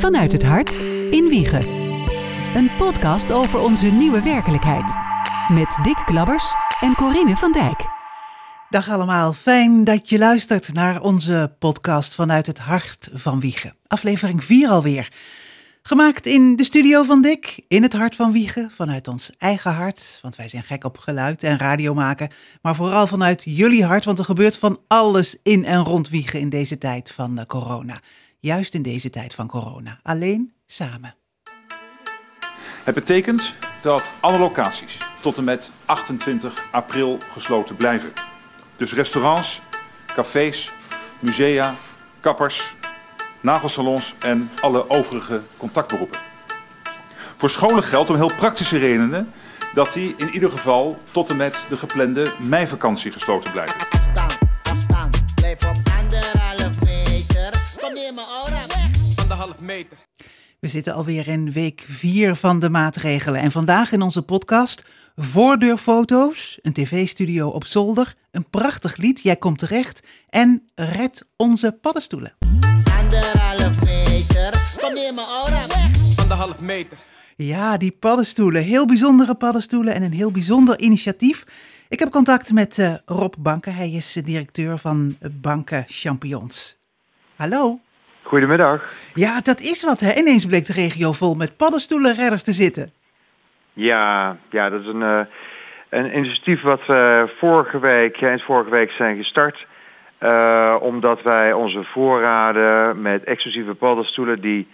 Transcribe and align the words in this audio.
Vanuit 0.00 0.32
het 0.32 0.42
hart 0.42 0.78
in 1.10 1.28
Wiegen. 1.28 1.70
Een 2.54 2.70
podcast 2.76 3.32
over 3.32 3.60
onze 3.60 3.86
nieuwe 3.86 4.22
werkelijkheid. 4.22 4.94
Met 5.48 5.78
Dick 5.82 6.02
Klabbers 6.04 6.54
en 6.80 6.94
Corinne 6.94 7.36
van 7.36 7.52
Dijk. 7.52 7.86
Dag 8.70 8.90
allemaal, 8.90 9.32
fijn 9.32 9.84
dat 9.84 10.08
je 10.08 10.18
luistert 10.18 10.72
naar 10.72 11.00
onze 11.00 11.54
podcast 11.58 12.14
Vanuit 12.14 12.46
het 12.46 12.58
hart 12.58 13.10
van 13.12 13.40
Wiegen. 13.40 13.74
Aflevering 13.86 14.44
4 14.44 14.68
alweer. 14.68 15.12
Gemaakt 15.82 16.26
in 16.26 16.56
de 16.56 16.64
studio 16.64 17.02
van 17.02 17.22
Dick, 17.22 17.60
in 17.68 17.82
het 17.82 17.92
hart 17.92 18.16
van 18.16 18.32
Wiegen, 18.32 18.70
vanuit 18.70 19.08
ons 19.08 19.30
eigen 19.38 19.72
hart, 19.72 20.18
want 20.22 20.36
wij 20.36 20.48
zijn 20.48 20.62
gek 20.62 20.84
op 20.84 20.98
geluid 20.98 21.42
en 21.42 21.58
radio 21.58 21.94
maken, 21.94 22.30
maar 22.62 22.74
vooral 22.74 23.06
vanuit 23.06 23.42
jullie 23.44 23.84
hart, 23.84 24.04
want 24.04 24.18
er 24.18 24.24
gebeurt 24.24 24.56
van 24.56 24.80
alles 24.86 25.36
in 25.42 25.64
en 25.64 25.84
rond 25.84 26.08
Wiegen 26.08 26.40
in 26.40 26.48
deze 26.48 26.78
tijd 26.78 27.10
van 27.10 27.38
eh, 27.38 27.46
corona. 27.46 28.00
Juist 28.40 28.74
in 28.74 28.82
deze 28.82 29.10
tijd 29.10 29.34
van 29.34 29.46
corona. 29.46 30.00
Alleen 30.02 30.52
samen. 30.66 31.14
Het 32.84 32.94
betekent 32.94 33.54
dat 33.82 34.10
alle 34.20 34.38
locaties 34.38 34.98
tot 35.20 35.36
en 35.36 35.44
met 35.44 35.72
28 35.84 36.64
april 36.70 37.18
gesloten 37.32 37.76
blijven. 37.76 38.12
Dus 38.76 38.92
restaurants, 38.92 39.60
cafés, 40.06 40.72
musea, 41.18 41.74
kappers, 42.20 42.74
nagelsalons 43.40 44.14
en 44.18 44.50
alle 44.60 44.90
overige 44.90 45.42
contactberoepen. 45.56 46.18
Voor 47.36 47.50
scholen 47.50 47.82
geldt 47.82 48.10
om 48.10 48.16
heel 48.16 48.34
praktische 48.34 48.78
redenen 48.78 49.32
dat 49.74 49.92
die 49.92 50.14
in 50.16 50.28
ieder 50.28 50.50
geval 50.50 50.98
tot 51.10 51.30
en 51.30 51.36
met 51.36 51.66
de 51.68 51.76
geplande 51.76 52.34
meivakantie 52.38 53.12
gesloten 53.12 53.52
blijven. 53.52 53.80
Blijf 55.34 55.64
op 55.64 55.89
Anderhalf 59.40 59.66
meter. 59.66 59.98
We 60.58 60.68
zitten 60.68 60.94
alweer 60.94 61.28
in 61.28 61.52
week 61.52 61.86
4 61.88 62.36
van 62.36 62.58
de 62.58 62.70
maatregelen 62.70 63.40
en 63.40 63.50
vandaag 63.50 63.92
in 63.92 64.02
onze 64.02 64.22
podcast 64.22 64.84
voordeurfoto's, 65.16 66.58
een 66.62 66.72
tv-studio 66.72 67.48
op 67.48 67.64
zolder, 67.64 68.14
een 68.30 68.50
prachtig 68.50 68.96
lied, 68.96 69.20
Jij 69.22 69.36
komt 69.36 69.58
terecht 69.58 70.00
en 70.28 70.68
Red 70.74 71.26
onze 71.36 71.78
paddenstoelen. 71.80 72.34
Anderhalf 72.98 73.84
meter. 73.84 74.76
Kom 74.80 74.94
neer 74.94 75.14
mijn 75.14 75.26
aura 75.26 75.66
weg. 75.66 76.18
Anderhalf 76.18 76.60
meter. 76.60 76.98
Ja, 77.36 77.76
die 77.76 77.92
paddenstoelen. 77.92 78.62
Heel 78.62 78.86
bijzondere 78.86 79.34
paddenstoelen 79.34 79.94
en 79.94 80.02
een 80.02 80.12
heel 80.12 80.30
bijzonder 80.30 80.80
initiatief. 80.80 81.44
Ik 81.88 81.98
heb 81.98 82.10
contact 82.10 82.52
met 82.52 82.78
eh, 82.78 82.94
Rob 83.04 83.34
Banken. 83.38 83.74
Hij 83.74 83.90
is 83.90 84.16
eh, 84.16 84.24
directeur 84.24 84.78
van 84.78 85.16
Banken 85.40 85.84
Champions. 85.88 86.76
Hallo. 87.36 87.80
Goedemiddag. 88.22 88.92
Ja, 89.14 89.40
dat 89.40 89.60
is 89.60 89.84
wat 89.84 90.00
hè. 90.00 90.12
Ineens 90.14 90.46
bleek 90.46 90.66
de 90.66 90.72
regio 90.72 91.12
vol 91.12 91.34
met 91.34 91.56
paddenstoelenredders 91.56 92.42
te 92.42 92.52
zitten. 92.52 92.92
Ja, 93.72 94.36
ja 94.50 94.68
dat 94.70 94.80
is 94.80 94.86
een, 94.86 95.02
eh, 95.02 95.20
een 95.88 96.16
initiatief 96.16 96.62
wat 96.62 96.86
we 96.86 97.32
vorige 97.38 97.78
week, 97.78 98.22
eind 98.22 98.42
vorige 98.42 98.70
week 98.70 98.90
zijn 98.90 99.16
gestart. 99.16 99.66
Eh, 100.18 100.76
omdat 100.80 101.22
wij 101.22 101.52
onze 101.52 101.84
voorraden 101.84 103.02
met 103.02 103.24
exclusieve 103.24 103.74
paddenstoelen 103.74 104.40
die 104.40 104.68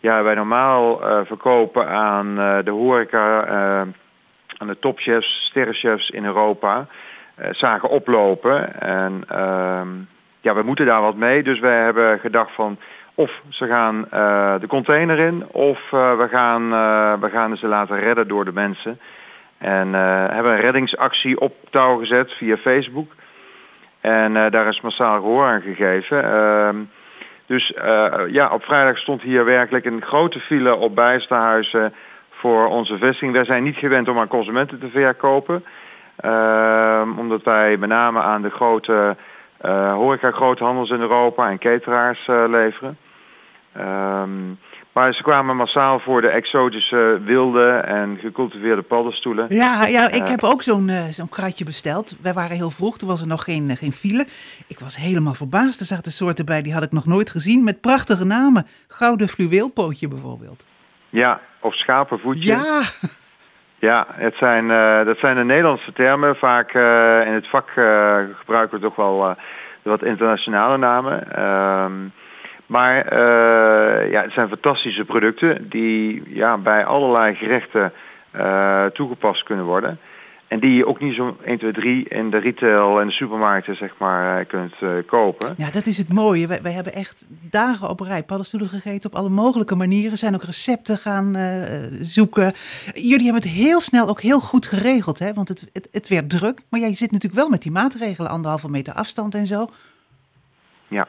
ja, 0.00 0.22
wij 0.22 0.34
normaal 0.34 1.02
eh, 1.02 1.20
verkopen 1.24 1.88
aan 1.88 2.38
eh, 2.38 2.58
de 2.64 2.70
horeca, 2.70 3.44
eh, 3.44 3.88
aan 4.58 4.66
de 4.66 4.78
topchefs, 4.78 5.46
sterrenchefs 5.48 6.10
in 6.10 6.24
Europa, 6.24 6.86
eh, 7.34 7.48
zagen 7.52 7.88
oplopen. 7.88 8.80
En 8.80 9.24
ehm, 9.28 9.88
ja, 10.42 10.54
we 10.54 10.62
moeten 10.62 10.86
daar 10.86 11.00
wat 11.00 11.16
mee. 11.16 11.42
Dus 11.42 11.60
wij 11.60 11.82
hebben 11.82 12.18
gedacht 12.18 12.54
van 12.54 12.78
of 13.14 13.30
ze 13.48 13.66
gaan 13.66 14.10
eh, 14.10 14.54
de 14.60 14.66
container 14.66 15.18
in 15.18 15.46
of 15.50 15.78
eh, 15.92 16.16
we, 16.16 16.28
gaan, 16.28 16.72
eh, 16.72 17.20
we 17.20 17.30
gaan 17.30 17.56
ze 17.56 17.66
laten 17.66 17.98
redden 17.98 18.28
door 18.28 18.44
de 18.44 18.52
mensen. 18.52 19.00
En 19.58 19.92
hebben 20.32 20.52
een 20.52 20.60
reddingsactie 20.60 21.40
op 21.40 21.54
touw 21.70 21.98
gezet 21.98 22.32
via 22.32 22.56
Facebook. 22.56 23.12
En 24.00 24.32
daar 24.32 24.68
is 24.68 24.80
massaal 24.80 25.20
gehoor 25.20 25.46
aan 25.46 25.60
gegeven. 25.60 26.24
Ehm, 26.24 26.76
dus 27.46 27.72
ja, 28.26 28.48
op 28.52 28.64
vrijdag 28.64 28.98
stond 28.98 29.22
hier 29.22 29.44
werkelijk 29.44 29.84
een 29.84 30.02
grote 30.02 30.40
file 30.40 30.74
op 30.74 30.94
bijsterhuizen 30.94 31.94
voor 32.30 32.66
onze 32.66 32.98
vestiging. 32.98 33.32
Wij 33.32 33.44
zijn 33.44 33.62
niet 33.62 33.76
gewend 33.76 34.08
om 34.08 34.18
aan 34.18 34.28
consumenten 34.28 34.78
te 34.78 34.88
verkopen. 34.88 35.64
Ehm, 36.16 37.18
omdat 37.18 37.42
wij 37.42 37.76
met 37.76 37.88
name 37.88 38.20
aan 38.20 38.42
de 38.42 38.50
grote 38.50 39.16
eh 39.62 39.92
horeca 39.92 40.30
groothandels 40.30 40.90
in 40.90 41.00
Europa 41.00 41.50
en 41.50 41.58
cateraars 41.58 42.26
eh, 42.28 42.44
leveren. 42.48 42.96
Ehm, 43.72 44.48
maar 44.92 45.14
ze 45.14 45.22
kwamen 45.22 45.56
massaal 45.56 45.98
voor 45.98 46.20
de 46.20 46.28
exotische 46.28 47.20
wilde 47.24 47.68
en 47.70 48.18
gecultiveerde 48.20 48.82
paddenstoelen. 48.82 49.46
Ja, 49.48 49.86
ja 49.86 50.08
ik 50.10 50.22
Eh. 50.22 50.28
heb 50.28 50.42
ook 50.42 50.62
zo'n 50.62 50.90
zo'n 51.10 51.28
kratje 51.28 51.64
besteld. 51.64 52.16
Wij 52.22 52.32
waren 52.32 52.56
heel 52.56 52.70
vroeg, 52.70 52.98
toen 52.98 53.08
was 53.08 53.20
er 53.20 53.26
nog 53.26 53.44
geen, 53.44 53.76
geen 53.76 53.92
file. 53.92 54.26
Ik 54.66 54.78
was 54.80 54.96
helemaal 54.96 55.34
verbaasd. 55.34 55.80
Er 55.80 55.86
zaten 55.86 56.12
soorten 56.12 56.44
bij, 56.44 56.62
die 56.62 56.72
had 56.72 56.82
ik 56.82 56.92
nog 56.92 57.06
nooit 57.06 57.30
gezien. 57.30 57.64
Met 57.64 57.80
prachtige 57.80 58.24
namen. 58.24 58.66
Gouden 58.88 59.28
fluweelpootje 59.28 60.08
bijvoorbeeld. 60.08 60.64
Ja, 61.10 61.40
of 61.60 61.74
schapenvoetje. 61.74 62.46
Ja, 62.48 62.82
Ja, 63.88 64.06
het 64.10 64.34
zijn, 64.34 64.70
eh, 64.70 65.04
dat 65.04 65.18
zijn 65.18 65.36
de 65.36 65.44
Nederlandse 65.44 65.92
termen. 65.92 66.36
Vaak 66.36 66.74
eh, 66.74 67.26
in 67.26 67.32
het 67.32 67.48
vak 67.48 67.68
eh, 67.74 68.18
gebruiken 68.38 68.78
we 68.78 68.84
toch 68.84 68.96
wel 68.96 69.36
wat 69.82 70.02
internationale 70.02 70.76
namen. 70.76 71.32
Ehm, 71.32 71.92
maar 72.66 73.14
ja, 74.10 74.22
het 74.22 74.32
zijn 74.32 74.48
fantastische 74.48 75.04
producten 75.04 75.68
die 75.68 76.22
ja, 76.26 76.56
bij 76.56 76.84
allerlei 76.84 77.34
gerechten 77.34 77.92
toegepast 78.92 79.42
kunnen 79.42 79.64
worden. 79.64 79.98
En 80.52 80.60
die 80.60 80.74
je 80.74 80.86
ook 80.86 81.00
niet 81.00 81.14
zo 81.14 81.36
1, 81.44 81.58
2, 81.58 81.72
3 81.72 82.08
in 82.08 82.30
de 82.30 82.38
retail 82.38 83.00
en 83.00 83.06
de 83.06 83.12
supermarkten 83.12 83.76
zeg 83.76 83.92
maar, 83.98 84.40
eh, 84.40 84.46
kunt 84.46 84.74
eh, 84.80 84.90
kopen. 85.06 85.54
ja, 85.56 85.70
dat 85.70 85.86
is 85.86 85.98
het 85.98 86.12
mooie. 86.12 86.46
Wij, 86.46 86.62
wij 86.62 86.72
hebben 86.72 86.92
echt 86.92 87.24
dagen 87.50 87.88
op 87.88 88.00
rij 88.00 88.22
paddenstoelen 88.22 88.68
gegeten 88.68 89.10
op 89.10 89.16
alle 89.16 89.28
mogelijke 89.28 89.74
manieren. 89.74 90.10
Er 90.10 90.16
zijn 90.16 90.34
ook 90.34 90.42
recepten 90.42 90.96
gaan 90.96 91.34
eh, 91.34 91.52
zoeken. 92.00 92.52
Jullie 92.94 93.24
hebben 93.24 93.42
het 93.42 93.50
heel 93.50 93.80
snel 93.80 94.08
ook 94.08 94.20
heel 94.20 94.40
goed 94.40 94.66
geregeld, 94.66 95.18
hè? 95.18 95.32
Want 95.32 95.48
het, 95.48 95.70
het, 95.72 95.88
het 95.90 96.08
werd 96.08 96.30
druk. 96.30 96.60
Maar 96.70 96.80
jij 96.80 96.94
zit 96.94 97.10
natuurlijk 97.10 97.40
wel 97.40 97.50
met 97.50 97.62
die 97.62 97.72
maatregelen, 97.72 98.30
anderhalve 98.30 98.70
meter 98.70 98.94
afstand 98.94 99.34
en 99.34 99.46
zo. 99.46 99.66
Ja, 100.88 101.08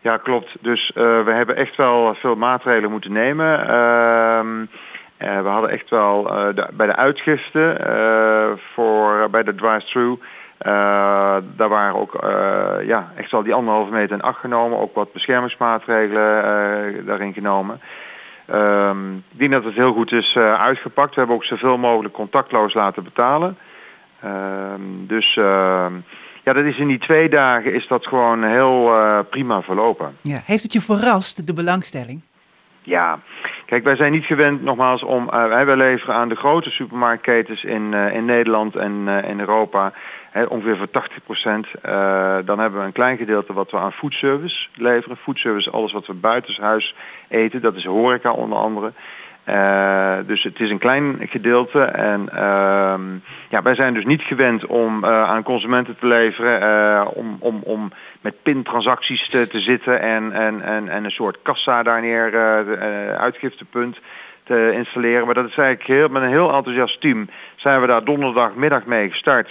ja 0.00 0.16
klopt. 0.16 0.56
Dus 0.60 0.90
we 0.94 1.32
hebben 1.36 1.56
echt 1.56 1.76
wel 1.76 2.14
veel 2.14 2.36
maatregelen 2.36 2.90
moeten 2.90 3.12
nemen. 3.12 3.68
Ehm, 3.68 4.64
eh, 5.18 5.42
we 5.42 5.48
hadden 5.48 5.70
echt 5.70 5.90
wel 5.90 6.28
eh, 6.30 6.54
de- 6.54 6.68
bij 6.72 6.86
de 6.86 6.96
uitgifte 6.96 7.70
eh, 7.72 8.62
voor, 8.74 9.28
bij 9.30 9.42
de 9.42 9.54
drive-thru. 9.54 10.16
eh, 10.58 11.36
daar 11.56 11.68
waren 11.68 11.94
ook 11.94 12.12
ja, 12.86 13.12
echt 13.16 13.30
wel 13.30 13.42
die 13.42 13.54
anderhalve 13.54 13.92
meter 13.92 14.16
in 14.16 14.22
acht 14.22 14.40
genomen. 14.40 14.78
Ook 14.78 14.94
wat 14.94 15.12
beschermingsmaatregelen 15.12 17.06
daarin 17.06 17.32
genomen. 17.32 17.80
Ehm, 18.46 19.14
ik 19.16 19.38
denk 19.38 19.52
dat 19.52 19.64
het 19.64 19.74
heel 19.74 19.92
goed 19.92 20.12
is 20.12 20.36
uitgepakt. 20.36 21.10
We 21.14 21.18
hebben 21.18 21.36
ook 21.36 21.44
zoveel 21.44 21.78
mogelijk 21.78 22.14
contactloos 22.14 22.74
laten 22.74 23.04
betalen. 23.04 23.58
Ehm, 24.22 24.80
dus 25.06 25.36
ehm, 25.36 25.92
ja, 26.44 26.52
dat 26.52 26.64
is 26.64 26.78
in 26.78 26.86
die 26.88 26.98
twee 26.98 27.28
dagen 27.28 27.72
is 27.74 27.86
dat 27.88 28.06
gewoon 28.06 28.44
heel 28.44 28.90
prima 29.30 29.62
verlopen. 29.62 30.16
Ja. 30.20 30.40
Heeft 30.44 30.62
het 30.62 30.72
je 30.72 30.80
verrast, 30.80 31.46
de 31.46 31.54
belangstelling? 31.54 32.20
Ja, 32.82 33.18
kijk, 33.68 33.84
wij 33.84 33.96
zijn 33.96 34.12
niet 34.12 34.24
gewend 34.24 34.62
nogmaals 34.62 35.02
om, 35.02 35.28
eh, 35.28 35.64
wij 35.64 35.76
leveren 35.76 36.14
aan 36.14 36.28
de 36.28 36.36
grote 36.36 36.70
supermarktketens 36.70 37.64
in, 37.64 37.94
eh, 37.94 38.14
in 38.14 38.24
Nederland 38.24 38.76
en 38.76 39.02
eh, 39.06 39.30
in 39.30 39.40
Europa 39.40 39.92
hè, 40.30 40.44
ongeveer 40.44 40.76
voor 40.76 40.90
80 40.90 41.22
procent. 41.24 41.66
dan 42.44 42.58
hebben 42.58 42.80
we 42.80 42.86
een 42.86 42.92
klein 42.92 43.16
gedeelte 43.16 43.52
wat 43.52 43.70
we 43.70 43.76
aan 43.76 43.92
foodservice 43.92 44.68
leveren. 44.74 45.16
Foodservice, 45.16 45.70
alles 45.70 45.92
wat 45.92 46.06
we 46.06 46.14
buitenshuis 46.14 46.94
eten, 47.28 47.60
dat 47.60 47.74
is 47.74 47.84
horeca 47.84 48.32
onder 48.32 48.58
andere. 48.58 48.92
Dus 50.26 50.42
het 50.42 50.60
is 50.60 50.70
een 50.70 50.78
klein 50.78 51.16
gedeelte 51.20 51.80
en 51.82 52.28
ehm, 52.28 53.02
ja, 53.48 53.62
wij 53.62 53.74
zijn 53.74 53.94
dus 53.94 54.04
niet 54.04 54.22
gewend 54.22 54.66
om 54.66 55.04
aan 55.06 55.42
consumenten 55.42 55.96
te 55.98 56.06
leveren, 56.06 57.14
om, 57.14 57.36
om, 57.40 57.60
om 57.62 57.92
met 58.20 58.42
pintransacties 58.42 59.28
te, 59.28 59.46
te 59.48 59.60
zitten 59.60 60.00
en, 60.00 60.32
en, 60.32 60.62
en, 60.62 60.88
en 60.88 61.04
een 61.04 61.10
soort 61.10 61.38
kassa 61.42 61.82
daar 61.82 62.00
neer, 62.00 62.34
eh, 62.34 62.58
eh, 62.60 63.14
uitgiftepunt 63.14 63.98
te 64.44 64.72
installeren. 64.72 65.24
Maar 65.24 65.34
dat 65.34 65.48
is 65.48 65.56
eigenlijk 65.56 65.88
heel, 65.88 66.08
met 66.08 66.22
een 66.22 66.28
heel 66.28 66.54
enthousiast 66.54 67.00
team 67.00 67.28
zijn 67.56 67.80
we 67.80 67.86
daar 67.86 68.04
donderdagmiddag 68.04 68.84
mee 68.84 69.10
gestart. 69.10 69.48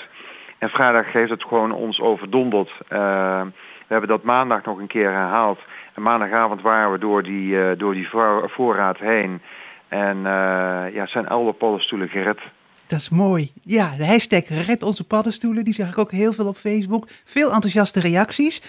En 0.57 0.69
vrijdag 0.69 1.11
heeft 1.11 1.29
het 1.29 1.43
gewoon 1.43 1.71
ons 1.71 2.01
overdonderd. 2.01 2.71
Eh, 2.87 3.41
we 3.87 3.93
hebben 3.93 4.09
dat 4.09 4.23
maandag 4.23 4.63
nog 4.63 4.79
een 4.79 4.87
keer 4.87 5.11
herhaald. 5.11 5.59
En 5.93 6.01
maandagavond 6.01 6.61
waren 6.61 6.91
we 6.91 6.97
door 6.97 7.23
die, 7.23 7.75
door 7.75 7.93
die 7.93 8.09
voor- 8.09 8.49
voorraad 8.49 8.97
heen. 8.97 9.41
En 9.87 10.17
eh, 10.25 10.93
ja, 10.93 11.05
zijn 11.05 11.27
alle 11.27 11.53
paddenstoelen 11.53 12.09
gered. 12.09 12.39
Dat 12.87 12.99
is 12.99 13.09
mooi. 13.09 13.51
Ja, 13.63 13.95
de 13.97 14.05
hashtag 14.05 14.47
Red 14.47 14.83
Onze 14.83 15.03
Paddenstoelen, 15.03 15.63
die 15.63 15.73
zag 15.73 15.89
ik 15.89 15.97
ook 15.97 16.11
heel 16.11 16.33
veel 16.33 16.47
op 16.47 16.57
Facebook. 16.57 17.07
Veel 17.25 17.51
enthousiaste 17.51 17.99
reacties. 17.99 18.61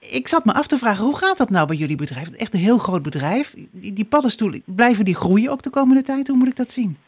ik 0.00 0.28
zat 0.28 0.44
me 0.44 0.54
af 0.54 0.66
te 0.66 0.78
vragen, 0.78 1.04
hoe 1.04 1.16
gaat 1.16 1.36
dat 1.36 1.50
nou 1.50 1.66
bij 1.66 1.76
jullie 1.76 1.96
bedrijf? 1.96 2.30
Echt 2.30 2.54
een 2.54 2.60
heel 2.60 2.78
groot 2.78 3.02
bedrijf. 3.02 3.54
Die, 3.72 3.92
die 3.92 4.04
paddenstoelen, 4.04 4.62
blijven 4.66 5.04
die 5.04 5.14
groeien 5.14 5.50
ook 5.50 5.62
de 5.62 5.70
komende 5.70 6.02
tijd? 6.02 6.28
Hoe 6.28 6.36
moet 6.36 6.48
ik 6.48 6.56
dat 6.56 6.70
zien? 6.70 6.98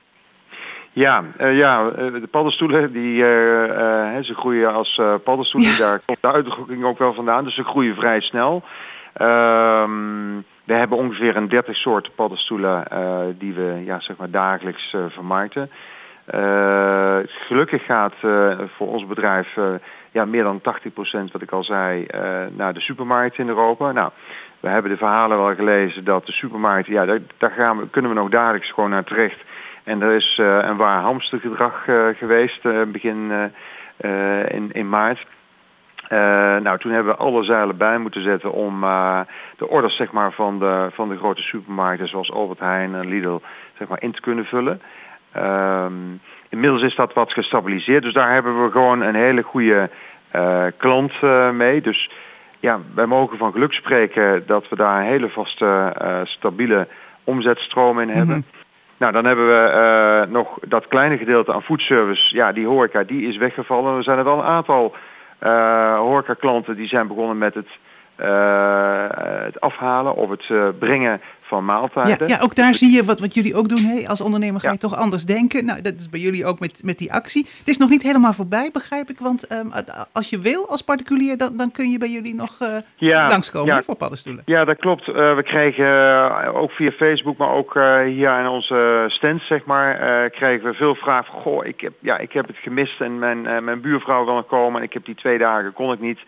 Ja, 0.93 1.25
eh, 1.37 1.56
ja 1.56 1.88
eh, 1.88 2.12
de 2.12 2.28
paddenstoelen, 2.31 2.93
die, 2.93 3.25
eh, 3.25 4.22
ze 4.22 4.34
groeien 4.34 4.72
als 4.72 5.00
paddenstoelen. 5.25 5.70
Ja. 5.70 5.78
Daar 5.78 6.00
komt 6.05 6.19
de 6.20 6.32
uitdrukking 6.32 6.84
ook 6.84 6.99
wel 6.99 7.14
vandaan. 7.14 7.44
Dus 7.44 7.55
ze 7.55 7.64
groeien 7.64 7.94
vrij 7.94 8.20
snel. 8.20 8.62
Ehm, 9.12 10.37
we 10.64 10.75
hebben 10.75 10.99
ongeveer 10.99 11.37
een 11.37 11.49
30 11.49 11.76
soorten 11.76 12.12
paddenstoelen 12.14 12.84
die 13.38 13.55
we 13.55 13.82
ja, 13.84 14.00
zeg 14.00 14.17
maar 14.17 14.31
dagelijks 14.31 14.96
vermarkten. 15.08 15.70
Eh, 16.31 17.19
gelukkig 17.25 17.85
gaat 17.85 18.15
eh, 18.21 18.59
voor 18.77 18.88
ons 18.88 19.06
bedrijf 19.06 19.56
eh, 19.56 19.65
ja, 20.11 20.25
meer 20.25 20.43
dan 20.43 20.61
80% 20.61 21.32
wat 21.32 21.43
ik 21.43 21.50
al 21.50 21.65
zei 21.65 22.06
naar 22.56 22.75
de 22.75 22.81
supermarkt 22.81 23.38
in 23.38 23.49
Europa. 23.49 23.93
Nou, 23.93 24.11
we 24.61 24.69
hebben 24.69 24.91
de 24.91 24.97
verhalen 24.97 25.38
wel 25.38 25.55
gelezen 25.55 26.05
dat 26.05 26.27
de 26.27 26.32
supermarkt, 26.32 26.87
ja, 26.87 27.05
daar, 27.05 27.19
daar 27.38 27.50
gaan 27.50 27.79
we, 27.79 27.88
kunnen 27.88 28.11
we 28.11 28.17
nog 28.17 28.29
dagelijks 28.29 28.73
gewoon 28.73 28.91
naar 28.91 29.05
terecht. 29.05 29.41
En 29.85 30.03
er 30.03 30.12
is 30.12 30.38
een 30.38 30.77
waar 30.77 31.00
hamstergedrag 31.00 31.85
geweest 32.19 32.62
begin 32.93 33.50
in, 34.49 34.73
in 34.73 34.88
maart. 34.88 35.27
Nou, 36.62 36.79
toen 36.79 36.93
hebben 36.93 37.12
we 37.12 37.19
alle 37.19 37.44
zeilen 37.44 37.77
bij 37.77 37.99
moeten 37.99 38.23
zetten 38.23 38.53
om 38.53 38.81
de 39.56 39.69
orders 39.69 39.97
zeg 39.97 40.12
maar, 40.12 40.32
van, 40.32 40.59
de, 40.59 40.88
van 40.93 41.09
de 41.09 41.17
grote 41.17 41.43
supermarkten 41.43 42.09
zoals 42.09 42.32
Albert 42.32 42.61
Heijn 42.61 42.94
en 42.94 43.09
Lidl 43.09 43.38
zeg 43.79 43.88
maar, 43.88 44.03
in 44.03 44.12
te 44.12 44.21
kunnen 44.21 44.44
vullen. 44.44 44.81
Ehm, 45.32 45.93
inmiddels 46.49 46.82
is 46.82 46.94
dat 46.94 47.12
wat 47.12 47.32
gestabiliseerd, 47.32 48.03
dus 48.03 48.12
daar 48.12 48.32
hebben 48.32 48.65
we 48.65 48.71
gewoon 48.71 49.00
een 49.00 49.15
hele 49.15 49.43
goede 49.43 49.91
eh, 50.31 50.65
klant 50.77 51.12
eh, 51.21 51.50
mee. 51.50 51.81
Dus 51.81 52.11
ja, 52.61 52.81
wij 52.94 53.06
mogen 53.06 53.38
van 53.38 53.53
geluk 53.53 53.73
spreken 53.73 54.43
dat 54.47 54.69
we 54.69 54.77
daar 54.77 55.00
een 55.00 55.06
hele 55.06 55.29
vaste, 55.29 55.93
eh, 55.99 56.21
stabiele 56.25 56.87
omzetstroom 57.25 58.00
in 58.00 58.09
hebben. 58.09 58.37
Mhm. 58.37 58.59
Nou, 58.97 59.12
dan 59.12 59.25
hebben 59.25 59.47
we 59.47 60.27
nog 60.29 60.59
dat 60.67 60.88
kleine 60.88 61.19
gedeelte 61.19 61.53
aan 61.53 61.62
foodservice. 61.62 62.37
Ja, 62.37 62.53
die 62.53 62.67
horeca, 62.67 63.03
die 63.03 63.29
is 63.29 63.37
weggevallen. 63.37 63.97
Er 63.97 64.03
zijn 64.03 64.19
er 64.19 64.25
wel 64.25 64.38
een 64.38 64.44
aantal 64.44 64.94
eh 65.38 65.99
horeca-klanten 65.99 66.77
die 66.77 66.88
zijn 66.88 67.06
begonnen 67.06 67.38
met 67.38 67.55
het, 67.55 67.69
het 69.44 69.61
afhalen 69.61 70.15
of 70.15 70.31
het 70.31 70.79
brengen 70.79 71.21
van 71.50 71.58
Ja, 71.58 71.64
maaltijden. 71.64 72.29
ja, 72.29 72.38
ook 72.41 72.55
daar 72.55 72.75
zie 72.75 72.91
je 72.93 73.05
wat, 73.05 73.20
wat 73.20 73.35
jullie 73.35 73.55
ook 73.55 73.69
doen. 73.69 73.79
Hè? 73.85 74.08
Als 74.08 74.20
ondernemer 74.20 74.61
ga 74.61 74.67
je 74.67 74.73
Ja. 74.81 74.88
toch 74.88 74.97
anders 74.97 75.25
denken. 75.25 75.64
Nou, 75.64 75.82
dat 75.82 75.94
is 75.94 76.08
bij 76.08 76.20
jullie 76.20 76.47
ook 76.47 76.61
met, 76.61 76.81
met 76.85 76.99
die 76.99 77.12
actie. 77.12 77.47
Het 77.58 77.69
is 77.69 77.76
nog 77.76 77.88
niet 77.88 78.02
helemaal 78.02 78.32
voorbij, 78.32 78.70
begrijp 78.73 79.08
ik. 79.11 79.19
Want 79.19 79.47
ehm, 79.47 79.67
als 80.12 80.31
je 80.31 80.38
wil 80.41 80.69
als 80.69 80.82
particulier, 80.82 81.37
dan, 81.37 81.56
dan 81.56 81.70
kun 81.70 81.91
je 81.91 81.99
bij 81.99 82.08
jullie 82.08 82.35
nog 82.35 82.56
eh, 82.61 82.69
Ja, 82.97 83.26
langskomen 83.29 83.75
ja. 83.75 83.82
voor 83.82 83.97
paddenstoelen. 83.97 84.43
Ja, 84.47 84.64
dat 84.64 84.79
klopt. 84.79 85.08
Eh, 85.08 85.14
we 85.35 85.43
kregen 85.43 85.87
eh, 85.87 86.55
ook 86.55 86.70
via 86.70 86.91
Facebook, 86.91 87.37
maar 87.37 87.50
ook 87.53 87.75
hier 88.06 88.38
in 88.41 88.46
onze 88.46 89.05
stands, 89.08 89.46
zeg 89.46 89.64
maar, 89.64 89.91
kregen 90.31 90.69
we 90.69 90.75
veel 90.75 90.94
vragen 90.94 91.32
van, 91.32 91.43
goh, 91.43 91.67
ik 91.67 91.81
heb, 91.81 91.93
ja, 92.00 92.19
ik 92.19 92.32
heb 92.32 92.46
het 92.46 92.56
gemist 92.56 93.00
en 93.00 93.19
mijn, 93.19 93.64
mijn 93.64 93.81
buurvrouw 93.81 94.25
wil 94.25 94.35
nog 94.35 94.46
komen 94.46 94.81
en 94.81 94.87
ik 94.87 94.93
heb 94.93 95.05
die 95.05 95.14
twee 95.14 95.38
dagen, 95.38 95.73
kon 95.73 95.93
ik 95.93 96.00
niet. 96.00 96.19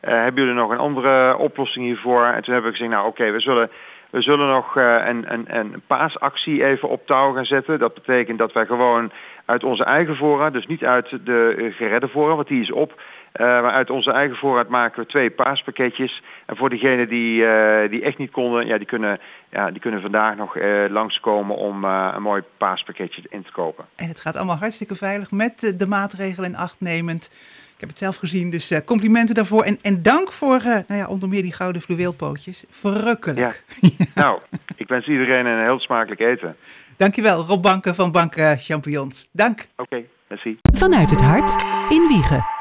Hebben 0.00 0.42
jullie 0.42 0.58
nog 0.60 0.70
een 0.70 0.78
andere 0.78 1.36
oplossing 1.36 1.84
hiervoor? 1.84 2.24
En 2.26 2.42
toen 2.42 2.52
hebben 2.52 2.70
we 2.70 2.76
gezegd, 2.76 2.94
nou 2.94 3.06
oké, 3.06 3.30
we 3.30 3.40
zullen... 3.40 3.70
We 4.14 4.22
zullen 4.22 4.48
nog 4.48 4.76
eh, 4.76 5.06
een, 5.06 5.32
een, 5.32 5.56
een 5.56 5.82
paasactie 5.86 6.64
even 6.64 6.88
op 6.88 7.06
touw 7.06 7.32
gaan 7.32 7.44
zetten. 7.44 7.78
Dat 7.78 7.94
betekent 7.94 8.38
dat 8.38 8.52
wij 8.52 8.66
gewoon 8.66 9.10
uit 9.44 9.64
onze 9.64 9.84
eigen 9.84 10.16
voorraad, 10.16 10.52
dus 10.52 10.66
niet 10.66 10.84
uit 10.84 11.10
de 11.24 11.72
geredde 11.76 12.08
voorraad, 12.08 12.36
want 12.36 12.48
die 12.48 12.60
is 12.60 12.72
op. 12.72 13.00
eh, 13.32 13.46
maar 13.46 13.72
uit 13.72 13.90
onze 13.90 14.12
eigen 14.12 14.36
voorraad 14.36 14.68
maken 14.68 15.02
we 15.02 15.08
twee 15.08 15.30
paaspakketjes. 15.30 16.22
En 16.46 16.56
voor 16.56 16.70
diegenen 16.70 17.08
die, 17.08 17.46
eh, 17.46 17.90
die 17.90 18.02
echt 18.02 18.18
niet 18.18 18.30
konden, 18.30 18.66
ja, 18.66 18.78
die, 18.78 18.86
kunnen, 18.86 19.20
ja, 19.50 19.70
die 19.70 19.80
kunnen 19.80 20.00
vandaag 20.00 20.36
nog 20.36 20.56
eh, 20.56 20.84
langskomen 20.88 21.56
om 21.56 21.84
een 21.84 22.22
mooi 22.22 22.42
paaspakketje 22.58 23.22
in 23.28 23.42
te 23.42 23.52
kopen. 23.52 23.84
En 23.96 24.08
het 24.08 24.20
gaat 24.20 24.36
allemaal 24.36 24.56
hartstikke 24.56 24.94
veilig 24.94 25.30
met 25.30 25.74
de 25.78 25.86
maatregelen 25.86 26.50
in 26.50 26.56
acht 26.56 26.80
nemend. 26.80 27.30
Ik 27.74 27.80
heb 27.80 27.88
het 27.88 27.98
zelf 27.98 28.16
gezien, 28.16 28.50
dus 28.50 28.70
eh, 28.70 28.80
complimenten 28.84 29.34
daarvoor. 29.34 29.62
En, 29.62 29.78
en 29.82 30.02
dank 30.02 30.32
voor 30.32 30.56
eh, 30.56 30.64
nou 30.64 31.00
ja, 31.00 31.06
onder 31.06 31.28
meer 31.28 31.42
die 31.42 31.52
gouden 31.52 31.82
fluweelpootjes. 31.82 32.64
Verrukkelijk. 32.70 33.64
nou, 34.14 34.40
ik 34.76 34.88
wens 34.88 35.06
iedereen 35.06 35.46
een 35.46 35.62
heel 35.62 35.78
smakelijk 35.78 36.20
eten. 36.20 36.56
Dankjewel, 36.96 37.44
Rob 37.44 37.62
Banken 37.62 37.94
van 37.94 38.12
Bank 38.12 38.34
Champignons. 38.56 39.28
Dank. 39.32 39.66
Oké, 39.76 40.02
merci. 40.28 40.58
Vanuit 40.72 41.10
het 41.10 41.20
hart 41.22 41.64
in 41.90 42.06
Wiegen. 42.08 42.52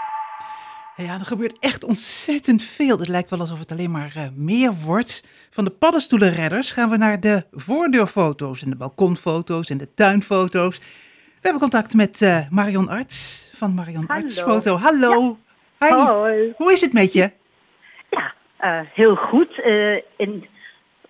Ja, 0.95 1.19
er 1.19 1.25
gebeurt 1.25 1.59
echt 1.59 1.83
ontzettend 1.83 2.63
veel. 2.63 3.00
Het 3.00 3.07
lijkt 3.07 3.30
wel 3.30 3.39
alsof 3.39 3.59
het 3.59 3.71
alleen 3.71 3.92
maar 3.92 4.12
eh, 4.16 4.24
meer 4.36 4.74
wordt. 4.74 5.24
Van 5.50 5.63
de 5.63 5.69
paddenstoelenredders 5.69 6.71
gaan 6.71 6.89
we 6.89 6.98
naar 6.98 7.19
de 7.19 7.45
voordeurfoto's 7.51 8.62
en 8.62 8.69
de 8.69 8.75
balkonfoto's 8.75 9.69
en 9.69 9.77
de 9.77 9.94
tuinfoto's. 9.94 10.81
We 11.44 11.50
hebben 11.50 11.69
contact 11.69 11.94
met 11.94 12.22
eh, 12.22 12.50
Marion 12.50 12.90
Arts 12.90 13.50
van 13.56 13.74
Marion 13.74 14.04
Hallo. 14.07 14.22
Arts 14.22 14.42
Foto. 14.42 14.75
Hallo. 14.75 15.38
Hi. 15.80 15.90
Hoi. 15.90 16.54
Hoe 16.57 16.72
is 16.72 16.81
het 16.81 16.94
met 16.94 17.13
je? 17.13 17.31
Ja, 18.10 18.34
eh, 18.57 18.80
heel 18.94 19.16
goed. 19.16 19.62
Eh, 19.62 19.95
in, 20.18 20.48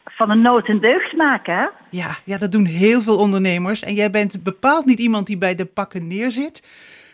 van 0.05 0.29
een 0.29 0.41
nood 0.41 0.69
een 0.69 0.79
deugd 0.79 1.15
maken, 1.15 1.57
hè? 1.57 1.67
Ja, 1.89 2.17
ja, 2.25 2.37
dat 2.37 2.51
doen 2.51 2.65
heel 2.65 3.01
veel 3.01 3.17
ondernemers. 3.17 3.81
En 3.81 3.93
jij 3.93 4.09
bent 4.09 4.43
bepaald 4.43 4.85
niet 4.85 4.99
iemand 4.99 5.27
die 5.27 5.37
bij 5.37 5.55
de 5.55 5.65
pakken 5.65 6.07
neerzit 6.07 6.63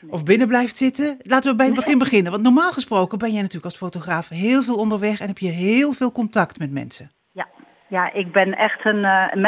of 0.10 0.24
binnen 0.24 0.48
blijft 0.48 0.78
zitten. 0.78 1.18
Laten 1.22 1.52
we 1.52 1.58
bij 1.58 1.66
het 1.66 1.76
begin 1.76 1.98
beginnen. 1.98 2.32
Want 2.32 2.44
normaal 2.44 2.72
gesproken 2.72 3.18
ben 3.18 3.32
jij 3.32 3.42
natuurlijk 3.42 3.72
als 3.72 3.78
fotograaf 3.78 4.30
heel 4.30 4.62
veel 4.62 4.76
onderweg 4.76 5.20
en 5.20 5.28
heb 5.28 5.38
je 5.38 5.50
heel 5.50 5.92
veel 5.92 6.12
contact 6.12 6.60
met 6.60 6.72
mensen. 6.72 7.12
Ja, 7.32 7.48
ja 7.88 8.14
ik 8.14 8.32
ben 8.32 8.54
echt 8.54 8.86
een, 8.86 9.04
eh, 9.04 9.28
een 9.32 9.42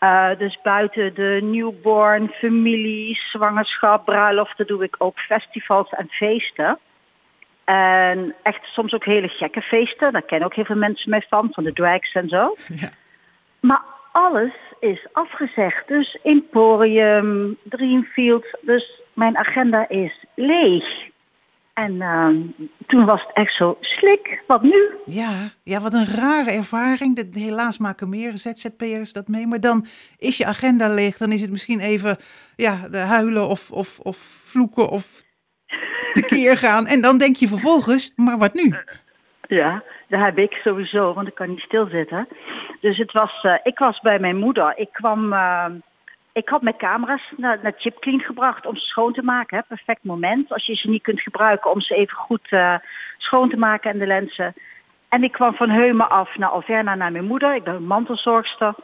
Eh, 0.00 0.28
dus 0.38 0.58
buiten 0.62 1.14
de 1.14 1.38
newborn, 1.42 2.28
familie, 2.28 3.18
zwangerschap, 3.30 4.04
bruiloften 4.04 4.66
doe 4.66 4.84
ik 4.84 4.94
ook 4.98 5.18
festivals 5.18 5.90
en 5.90 6.08
feesten. 6.10 6.78
En 7.64 8.34
echt 8.42 8.64
soms 8.64 8.94
ook 8.94 9.04
hele 9.04 9.28
gekke 9.28 9.60
feesten. 9.60 10.12
Daar 10.12 10.22
kennen 10.22 10.46
ook 10.46 10.54
heel 10.54 10.64
veel 10.64 10.76
mensen 10.76 11.10
mee 11.10 11.26
van, 11.28 11.48
van 11.52 11.64
de 11.64 11.72
drags 11.72 12.12
en 12.12 12.28
zo. 12.28 12.54
Ja. 12.80 12.90
Maar 13.60 13.82
alles 14.12 14.52
is 14.78 15.06
afgezegd. 15.12 15.88
Dus 15.88 16.18
Emporium, 16.22 17.56
Dreamfield. 17.62 18.46
Dus 18.60 19.00
mijn 19.12 19.36
agenda 19.36 19.88
is 19.88 20.24
leeg. 20.34 20.84
En 21.74 22.00
ehm, 22.00 22.36
toen 22.86 23.04
was 23.04 23.20
het 23.26 23.36
echt 23.36 23.54
zo 23.54 23.76
slik. 23.80 24.42
Wat 24.46 24.62
nu? 24.62 24.90
Ja, 25.04 25.32
ja, 25.62 25.80
wat 25.80 25.92
een 25.92 26.14
rare 26.16 26.50
ervaring. 26.50 27.34
Helaas 27.34 27.78
maken 27.78 28.08
meer 28.08 28.32
ZZP'ers 28.36 29.12
dat 29.12 29.28
mee. 29.28 29.46
Maar 29.46 29.60
dan 29.60 29.86
is 30.18 30.36
je 30.36 30.46
agenda 30.46 30.88
leeg. 30.88 31.16
Dan 31.16 31.32
is 31.32 31.40
het 31.40 31.50
misschien 31.50 31.80
even 31.80 32.16
ja, 32.56 32.90
huilen 32.90 33.48
of, 33.48 33.70
of, 33.70 33.98
of 33.98 34.16
vloeken 34.44 34.88
of 34.88 35.22
tekeer 36.12 36.58
gaan. 36.58 36.86
En 36.86 37.00
dan 37.00 37.18
denk 37.18 37.36
je 37.36 37.48
vervolgens, 37.48 38.12
maar 38.16 38.38
wat 38.38 38.54
nu? 38.54 38.74
Ja, 39.48 39.82
dat 40.08 40.20
heb 40.20 40.38
ik 40.38 40.52
sowieso, 40.52 41.14
want 41.14 41.28
ik 41.28 41.34
kan 41.34 41.48
niet 41.48 41.60
stilzitten. 41.60 42.28
Dus 42.80 42.98
het 42.98 43.12
was, 43.12 43.42
eh, 43.42 43.54
ik 43.62 43.78
was 43.78 44.00
bij 44.00 44.18
mijn 44.18 44.36
moeder. 44.36 44.72
Ik 44.76 44.88
kwam, 44.92 45.32
eh, 45.32 45.66
ik 46.32 46.48
had 46.48 46.62
mijn 46.62 46.76
camera's 46.76 47.32
naar, 47.36 47.58
naar 47.62 47.74
Chipclean 47.76 48.20
gebracht 48.20 48.66
om 48.66 48.76
ze 48.76 48.86
schoon 48.86 49.12
te 49.12 49.22
maken. 49.22 49.64
Perfect 49.68 50.04
moment 50.04 50.52
als 50.52 50.66
je 50.66 50.74
ze 50.74 50.90
niet 50.90 51.02
kunt 51.02 51.20
gebruiken 51.20 51.70
om 51.70 51.80
ze 51.80 51.94
even 51.94 52.16
goed 52.16 52.46
eh, 52.50 52.74
schoon 53.18 53.48
te 53.48 53.56
maken 53.56 53.90
en 53.90 53.98
de 53.98 54.06
lenzen. 54.06 54.54
En 55.08 55.22
ik 55.22 55.32
kwam 55.32 55.54
van 55.54 55.70
Heumen 55.70 56.10
af 56.10 56.36
naar 56.36 56.48
Alverna 56.48 56.94
naar 56.94 57.12
mijn 57.12 57.24
moeder. 57.24 57.54
Ik 57.54 57.64
ben 57.64 57.84
mantelzorgster. 57.84 58.74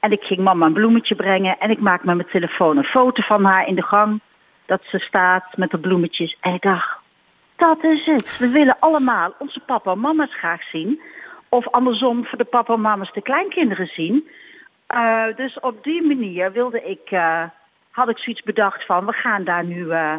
En 0.00 0.12
ik 0.12 0.22
ging 0.22 0.40
mama 0.40 0.66
een 0.66 0.72
bloemetje 0.72 1.14
brengen 1.14 1.58
en 1.58 1.70
ik 1.70 1.80
maak 1.80 2.04
met 2.04 2.16
mijn 2.16 2.28
telefoon 2.28 2.76
een 2.76 2.84
foto 2.84 3.22
van 3.22 3.44
haar 3.44 3.66
in 3.66 3.74
de 3.74 3.82
gang. 3.82 4.20
Dat 4.66 4.80
ze 4.84 4.98
staat 4.98 5.56
met 5.56 5.70
de 5.70 5.78
bloemetjes. 5.78 6.36
En 6.40 6.54
ik 6.54 6.62
dacht, 6.62 6.98
dat 7.56 7.84
is 7.84 8.06
het. 8.06 8.38
We 8.38 8.48
willen 8.48 8.76
allemaal 8.78 9.34
onze 9.38 9.60
papa 9.60 9.92
en 9.92 10.00
mama's 10.00 10.34
graag 10.34 10.62
zien. 10.62 11.00
Of 11.48 11.68
andersom 11.68 12.26
voor 12.26 12.38
de 12.38 12.44
papa 12.44 12.74
en 12.74 12.80
mama's 12.80 13.12
de 13.12 13.22
kleinkinderen 13.22 13.86
zien. 13.86 14.28
Eh, 14.92 15.36
dus 15.36 15.60
op 15.60 15.84
die 15.84 16.02
manier 16.02 16.52
wilde 16.52 16.82
ik, 16.82 17.10
eh, 17.10 17.42
had 17.90 18.08
ik 18.08 18.18
zoiets 18.18 18.42
bedacht 18.42 18.86
van, 18.86 19.06
we 19.06 19.12
gaan 19.12 19.44
daar 19.44 19.64
nu 19.64 19.90
eh, 19.90 20.14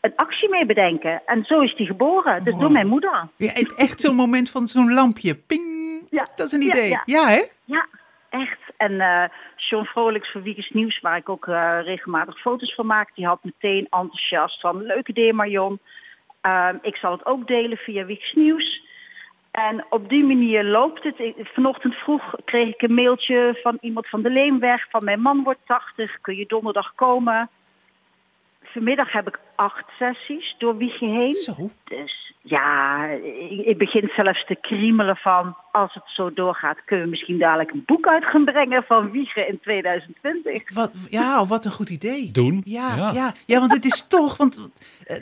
een 0.00 0.12
actie 0.16 0.48
mee 0.48 0.66
bedenken. 0.66 1.22
En 1.26 1.44
zo 1.44 1.60
is 1.60 1.76
die 1.76 1.86
geboren. 1.86 2.44
Dus 2.44 2.52
Wow. 2.52 2.62
door 2.62 2.70
mijn 2.72 2.86
moeder. 2.86 3.28
Ja, 3.36 3.52
en 3.52 3.66
echt 3.76 4.00
zo'n 4.00 4.14
moment 4.14 4.50
van 4.50 4.66
zo'n 4.66 4.92
lampje. 4.94 5.34
Ping. 5.34 5.66
Ja, 6.10 6.26
Dat 6.34 6.46
is 6.46 6.52
een 6.52 6.62
idee. 6.62 6.88
Ja, 6.88 7.02
ja. 7.04 7.28
hè? 7.28 7.42
Ja, 7.64 7.86
echt. 8.30 8.58
En 8.76 9.00
eh 9.00 9.24
Sean 9.56 9.84
Vrolijks 9.84 10.30
van 10.32 10.42
Wiekes 10.42 10.70
Nieuws, 10.70 11.00
waar 11.00 11.16
ik 11.16 11.28
ook 11.28 11.46
regelmatig 11.84 12.40
foto's 12.40 12.74
van 12.74 12.86
maak, 12.86 13.10
die 13.14 13.26
had 13.26 13.38
meteen 13.44 13.86
enthousiast 13.90 14.60
van 14.60 14.82
leuke 14.82 15.10
idee 15.10 15.32
Marion. 15.32 15.78
Ehm, 16.40 16.76
ik 16.82 16.96
zal 16.96 17.12
het 17.12 17.26
ook 17.26 17.46
delen 17.46 17.76
via 17.76 18.04
Wiekes 18.04 18.32
Nieuws. 18.32 18.82
En 19.58 19.84
op 19.90 20.08
die 20.08 20.24
manier 20.24 20.64
loopt 20.64 21.02
het. 21.04 21.18
Ik- 21.18 21.50
Vanochtend 21.54 21.94
vroeg 21.94 22.34
kreeg 22.44 22.68
ik 22.74 22.82
een 22.82 22.94
mailtje 22.94 23.58
van 23.62 23.78
iemand 23.80 24.08
van 24.08 24.22
de 24.22 24.30
Leemweg. 24.30 24.86
Van 24.90 25.04
mijn 25.04 25.20
man 25.20 25.42
wordt 25.42 25.60
80, 25.66 26.20
kun 26.20 26.36
je 26.36 26.46
donderdag 26.46 26.94
komen? 26.94 27.48
Vanmiddag 28.62 29.12
heb 29.12 29.28
ik 29.28 29.38
acht 29.56 29.84
sessies 29.98 30.54
door 30.58 30.76
Wiegen 30.76 31.08
heen. 31.14 31.34
Zo. 31.34 31.70
Dus 31.84 32.26
Ja, 32.42 33.04
ik, 33.50 33.66
ik 33.66 33.78
begin 33.78 34.10
zelfs 34.16 34.44
te 34.46 34.54
kriemelen 34.60 35.16
van 35.16 35.56
als 35.72 35.94
het 35.94 36.02
zo 36.06 36.32
doorgaat, 36.32 36.84
kunnen 36.84 37.04
we 37.04 37.10
misschien 37.10 37.38
dadelijk 37.38 37.70
een 37.70 37.82
boek 37.86 38.06
uit 38.06 38.24
gaan 38.24 38.44
brengen 38.44 38.82
van 38.82 39.10
Wiegen 39.10 39.48
in 39.48 39.60
2020. 39.60 40.74
Wat, 40.74 40.92
ja, 41.08 41.46
wat 41.46 41.64
een 41.64 41.70
goed 41.70 41.90
idee. 41.90 42.30
Doen. 42.30 42.60
Ja, 42.64 42.96
Ja. 42.96 43.10
ja. 43.12 43.32
Ja, 43.46 43.58
want 43.58 43.72
het 43.72 43.84
is 43.84 44.06
toch, 44.16 44.36
want 44.36 44.70
eh, 45.06 45.16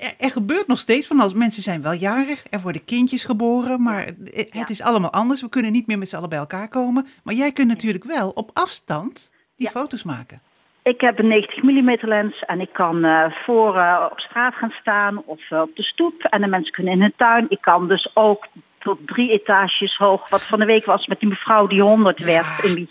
er, 0.00 0.14
er 0.18 0.30
gebeurt 0.30 0.66
nog 0.66 0.78
steeds 0.78 1.06
van 1.06 1.20
als 1.20 1.34
mensen 1.34 1.62
zijn 1.62 1.82
wel 1.82 1.92
jarig, 1.92 2.44
er 2.50 2.60
worden 2.60 2.84
kindjes 2.84 3.24
geboren, 3.24 3.82
maar 3.82 4.04
het 4.24 4.48
Ja. 4.50 4.68
is 4.68 4.82
allemaal 4.82 5.12
anders. 5.12 5.40
We 5.40 5.48
kunnen 5.48 5.72
niet 5.72 5.86
meer 5.86 5.98
met 5.98 6.08
z'n 6.08 6.16
allen 6.16 6.28
bij 6.28 6.38
elkaar 6.38 6.68
komen. 6.68 7.06
Maar 7.24 7.34
jij 7.34 7.52
kunt 7.52 7.68
natuurlijk 7.68 8.04
wel 8.04 8.28
op 8.30 8.50
afstand 8.52 9.30
die 9.56 9.66
Ja. 9.66 9.72
foto's 9.80 10.02
maken. 10.02 10.40
Ik 10.84 11.00
heb 11.00 11.18
een 11.18 11.28
90 11.28 11.62
mm 11.62 11.96
lens 12.00 12.38
en 12.46 12.60
ik 12.60 12.72
kan 12.72 13.04
eh, 13.04 13.32
voor 13.44 13.76
eh, 13.76 14.06
op 14.10 14.20
straat 14.20 14.54
gaan 14.54 14.74
staan 14.80 15.22
of 15.24 15.50
eh, 15.50 15.60
op 15.60 15.76
de 15.76 15.82
stoep. 15.82 16.22
En 16.22 16.40
de 16.40 16.46
mensen 16.46 16.72
kunnen 16.72 16.92
in 16.92 17.00
hun 17.00 17.12
tuin. 17.16 17.46
Ik 17.48 17.60
kan 17.60 17.88
dus 17.88 18.10
ook 18.14 18.46
tot 18.78 18.98
drie 19.06 19.30
etages 19.30 19.96
hoog, 19.96 20.28
wat 20.30 20.42
van 20.42 20.58
de 20.58 20.64
week 20.64 20.84
was 20.84 21.06
met 21.06 21.20
die 21.20 21.28
mevrouw 21.28 21.66
die 21.66 21.82
100 21.82 22.18
werd 22.24 22.62
in. 22.64 22.88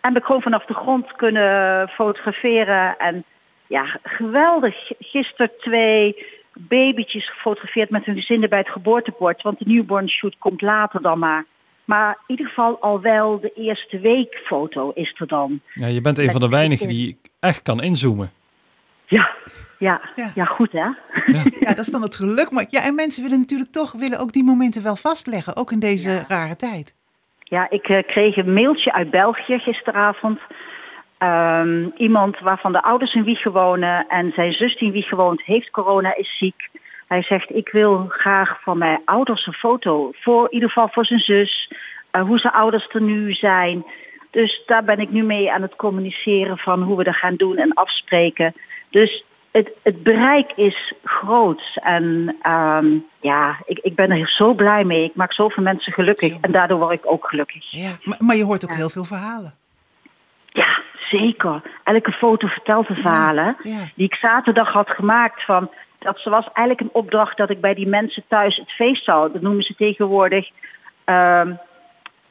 En 0.00 0.12
we 0.12 0.20
gewoon 0.22 0.42
vanaf 0.42 0.64
de 0.64 0.74
grond 0.74 1.12
kunnen 1.16 1.88
fotograferen. 1.88 2.98
En 2.98 3.24
ja, 3.68 3.98
geweldig. 4.02 4.74
Gisteren 4.98 5.50
twee 5.58 6.26
babytjes 6.52 7.30
gefotografeerd 7.30 7.90
met 7.90 8.04
hun 8.04 8.16
gezinnen 8.16 8.48
bij 8.48 8.58
het 8.58 8.68
geboortebord. 8.68 9.42
Want 9.42 9.58
de 9.58 9.64
newborn 9.68 10.08
shoot 10.08 10.38
komt 10.38 10.60
later 10.60 11.02
dan 11.02 11.18
maar. 11.18 11.44
Maar 11.84 12.10
in 12.10 12.24
ieder 12.26 12.46
geval 12.46 12.80
al 12.80 13.00
wel 13.00 13.40
de 13.40 13.52
eerste 13.54 13.98
week 13.98 14.40
foto 14.44 14.90
is 14.94 15.14
er 15.18 15.26
dan. 15.26 15.60
Ja, 15.74 15.86
je 15.86 16.00
bent 16.00 16.18
een 16.18 16.30
van 16.30 16.40
de 16.40 16.48
weinigen 16.48 16.88
die 16.88 17.18
echt 17.40 17.62
kan 17.62 17.82
inzoomen. 17.82 18.32
Ja, 19.06 19.30
ja, 19.78 20.00
Ja. 20.14 20.30
ja. 20.34 20.44
goed 20.44 20.72
hè? 20.72 20.88
Ja, 21.60 21.68
dat 21.68 21.78
is 21.78 21.90
dan 21.90 22.02
het 22.02 22.16
geluk. 22.16 22.50
Maar 22.50 22.66
ja, 22.68 22.84
en 22.84 22.94
mensen 22.94 23.22
willen 23.22 23.38
natuurlijk 23.38 23.72
toch 23.72 23.92
willen 23.92 24.18
ook 24.18 24.32
die 24.32 24.44
momenten 24.44 24.82
wel 24.82 24.96
vastleggen, 24.96 25.56
ook 25.56 25.72
in 25.72 25.78
deze 25.78 26.24
rare 26.28 26.56
tijd. 26.56 26.94
Ja, 27.42 27.70
ik 27.70 27.88
eh, 27.88 28.02
kreeg 28.06 28.36
een 28.36 28.52
mailtje 28.52 28.92
uit 28.92 29.10
België 29.10 29.58
gisteravond. 29.58 30.40
Ehm, 31.18 31.88
iemand 31.96 32.38
waarvan 32.38 32.72
de 32.72 32.82
ouders 32.82 33.14
in 33.14 33.24
Wiegen 33.24 33.52
wonen 33.52 34.06
en 34.08 34.32
zijn 34.34 34.52
zus 34.52 34.76
die 34.76 34.86
in 34.86 34.92
Wiegen 34.92 35.16
woont 35.16 35.42
heeft 35.42 35.70
corona, 35.70 36.16
is 36.16 36.36
ziek. 36.38 36.68
Hij 37.06 37.22
zegt, 37.22 37.54
ik 37.54 37.68
wil 37.68 38.04
graag 38.08 38.62
van 38.62 38.78
mijn 38.78 39.00
ouders 39.04 39.46
een 39.46 39.52
foto, 39.52 40.10
voor, 40.14 40.44
in 40.44 40.54
ieder 40.54 40.68
geval 40.68 40.88
voor 40.88 41.04
zijn 41.06 41.20
zus, 41.20 41.72
eh, 42.10 42.22
hoe 42.22 42.38
zijn 42.38 42.52
ouders 42.52 42.88
er 42.92 43.02
nu 43.02 43.32
zijn. 43.32 43.84
Dus 44.30 44.62
daar 44.66 44.84
ben 44.84 44.98
ik 44.98 45.10
nu 45.10 45.22
mee 45.22 45.52
aan 45.52 45.62
het 45.62 45.76
communiceren 45.76 46.58
van 46.58 46.82
hoe 46.82 46.96
we 46.96 47.04
dat 47.04 47.14
gaan 47.16 47.36
doen 47.36 47.56
en 47.56 47.72
afspreken. 47.72 48.54
Dus 48.90 49.24
het, 49.50 49.70
het 49.82 50.02
bereik 50.02 50.52
is 50.56 50.92
groot 51.04 51.62
en 51.74 52.36
ehm, 52.42 52.86
ja, 53.20 53.56
ik, 53.66 53.78
ik 53.78 53.94
ben 53.94 54.10
er 54.10 54.28
zo 54.28 54.54
blij 54.54 54.84
mee. 54.84 55.04
Ik 55.04 55.14
maak 55.14 55.32
zoveel 55.32 55.62
mensen 55.62 55.92
gelukkig 55.92 56.34
en 56.40 56.52
daardoor 56.52 56.78
word 56.78 56.92
ik 56.92 57.10
ook 57.12 57.28
gelukkig. 57.28 57.70
Ja, 57.70 57.90
maar, 58.04 58.16
maar 58.20 58.36
je 58.36 58.44
hoort 58.44 58.64
ook 58.64 58.70
Ja. 58.70 58.76
heel 58.76 58.90
veel 58.90 59.04
verhalen. 59.04 59.54
Ja, 60.52 60.80
zeker. 61.08 61.62
Elke 61.84 62.12
foto 62.12 62.46
vertelt 62.46 62.88
een 62.88 62.94
verhalen. 62.96 63.56
ja. 63.62 63.78
Die 63.94 64.06
ik 64.06 64.14
zaterdag 64.14 64.72
had 64.72 64.88
gemaakt 64.90 65.44
van... 65.44 65.70
Dat 65.98 66.18
ze 66.18 66.30
was 66.30 66.44
eigenlijk 66.52 66.80
een 66.80 67.00
opdracht 67.00 67.36
dat 67.36 67.50
ik 67.50 67.60
bij 67.60 67.74
die 67.74 67.86
mensen 67.88 68.22
thuis 68.28 68.56
het 68.56 68.70
feest 68.70 69.04
zou. 69.04 69.32
Dat 69.32 69.42
noemen 69.42 69.62
ze 69.62 69.74
tegenwoordig 69.74 70.48
ehm, 71.04 71.52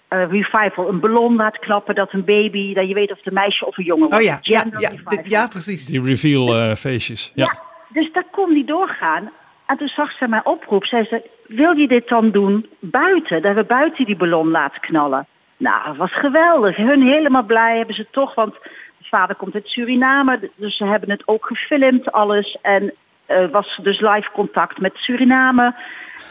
eh, 0.08 0.30
revival. 0.30 0.90
Een 0.90 1.00
ballon 1.00 1.36
laat 1.36 1.60
knappen 1.60 1.96
dat 1.96 2.14
een 2.14 2.26
baby, 2.26 2.74
dat 2.74 2.88
je 2.88 2.94
weet 2.94 3.12
of 3.12 3.18
het 3.18 3.28
een 3.28 3.34
meisje 3.34 3.66
of 3.66 3.78
een 3.78 3.84
jongen 3.84 4.06
Oh 4.06 4.12
wordt. 4.12 4.26
ja, 4.26 4.40
ja, 4.42 4.66
ja, 4.80 4.90
dit- 4.90 5.22
ja 5.30 5.48
precies. 5.48 5.86
Die 5.86 6.02
reveal 6.04 6.56
eh, 6.56 6.76
feestjes. 6.76 7.32
Ja. 7.36 7.44
Ja, 7.46 7.60
dus 7.90 8.12
daar 8.14 8.26
kon 8.32 8.54
die 8.54 8.66
doorgaan. 8.66 9.32
En 9.66 9.78
toen 9.78 9.88
zag 9.88 10.12
ze 10.12 10.28
mijn 10.28 10.46
oproep. 10.46 10.86
Zij 10.86 11.06
zei, 11.06 11.22
wil 11.48 11.78
je 11.78 11.88
dit 11.88 12.08
dan 12.08 12.32
doen 12.32 12.70
buiten? 12.80 13.42
Dat 13.42 13.56
we 13.56 13.64
buiten 13.64 14.06
die 14.06 14.16
ballon 14.18 14.50
laten 14.50 14.82
knallen. 14.82 15.28
Nou, 15.58 15.86
dat 15.86 15.96
was 15.98 16.14
geweldig. 16.14 16.76
Hun 16.76 17.02
helemaal 17.02 17.44
blij 17.44 17.78
hebben 17.78 17.96
ze 17.96 18.08
toch. 18.12 18.36
Want 18.36 18.54
de 18.98 19.06
vader 19.10 19.36
komt 19.36 19.54
uit 19.54 19.68
Suriname. 19.68 20.50
Dus 20.56 20.78
ze 20.78 20.86
hebben 20.86 21.10
het 21.10 21.24
ook 21.26 21.46
gefilmd, 21.46 22.12
alles. 22.12 22.58
En 22.62 22.94
eh, 23.26 23.50
was 23.52 23.80
dus 23.84 24.00
live 24.00 24.30
contact 24.34 24.80
met 24.80 24.96
Suriname. 24.96 25.76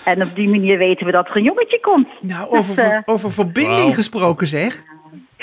En 0.05 0.23
op 0.23 0.35
die 0.35 0.49
manier 0.49 0.79
weten 0.79 1.07
we 1.07 1.13
dat 1.13 1.29
er 1.29 1.37
een 1.37 1.43
jongetje 1.43 1.81
komt. 1.81 2.09
Nou, 2.21 2.51
Dus, 2.51 2.59
over, 2.59 2.79
eh, 2.79 2.99
over 3.05 3.33
verbinding 3.33 3.95
gesproken 3.95 4.47
zeg. 4.47 4.83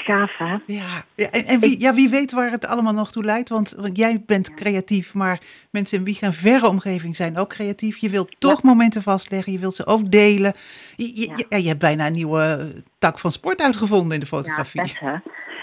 Gaaf, 0.04 0.38
hè? 0.38 0.58
Ja, 0.66 1.06
ja 1.16 1.30
en, 1.32 1.46
en 1.46 1.60
wie, 1.60 1.80
ja, 1.80 1.94
wie 1.94 2.10
weet 2.10 2.32
waar 2.32 2.52
het 2.52 2.66
allemaal 2.66 2.94
nog 2.94 3.12
toe 3.12 3.24
leidt. 3.24 3.50
Want, 3.50 3.74
want 3.78 3.98
jij 3.98 4.24
bent 4.26 4.54
creatief, 4.54 5.14
maar 5.14 5.40
mensen 5.70 5.98
in 5.98 6.04
Wiegen 6.04 6.28
en 6.28 6.34
verre 6.34 6.68
omgeving 6.68 7.16
zijn 7.16 7.38
ook 7.38 7.50
creatief. 7.50 7.98
Je 7.98 8.10
wilt 8.10 8.36
toch 8.40 8.64
momenten 8.64 9.02
vastleggen, 9.04 9.52
je 9.54 9.60
wilt 9.60 9.76
ze 9.76 9.86
ook 9.86 10.12
delen. 10.12 10.54
Je, 10.96 11.16
je, 11.20 11.28
Ja. 11.28 11.36
ja, 11.50 11.58
je 11.58 11.68
hebt 11.68 11.80
bijna 11.80 12.08
een 12.08 12.14
nieuwe 12.14 12.74
tak 12.98 13.20
van 13.20 13.32
sport 13.32 13.62
uitgevonden 13.62 14.14
in 14.14 14.20
de 14.20 14.26
Ja, 14.32 14.38
fotografie. 14.38 14.82
hè? 15.00 15.16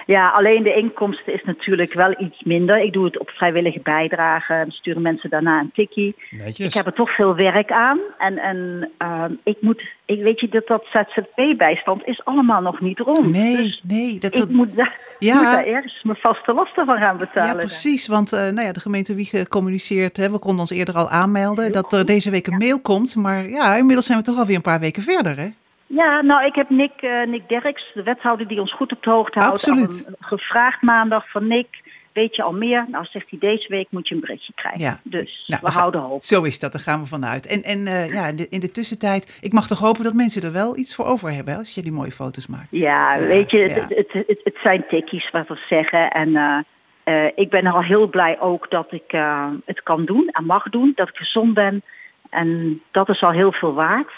Ja, 0.07 0.29
alleen 0.31 0.63
de 0.63 0.75
inkomsten 0.75 1.33
is 1.35 1.43
natuurlijk 1.45 1.93
wel 1.95 2.15
iets 2.19 2.43
minder. 2.43 2.83
Ik 2.83 2.93
doe 2.93 3.05
het 3.05 3.19
op 3.19 3.31
vrijwillige 3.31 3.81
bijdrage 3.83 4.53
en 4.55 4.71
sturen 4.71 5.03
mensen 5.03 5.31
daarna 5.31 5.61
een 5.61 5.71
tikkie. 5.75 6.15
Netjes. 6.31 6.67
Ik 6.67 6.75
heb 6.75 6.87
er 6.87 6.93
toch 6.93 7.15
veel 7.15 7.35
werk 7.35 7.71
aan. 7.73 7.99
En, 8.19 8.39
en 8.39 8.91
ehm, 8.99 9.33
ik 9.45 9.57
moet, 9.61 9.83
ik 10.05 10.23
weet 10.23 10.41
je 10.41 10.49
dat 10.49 10.67
dat 10.67 10.85
ZZP-bijstand 10.93 12.07
is 12.07 12.25
allemaal 12.25 12.61
nog 12.61 12.81
niet 12.81 12.99
rond. 12.99 13.27
Nee, 13.27 13.57
Dus 13.57 13.81
nee. 13.85 14.19
Dat, 14.19 14.39
ik 14.39 14.49
moet, 14.49 14.77
daar, 14.77 14.99
Ja. 15.19 15.35
moet 15.35 15.45
daar 15.45 15.65
ergens 15.67 16.03
mijn 16.03 16.19
vaste 16.21 16.53
lasten 16.53 16.87
van 16.87 16.97
gaan 16.99 17.17
betalen. 17.17 17.49
ja, 17.53 17.59
precies. 17.59 18.07
Want 18.07 18.33
eh, 18.33 18.41
nou 18.41 18.61
ja, 18.67 18.73
de 18.73 18.81
gemeente 18.81 19.15
Wiegen 19.15 19.49
communiceert, 19.49 20.17
hè, 20.17 20.31
we 20.31 20.39
konden 20.39 20.61
ons 20.61 20.71
eerder 20.71 20.95
al 20.95 21.11
aanmelden, 21.11 21.73
dat 21.73 21.93
er 21.93 22.07
deze 22.07 22.31
week 22.31 22.47
een 22.47 22.59
mail 22.59 22.81
komt. 22.81 23.17
Maar 23.17 23.49
ja, 23.49 23.75
inmiddels 23.77 24.07
zijn 24.07 24.19
we 24.19 24.25
toch 24.25 24.39
alweer 24.39 24.57
een 24.57 24.63
paar 24.63 24.81
weken 24.81 25.03
verder, 25.03 25.37
hè? 25.37 25.49
Ja, 25.97 26.21
nou, 26.21 26.45
ik 26.45 26.55
heb 26.55 26.71
Nick, 26.71 26.93
eh, 26.97 27.27
Nick 27.27 27.49
Derks, 27.49 27.91
de 27.95 28.03
wethouder 28.03 28.49
die 28.49 28.61
ons 28.61 28.73
goed 28.73 28.93
op 28.93 29.03
de 29.03 29.11
hoogte 29.11 29.39
houdt, 29.39 29.55
Absoluut. 29.55 30.05
een- 30.07 30.15
gevraagd 30.21 30.83
maandag 30.83 31.31
van 31.31 31.47
Nick, 31.47 31.81
weet 32.13 32.37
je 32.37 32.43
al 32.43 32.53
meer? 32.53 32.87
Nou, 32.91 33.05
zegt 33.05 33.31
hij, 33.31 33.39
deze 33.39 33.69
week 33.69 33.87
moet 33.91 34.09
je 34.09 34.15
een 34.15 34.21
berichtje 34.21 34.53
krijgen. 34.55 34.81
Ja. 34.81 34.99
Dus 35.05 35.45
Nou, 35.47 35.61
we 35.65 35.71
gaan- 35.71 35.79
houden 35.81 36.01
hoop. 36.01 36.23
Zo 36.23 36.43
is 36.43 36.59
dat, 36.59 36.73
daar 36.73 36.81
gaan 36.81 37.01
we 37.01 37.07
vanuit. 37.07 37.47
En, 37.47 37.63
en 37.63 37.87
eh, 37.87 38.13
ja, 38.13 38.27
in 38.27 38.37
de, 38.37 38.47
in 38.49 38.61
de 38.61 38.71
tussentijd, 38.71 39.39
ik 39.41 39.53
mag 39.53 39.67
toch 39.67 39.79
hopen 39.79 40.05
dat 40.05 40.15
mensen 40.15 40.43
er 40.43 40.53
wel 40.53 40.77
iets 40.77 40.95
voor 40.95 41.05
over 41.05 41.33
hebben 41.33 41.53
hè, 41.53 41.59
als 41.59 41.75
je 41.75 41.83
die 41.83 41.93
mooie 41.93 42.13
foto's 42.13 42.47
maakt. 42.47 42.67
Ja, 42.71 43.15
Ja, 43.15 43.27
weet 43.27 43.51
je, 43.51 43.59
het, 43.59 43.75
ja. 43.75 43.81
het, 43.89 44.13
het, 44.13 44.27
het, 44.27 44.41
het 44.45 44.57
zijn 44.63 44.85
tikkies 44.89 45.31
wat 45.31 45.49
we 45.49 45.59
zeggen. 45.69 46.11
En 46.11 46.65
eh, 47.05 47.27
ik 47.35 47.51
ben 47.51 47.67
al 47.67 47.83
heel 47.83 48.07
blij 48.09 48.41
ook 48.41 48.71
dat 48.71 48.93
ik 48.93 49.13
eh, 49.13 49.47
het 49.65 49.83
kan 49.83 50.05
doen 50.05 50.29
en 50.33 50.45
mag 50.45 50.69
doen. 50.69 50.93
Dat 50.95 51.09
ik 51.09 51.17
gezond 51.17 51.55
ben. 51.55 51.83
En 52.31 52.81
dat 52.91 53.09
is 53.09 53.23
al 53.23 53.31
heel 53.33 53.53
veel 53.53 53.75
waard. 53.75 54.13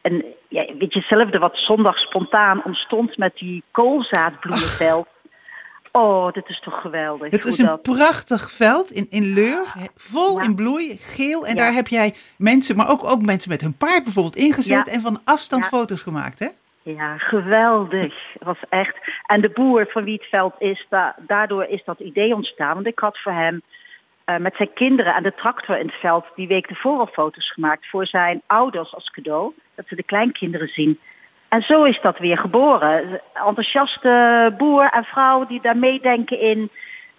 En 0.00 0.24
ja, 0.54 0.64
weet 0.78 0.92
je, 0.92 0.98
hetzelfde 0.98 1.38
wat 1.38 1.56
zondag 1.56 1.98
spontaan 1.98 2.64
ontstond 2.64 3.16
met 3.16 3.36
die 3.36 3.62
koolzaadbloemenveld. 3.70 5.06
Oh, 5.92 6.32
dit 6.32 6.48
is 6.48 6.60
toch 6.60 6.80
geweldig. 6.80 7.30
Het 7.30 7.44
is 7.44 7.58
een 7.58 7.66
dat- 7.66 7.82
prachtig 7.82 8.50
veld 8.50 8.90
in, 8.90 9.06
in 9.10 9.32
Leur, 9.34 9.74
vol 9.96 10.36
Ja. 10.38 10.44
in 10.44 10.54
bloei, 10.54 10.96
geel. 11.00 11.46
En 11.46 11.50
Ja. 11.56 11.62
daar 11.62 11.72
heb 11.72 11.88
jij 11.88 12.14
mensen, 12.38 12.76
maar 12.76 12.90
ook, 12.90 13.04
ook 13.04 13.22
mensen 13.22 13.50
met 13.50 13.60
hun 13.60 13.76
paard 13.76 14.02
bijvoorbeeld 14.04 14.36
ingezet 14.36 14.86
Ja. 14.86 14.92
en 14.92 15.00
van 15.00 15.20
afstand 15.24 15.66
foto's 15.66 16.02
gemaakt, 16.02 16.38
hè? 16.38 16.48
Ja, 16.82 17.18
geweldig. 17.18 18.14
Was 18.50 18.58
echt. 18.68 18.96
En 19.26 19.40
de 19.40 19.50
boer 19.50 19.86
van 19.90 20.04
wie 20.04 20.14
het 20.14 20.28
veld 20.28 20.54
is, 20.58 20.86
da- 20.88 21.14
daardoor 21.18 21.64
is 21.64 21.82
dat 21.84 21.98
idee 22.00 22.34
ontstaan. 22.34 22.74
Want 22.74 22.86
ik 22.86 22.98
had 22.98 23.18
voor 23.18 23.32
hem 23.32 23.62
eh, 24.24 24.36
met 24.36 24.54
zijn 24.56 24.72
kinderen 24.74 25.14
aan 25.14 25.22
de 25.22 25.34
tractor 25.34 25.78
in 25.78 25.86
het 25.86 25.94
veld 25.94 26.24
die 26.36 26.48
week 26.48 26.70
al 26.82 27.06
foto's 27.12 27.52
gemaakt 27.52 27.86
voor 27.90 28.06
zijn 28.06 28.42
ouders 28.46 28.94
als 28.94 29.10
cadeau. 29.10 29.52
Dat 29.74 29.84
ze 29.88 29.94
de 29.94 30.02
kleinkinderen 30.02 30.68
zien. 30.68 30.98
En 31.48 31.62
zo 31.62 31.84
is 31.84 32.00
dat 32.02 32.18
weer 32.18 32.38
geboren. 32.38 33.20
Enthousiaste 33.34 34.54
boer 34.58 34.90
en 34.90 35.04
vrouw 35.04 35.46
die 35.46 35.60
daar 35.60 35.76
meedenken 35.76 36.40
in. 36.40 36.70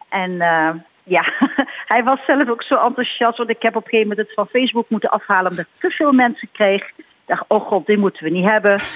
En 0.09 0.41
eh, 0.41 0.69
ja, 1.03 1.33
hij 1.93 2.03
was 2.03 2.19
zelf 2.25 2.49
ook 2.49 2.63
zo 2.63 2.75
enthousiast. 2.75 3.37
Want 3.37 3.49
ik 3.49 3.61
heb 3.61 3.75
op 3.75 3.83
een 3.83 3.89
gegeven 3.89 4.09
moment 4.09 4.27
het 4.27 4.35
van 4.35 4.47
Facebook 4.47 4.89
moeten 4.89 5.09
afhalen 5.09 5.51
omdat 5.51 5.65
ik 5.65 5.81
te 5.89 5.89
veel 5.89 6.11
mensen 6.11 6.49
kreeg. 6.51 6.81
Ik 6.97 7.05
dacht, 7.25 7.45
oh 7.47 7.67
god, 7.67 7.85
dit 7.85 7.97
moeten 7.97 8.23
we 8.23 8.29
niet 8.29 8.49
hebben. 8.49 8.79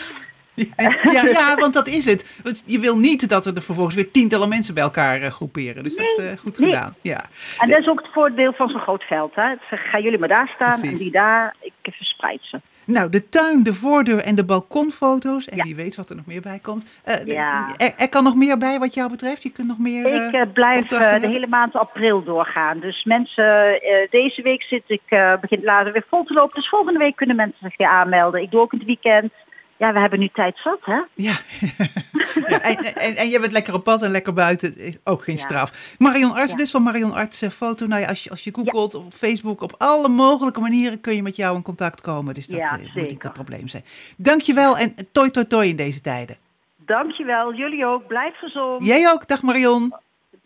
Ja, 1.12 1.24
ja, 1.26 1.56
want 1.56 1.74
dat 1.74 1.88
is 1.88 2.06
het. 2.06 2.40
Want 2.44 2.64
je 2.66 2.80
wil 2.80 2.98
niet 2.98 3.30
dat 3.30 3.46
er 3.46 3.62
vervolgens 3.62 3.96
weer 3.96 4.12
tientallen 4.12 4.50
mensen 4.50 4.74
bij 4.74 4.84
elkaar 4.84 5.22
eh, 5.22 5.32
groeperen. 5.32 5.84
Dus 5.84 5.96
dat 5.96 6.18
eh 6.18 6.38
goed 6.38 6.60
nee. 6.60 6.70
gedaan. 6.70 6.96
Ja. 7.02 7.26
En 7.58 7.70
dat 7.70 7.80
is 7.80 7.88
ook 7.88 8.02
het 8.02 8.12
voordeel 8.14 8.54
van 8.54 8.70
zo'n 8.70 8.80
groot 8.80 9.04
veld. 9.04 9.36
Hè? 9.36 9.54
Gaan 9.70 10.02
jullie 10.02 10.20
maar 10.20 10.28
daar 10.28 10.52
staan 10.56 10.80
Precies. 10.80 10.98
en 10.98 11.04
die 11.04 11.12
daar, 11.12 11.56
ik 11.60 11.94
verspreid 11.94 12.40
ze. 12.42 12.62
Nou, 12.90 13.10
de 13.10 13.30
tuin, 13.30 13.64
de 13.64 13.74
voordeur 13.74 14.20
en 14.20 14.36
de 14.36 14.46
balkonfoto's. 14.46 15.46
En 15.48 15.58
Ja. 15.58 15.64
wie 15.64 15.76
weet 15.76 15.96
wat 15.96 16.10
er 16.10 16.16
nog 16.16 16.26
meer 16.26 16.42
bij 16.42 16.60
komt. 16.62 17.02
Eh, 17.04 17.26
Ja. 17.26 17.74
er, 17.78 17.94
er 17.98 18.10
kan 18.10 18.24
nog 18.24 18.36
meer 18.36 18.58
bij 18.58 18.80
wat 18.80 18.94
jou 18.94 19.10
betreft. 19.10 19.44
Je 19.44 19.52
kunt 19.52 19.68
nog 19.68 19.80
meer. 19.80 20.06
Ik 20.06 20.34
eh, 20.34 20.42
eh, 20.42 20.48
blijf 20.54 20.86
de 20.86 21.20
hele 21.22 21.48
maand 21.48 21.74
april 21.74 22.24
doorgaan. 22.24 22.80
Dus 22.80 23.04
mensen, 23.04 23.80
deze 24.10 24.42
week 24.42 24.64
zit 24.64 24.84
ik, 24.88 25.02
begint 25.42 25.64
later 25.64 25.92
weer 25.92 26.06
vol 26.10 26.24
te 26.24 26.34
lopen. 26.34 26.56
Dus 26.56 26.70
volgende 26.70 27.00
week 27.00 27.16
kunnen 27.16 27.36
mensen 27.36 27.58
zich 27.62 27.78
weer 27.78 27.88
aanmelden. 27.88 28.42
Ik 28.42 28.52
doe 28.52 28.62
ook 28.62 28.74
in 28.74 28.78
het 28.80 28.88
weekend. 28.88 29.32
Ja, 29.80 29.94
we 29.94 30.00
hebben 30.00 30.20
nu 30.20 30.30
tijd 30.34 30.58
zat, 30.64 30.80
hè? 30.82 31.02
Ja. 31.14 31.34
en, 32.62 32.78
en, 32.96 33.16
en 33.16 33.30
je 33.30 33.40
bent 33.40 33.52
lekker 33.52 33.74
op 33.74 33.84
pad 33.84 34.02
en 34.02 34.12
lekker 34.12 34.34
buiten. 34.34 34.78
is 34.78 34.98
Ook 35.04 35.24
geen 35.24 35.36
Ja. 35.36 35.42
straf. 35.42 35.96
Marion 35.98 36.34
Arts, 36.36 36.52
Ja. 36.52 36.58
dus 36.58 36.72
van 36.72 36.84
Marion 36.84 37.14
Arts 37.14 37.42
eh, 37.42 37.50
foto. 37.50 37.86
Nou 37.86 38.02
ja, 38.02 38.08
als 38.08 38.24
je, 38.24 38.30
als 38.30 38.44
je 38.44 38.54
googelt 38.54 38.96
op 38.96 39.14
Facebook, 39.14 39.62
op 39.62 39.76
alle 39.78 40.08
mogelijke 40.10 40.60
manieren 40.60 41.02
kun 41.02 41.16
je 41.16 41.22
met 41.22 41.36
jou 41.36 41.56
in 41.56 41.62
contact 41.62 42.02
komen. 42.02 42.34
Dus 42.34 42.48
dat 42.48 42.58
Ja, 42.58 42.66
eh, 42.80 42.96
moet 42.96 43.10
niet 43.10 43.24
het 43.24 43.34
probleem 43.34 43.68
zijn. 43.68 43.84
Dankjewel 44.18 44.78
en 44.78 44.96
toi 45.12 45.32
toi 45.32 45.48
toi 45.48 45.70
in 45.70 45.76
deze 45.76 46.02
tijden. 46.02 46.38
Dankjewel, 46.78 47.54
jullie 47.54 47.86
ook. 47.86 48.08
Blijf 48.08 48.38
gezond. 48.38 48.86
Jij 48.86 49.10
ook. 49.12 49.28
Dag 49.28 49.42
Marion. 49.42 49.94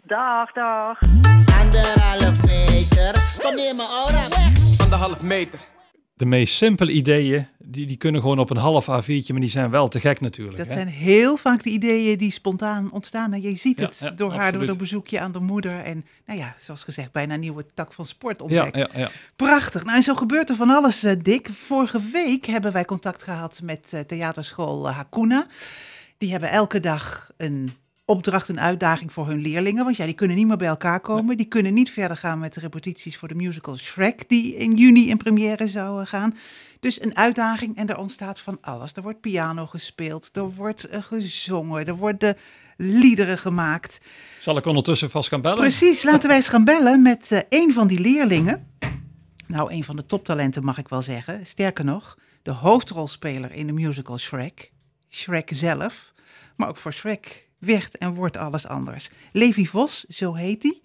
Dag, 0.04 0.52
dag. 0.52 1.00
Anderhalf 1.62 2.38
meter. 2.46 3.40
Kom 3.42 3.56
neer 3.56 3.76
mijn 3.76 3.90
aura 4.04 4.28
weg. 4.30 4.80
Anderhalf 4.84 5.22
meter. 5.22 5.60
De 6.16 6.26
meest 6.26 6.56
simpele 6.56 6.92
ideeën, 6.92 7.48
die, 7.58 7.86
die 7.86 7.98
kunnen 7.98 8.22
gewoon 8.22 8.40
op 8.40 8.50
een 8.50 8.58
half 8.58 8.86
A4'tje, 8.86 9.28
maar 9.28 9.40
die 9.40 9.50
zijn 9.50 9.70
wel 9.70 9.88
te 9.88 10.00
gek 10.00 10.22
natuurlijk. 10.22 10.58
Dat 10.58 10.68
hè? 10.68 10.74
zijn 10.74 10.88
heel 10.88 11.38
vaak 11.38 11.64
de 11.64 11.70
ideeën 11.70 12.18
die 12.18 12.32
spontaan 12.32 12.92
ontstaan. 12.92 13.34
En 13.34 13.42
je 13.42 13.56
ziet 13.56 13.80
het 13.80 14.00
ja, 14.00 14.10
door 14.10 14.34
haar, 14.34 14.52
door 14.52 14.68
een 14.68 14.78
bezoekje 14.78 15.20
aan 15.20 15.32
de 15.32 15.40
moeder. 15.40 15.80
En 15.80 16.06
nou 16.26 16.40
ja, 16.40 16.56
zoals 16.60 16.84
gezegd, 16.84 17.12
bijna 17.12 17.34
een 17.34 17.40
nieuwe 17.40 17.66
tak 17.74 17.94
van 17.94 18.06
sport 18.06 18.42
ontdekt. 18.42 18.76
ja, 18.76 18.90
ja. 18.96 19.10
Prachtig. 19.36 19.84
Nou, 19.84 19.96
en 19.96 20.04
zo 20.04 20.16
gebeurt 20.16 20.50
er 20.50 20.56
van 20.56 20.70
alles, 20.70 21.04
eh, 21.04 21.16
Dick. 21.22 21.50
Vorige 21.54 22.02
week 22.12 22.46
hebben 22.46 22.72
wij 22.72 22.86
contact 22.86 23.24
gehad 23.24 23.60
met 23.64 23.94
eh, 23.94 24.00
theaterschool 24.00 24.90
Hakuna. 24.90 25.48
Die 26.18 26.32
hebben 26.32 26.50
elke 26.50 26.80
dag 26.80 27.32
een 27.38 27.74
opdracht, 28.06 28.50
een 28.50 28.60
uitdaging 28.60 29.14
voor 29.14 29.28
hun 29.28 29.42
leerlingen. 29.42 29.84
Want 29.84 29.98
ja, 29.98 30.06
die 30.06 30.14
kunnen 30.14 30.38
niet 30.38 30.48
meer 30.48 30.58
bij 30.58 30.68
elkaar 30.68 31.00
komen. 31.00 31.38
Die 31.38 31.46
kunnen 31.46 31.74
niet 31.74 31.92
verder 31.92 32.18
gaan 32.18 32.40
met 32.40 32.54
de 32.54 32.60
repetities 32.60 33.18
voor 33.18 33.28
de 33.28 33.36
musical 33.36 33.78
Shrek, 33.78 34.30
die 34.30 34.56
in 34.56 34.74
juni 34.74 35.10
in 35.10 35.18
première 35.18 35.68
zou 35.68 36.02
eh, 36.02 36.08
gaan. 36.08 36.38
Dus 36.80 37.02
een 37.02 37.18
uitdaging 37.18 37.78
en 37.78 37.88
er 37.88 37.98
ontstaat 37.98 38.40
van 38.40 38.58
alles. 38.62 38.94
Er 38.94 39.02
wordt 39.02 39.22
piano 39.22 39.66
gespeeld, 39.66 40.30
er 40.34 40.54
wordt 40.54 40.88
eh, 40.88 41.02
gezongen, 41.02 41.86
er 41.86 41.96
worden 41.96 42.38
liederen 42.78 43.38
gemaakt. 43.38 44.00
Zal 44.40 44.58
ik 44.58 44.66
ondertussen 44.66 45.10
vast 45.10 45.30
gaan 45.30 45.42
bellen? 45.42 45.58
Precies, 45.58 46.04
laten 46.04 46.28
wij 46.28 46.38
eens 46.38 46.48
gaan 46.48 46.66
bellen 46.66 47.02
met 47.02 47.32
eh, 47.32 47.40
een 47.50 47.74
van 47.74 47.88
die 47.88 48.00
leerlingen. 48.00 48.68
Nou, 49.48 49.74
een 49.74 49.84
van 49.84 49.96
de 49.96 50.06
toptalenten 50.06 50.64
mag 50.64 50.78
ik 50.78 50.88
wel 50.88 51.02
zeggen. 51.02 51.46
Sterker 51.46 51.86
nog, 51.86 52.18
de 52.42 52.52
hoofdrolspeler 52.52 53.52
in 53.52 53.68
de 53.68 53.74
musical 53.74 54.18
Shrek. 54.18 54.72
Shrek 55.10 55.50
zelf. 55.54 56.14
Maar 56.56 56.68
ook 56.68 56.78
voor 56.78 56.94
Shrek 56.94 57.50
werd 57.66 57.98
en 57.98 58.14
wordt 58.14 58.38
alles 58.38 58.68
anders. 58.68 59.10
Levi 59.32 59.68
Vos, 59.68 60.04
zo 60.04 60.34
heet 60.34 60.64
hij. 60.64 60.82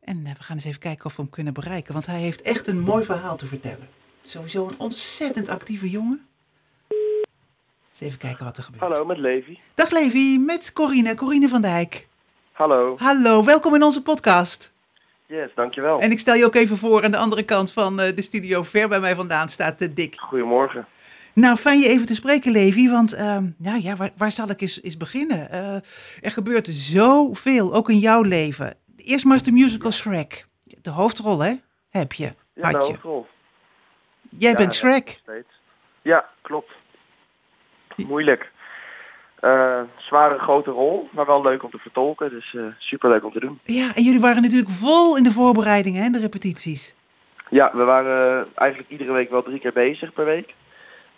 En 0.00 0.26
eh, 0.26 0.32
we 0.36 0.42
gaan 0.42 0.56
eens 0.56 0.64
even 0.64 0.80
kijken 0.80 1.04
of 1.04 1.16
we 1.16 1.22
hem 1.22 1.30
kunnen 1.30 1.54
bereiken. 1.54 1.92
Want 1.92 2.06
hij 2.06 2.20
heeft 2.20 2.42
echt 2.42 2.66
een 2.66 2.80
mooi 2.80 3.04
verhaal 3.04 3.36
te 3.36 3.46
vertellen. 3.46 3.88
Sowieso 4.22 4.64
een 4.64 4.78
ontzettend 4.78 5.48
actieve 5.48 5.90
jongen. 5.90 6.26
Eens 7.90 8.00
even 8.00 8.18
kijken 8.18 8.44
wat 8.44 8.56
er 8.56 8.62
gebeurt. 8.62 8.82
Hallo, 8.82 9.04
met 9.04 9.18
Levi. 9.18 9.58
Dag 9.74 9.90
Levi, 9.90 10.38
met 10.38 10.72
Corine, 10.72 11.14
Corine 11.14 11.48
van 11.48 11.62
Dijk. 11.62 12.06
Hallo. 12.52 12.94
Hallo, 12.98 13.44
welkom 13.44 13.74
in 13.74 13.82
onze 13.82 14.02
podcast. 14.02 14.72
Yes, 15.26 15.50
dankjewel. 15.54 16.00
En 16.00 16.10
ik 16.10 16.18
stel 16.18 16.34
je 16.34 16.44
ook 16.44 16.54
even 16.54 16.76
voor, 16.76 17.04
aan 17.04 17.10
de 17.10 17.16
andere 17.16 17.42
kant 17.42 17.72
van 17.72 18.00
eh, 18.00 18.16
de 18.16 18.22
studio, 18.22 18.62
ver 18.62 18.88
bij 18.88 19.00
mij 19.00 19.14
vandaan, 19.14 19.48
staat 19.48 19.96
Dick. 19.96 20.20
Goedemorgen. 20.20 20.86
Nou, 21.34 21.56
fijn 21.56 21.78
je 21.80 21.88
even 21.88 22.06
te 22.06 22.14
spreken, 22.14 22.52
Levi, 22.52 22.90
want 22.90 23.12
ehm, 23.12 23.46
nou 23.58 23.80
ja, 23.82 23.96
waar, 23.96 24.10
waar 24.16 24.32
zal 24.32 24.50
ik 24.50 24.60
eens, 24.60 24.82
eens 24.82 24.96
beginnen? 24.96 25.50
Eh, 25.50 25.74
er 26.20 26.30
gebeurt 26.30 26.66
zoveel, 26.66 27.74
ook 27.74 27.90
in 27.90 27.98
jouw 27.98 28.22
leven. 28.22 28.76
Eerst 28.96 29.24
maar 29.24 29.34
eens 29.34 29.42
de 29.42 29.52
musical 29.52 29.92
Shrek. 29.92 30.46
De 30.82 30.90
hoofdrol, 30.90 31.38
hè? 31.38 31.52
Heb 31.90 32.12
je, 32.12 32.32
Ja, 32.54 32.68
je. 32.68 32.76
hoofdrol. 32.76 33.26
Jij 34.38 34.50
Ja, 34.50 34.56
bent 34.56 34.74
Shrek. 34.74 35.20
Ja, 36.02 36.28
klopt. 36.42 36.70
Moeilijk. 37.96 38.50
Eh, 39.40 39.80
zware, 39.98 40.38
grote 40.38 40.70
rol, 40.70 41.08
maar 41.12 41.26
wel 41.26 41.42
leuk 41.42 41.62
om 41.62 41.70
te 41.70 41.78
vertolken. 41.78 42.30
Dus 42.30 42.54
eh 42.54 42.62
superleuk 42.78 43.24
om 43.24 43.32
te 43.32 43.40
doen. 43.40 43.60
Ja, 43.64 43.94
en 43.94 44.02
jullie 44.02 44.20
waren 44.20 44.42
natuurlijk 44.42 44.70
vol 44.70 45.16
in 45.16 45.24
de 45.24 45.30
voorbereidingen, 45.30 46.02
hè, 46.02 46.10
de 46.10 46.18
repetities. 46.18 46.94
Ja, 47.50 47.70
we 47.74 47.82
waren 47.84 48.46
eigenlijk 48.54 48.90
iedere 48.90 49.12
week 49.12 49.30
wel 49.30 49.42
drie 49.42 49.60
keer 49.60 49.72
bezig 49.72 50.12
per 50.12 50.24
week. 50.24 50.54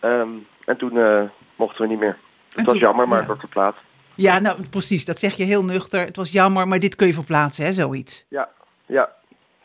Ehm, 0.00 0.28
en 0.64 0.76
toen 0.76 0.98
eh, 0.98 1.22
mochten 1.56 1.82
we 1.82 1.88
niet 1.88 1.98
meer. 1.98 2.18
Het 2.48 2.64
was 2.64 2.64
toen- 2.64 2.78
jammer, 2.78 3.04
maar 3.04 3.12
ja. 3.12 3.16
het 3.16 3.26
wordt 3.26 3.40
verplaatst. 3.40 3.80
Ja, 4.14 4.38
nou 4.38 4.68
precies, 4.68 5.04
dat 5.04 5.18
zeg 5.18 5.34
je 5.34 5.44
heel 5.44 5.64
nuchter. 5.64 6.00
Het 6.00 6.16
was 6.16 6.32
jammer, 6.32 6.68
maar 6.68 6.78
dit 6.78 6.96
kun 6.96 7.06
je 7.06 7.12
verplaatsen, 7.12 7.64
hè, 7.64 7.72
zoiets. 7.72 8.26
Ja, 8.28 8.48
ja, 8.86 9.12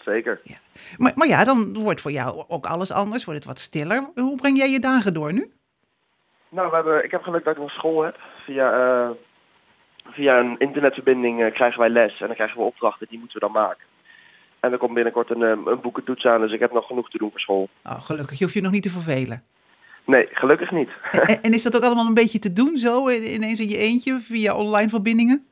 zeker. 0.05 0.41
Maar, 0.97 1.11
maar 1.15 1.27
ja, 1.27 1.43
dan 1.43 1.73
wordt 1.73 2.01
voor 2.01 2.11
jou 2.11 2.43
ook 2.47 2.65
alles 2.65 2.91
anders, 2.91 3.23
wordt 3.23 3.39
het 3.39 3.47
wat 3.47 3.59
stiller. 3.59 4.09
Hoe 4.15 4.35
breng 4.35 4.57
jij 4.57 4.69
je 4.69 4.79
dagen 4.79 5.13
door 5.13 5.33
nu? 5.33 5.51
Nou, 6.49 6.69
we 6.69 6.75
hebben, 6.75 7.03
ik 7.03 7.11
heb 7.11 7.21
geluk 7.23 7.43
dat 7.43 7.53
ik 7.55 7.61
nog 7.61 7.71
school 7.71 8.01
heb. 8.03 8.19
Via, 8.45 8.71
eh, 8.73 9.09
via 10.05 10.39
een 10.39 10.55
internetverbinding 10.59 11.43
eh, 11.43 11.53
krijgen 11.53 11.79
wij 11.79 11.89
les 11.89 12.19
en 12.19 12.25
dan 12.27 12.35
krijgen 12.35 12.57
we 12.57 12.63
opdrachten, 12.63 13.07
die 13.09 13.19
moeten 13.19 13.39
we 13.39 13.45
dan 13.45 13.61
maken. 13.63 13.85
En 14.59 14.71
er 14.71 14.77
komt 14.77 14.93
binnenkort 14.93 15.29
een, 15.29 15.41
een 15.41 15.81
boekentoets 15.81 16.25
aan, 16.25 16.41
dus 16.41 16.51
ik 16.51 16.59
heb 16.59 16.71
nog 16.73 16.87
genoeg 16.87 17.09
te 17.09 17.17
doen 17.17 17.31
voor 17.31 17.39
school. 17.39 17.69
Oh, 17.85 18.01
gelukkig, 18.01 18.37
je 18.37 18.43
hoeft 18.43 18.55
je 18.55 18.61
nog 18.61 18.71
niet 18.71 18.83
te 18.83 18.89
vervelen. 18.89 19.43
Nee, 20.05 20.27
gelukkig 20.31 20.71
niet. 20.71 20.89
En, 21.11 21.41
en 21.41 21.53
is 21.53 21.63
dat 21.63 21.75
ook 21.75 21.83
allemaal 21.83 22.05
een 22.05 22.13
beetje 22.13 22.39
te 22.39 22.53
doen 22.53 22.77
zo, 22.77 23.09
ineens 23.09 23.59
in 23.59 23.69
je 23.69 23.77
eentje, 23.77 24.19
via 24.19 24.55
online 24.55 24.89
verbindingen? 24.89 25.45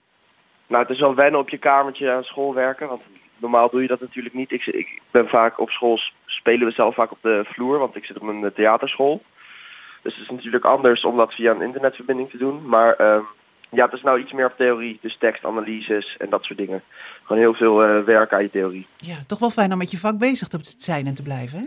nou, 0.70 0.82
het 0.82 0.92
is 0.92 1.00
wel 1.00 1.16
wennen 1.16 1.40
op 1.40 1.50
je 1.50 1.58
kamertje 1.58 2.12
aan 2.12 2.24
school 2.24 2.54
werken, 2.54 2.88
want 2.88 3.02
normaal 3.38 3.70
doe 3.70 3.82
je 3.82 3.88
dat 3.88 4.00
natuurlijk 4.00 4.36
niet. 4.36 4.52
Ik, 4.52 4.66
ik 4.66 5.02
ben 5.12 5.28
vaak 5.28 5.60
op 5.60 5.70
school, 5.70 6.00
spelen 6.26 6.68
we 6.68 6.74
zelf 6.74 6.96
vaak 6.96 7.12
op 7.12 7.18
de 7.22 7.42
vloer, 7.46 7.78
want 7.78 7.96
ik 7.96 8.06
zit 8.06 8.20
op 8.20 8.28
een 8.28 8.44
eh, 8.44 8.52
theaterschool. 8.52 9.24
Dus 10.02 10.14
het 10.16 10.24
is 10.24 10.30
natuurlijk 10.30 10.66
anders 10.66 11.06
om 11.06 11.18
dat 11.18 11.34
via 11.34 11.52
een 11.52 11.62
internetverbinding 11.62 12.30
te 12.30 12.38
doen. 12.38 12.68
Maar 12.68 12.94
ehm, 12.94 13.22
ja, 13.70 13.86
het 13.86 13.94
is 13.94 14.02
nou 14.02 14.20
iets 14.20 14.32
meer 14.32 14.46
op 14.46 14.58
theorie, 14.58 15.00
dus 15.02 15.18
tekstanalyses 15.18 16.16
en 16.18 16.30
dat 16.30 16.44
soort 16.44 16.60
dingen. 16.60 16.84
Gewoon 17.24 17.42
heel 17.42 17.54
veel 17.54 17.84
eh 17.84 18.04
werk 18.04 18.34
aan 18.34 18.42
je 18.42 18.50
theorie. 18.50 18.88
Ja, 18.96 19.16
toch 19.28 19.40
wel 19.40 19.50
fijn 19.50 19.72
om 19.72 19.78
met 19.78 19.92
je 19.92 19.98
vak 19.98 20.18
bezig 20.18 20.48
te 20.48 20.60
zijn 20.78 21.06
en 21.06 21.16
te 21.16 21.24
blijven, 21.24 21.60
hè? 21.60 21.66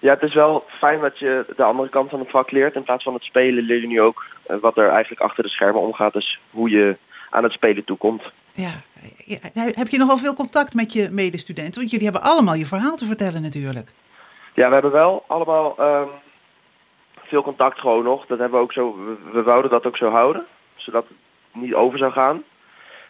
Ja, 0.00 0.12
het 0.12 0.22
is 0.22 0.34
wel 0.34 0.64
fijn 0.68 1.00
dat 1.00 1.18
je 1.18 1.46
de 1.56 1.62
andere 1.62 1.88
kant 1.88 2.10
van 2.10 2.18
het 2.18 2.30
vak 2.30 2.50
leert. 2.50 2.74
In 2.74 2.82
plaats 2.82 3.04
van 3.04 3.14
het 3.14 3.22
spelen 3.22 3.64
leer 3.64 3.80
je 3.80 3.86
nu 3.86 4.00
ook 4.00 4.24
eh, 4.46 4.56
wat 4.60 4.76
er 4.76 4.88
eigenlijk 4.88 5.20
achter 5.20 5.42
de 5.42 5.48
schermen 5.48 5.80
omgaat. 5.80 6.12
Dus 6.12 6.40
hoe 6.50 6.70
je 6.70 6.96
aan 7.30 7.42
het 7.42 7.52
spelen 7.52 7.84
toekomt. 7.84 8.22
Ja. 8.52 8.70
ja. 9.24 9.38
Nou, 9.54 9.70
Heb 9.74 9.88
je 9.88 9.98
nog 9.98 10.06
wel 10.06 10.16
veel 10.16 10.34
contact 10.34 10.74
met 10.74 10.92
je 10.92 11.08
medestudenten? 11.10 11.80
Want 11.80 11.90
jullie 11.90 12.08
hebben 12.10 12.30
allemaal 12.30 12.54
je 12.54 12.66
verhaal 12.66 12.96
te 12.96 13.04
vertellen 13.04 13.42
natuurlijk. 13.42 13.92
Ja, 14.54 14.66
we 14.66 14.72
hebben 14.72 14.92
wel 14.92 15.24
allemaal 15.26 15.78
ehm, 15.78 16.08
veel 17.22 17.42
contact 17.42 17.78
gewoon 17.78 18.04
nog. 18.04 18.26
Dat 18.26 18.38
hebben 18.38 18.58
we 18.58 18.64
ook 18.64 18.72
zo. 18.72 18.96
We, 19.04 19.30
we 19.32 19.42
wouden 19.42 19.70
dat 19.70 19.86
ook 19.86 19.96
zo 19.96 20.10
houden. 20.10 20.46
Zodat 20.76 21.04
het 21.08 21.62
niet 21.62 21.74
over 21.74 21.98
zou 21.98 22.12
gaan. 22.12 22.42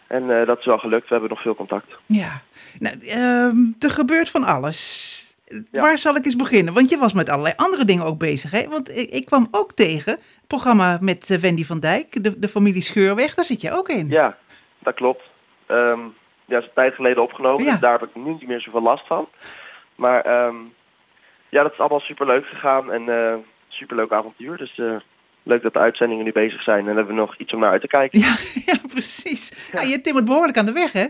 En 0.07 0.39
eh, 0.39 0.47
dat 0.47 0.59
is 0.59 0.65
wel 0.65 0.77
gelukt. 0.77 1.07
We 1.07 1.11
hebben 1.11 1.29
nog 1.29 1.41
veel 1.41 1.55
contact. 1.55 1.91
Ja. 2.05 2.41
Nou, 2.79 2.99
ehm, 3.05 3.55
er 3.79 3.89
gebeurt 3.89 4.29
van 4.29 4.43
alles. 4.43 5.30
Ja. 5.71 5.81
Waar 5.81 5.97
zal 5.97 6.15
ik 6.15 6.25
eens 6.25 6.35
beginnen? 6.35 6.73
Want 6.73 6.89
je 6.89 6.97
was 6.97 7.13
met 7.13 7.29
allerlei 7.29 7.53
andere 7.57 7.85
dingen 7.85 8.05
ook 8.05 8.17
bezig, 8.19 8.51
hè? 8.51 8.67
Want 8.69 8.89
ik, 8.97 9.09
ik 9.09 9.25
kwam 9.25 9.47
ook 9.51 9.71
tegen, 9.73 10.13
het 10.13 10.47
programma 10.47 10.97
met 11.01 11.29
eh, 11.29 11.37
Wendy 11.37 11.63
van 11.65 11.79
Dijk, 11.79 12.23
de, 12.23 12.39
de 12.39 12.47
familie 12.47 12.81
Scheurweg, 12.81 13.33
daar 13.35 13.45
zit 13.45 13.61
je 13.61 13.71
ook 13.71 13.89
in. 13.89 14.09
Ja, 14.09 14.37
dat 14.79 14.93
klopt. 14.93 15.23
Ehm, 15.65 15.99
ja, 16.45 16.57
is 16.57 16.63
een 16.65 16.69
tijd 16.73 16.93
geleden 16.93 17.23
opgenomen, 17.23 17.65
Ja. 17.65 17.71
dus 17.71 17.79
daar 17.79 17.99
heb 17.99 18.09
ik 18.09 18.15
nu 18.15 18.31
niet 18.31 18.47
meer 18.47 18.61
zoveel 18.61 18.81
last 18.81 19.07
van. 19.07 19.27
Maar 19.95 20.21
ehm, 20.21 20.55
ja, 21.49 21.63
dat 21.63 21.71
is 21.71 21.79
allemaal 21.79 21.99
superleuk 21.99 22.45
gegaan 22.45 22.91
en 22.91 23.09
eh 23.09 23.33
superleuk 23.67 24.11
avontuur. 24.11 24.57
Dus 24.57 24.77
eh, 24.79 24.95
leuk 25.43 25.61
dat 25.61 25.73
de 25.73 25.79
uitzendingen 25.79 26.25
nu 26.25 26.31
bezig 26.31 26.61
zijn 26.63 26.79
en 26.87 26.95
hebben 26.95 27.15
we 27.15 27.21
nog 27.21 27.37
iets 27.37 27.53
om 27.53 27.59
naar 27.59 27.71
uit 27.71 27.81
te 27.81 27.87
kijken. 27.87 28.19
Ja, 28.19 28.35
ja 28.73 28.75
precies. 28.87 29.69
Ja. 29.71 29.81
je 29.81 30.01
timmert 30.01 30.25
behoorlijk 30.25 30.57
aan 30.57 30.65
de 30.65 30.71
weg, 30.71 30.91
hè? 30.91 31.07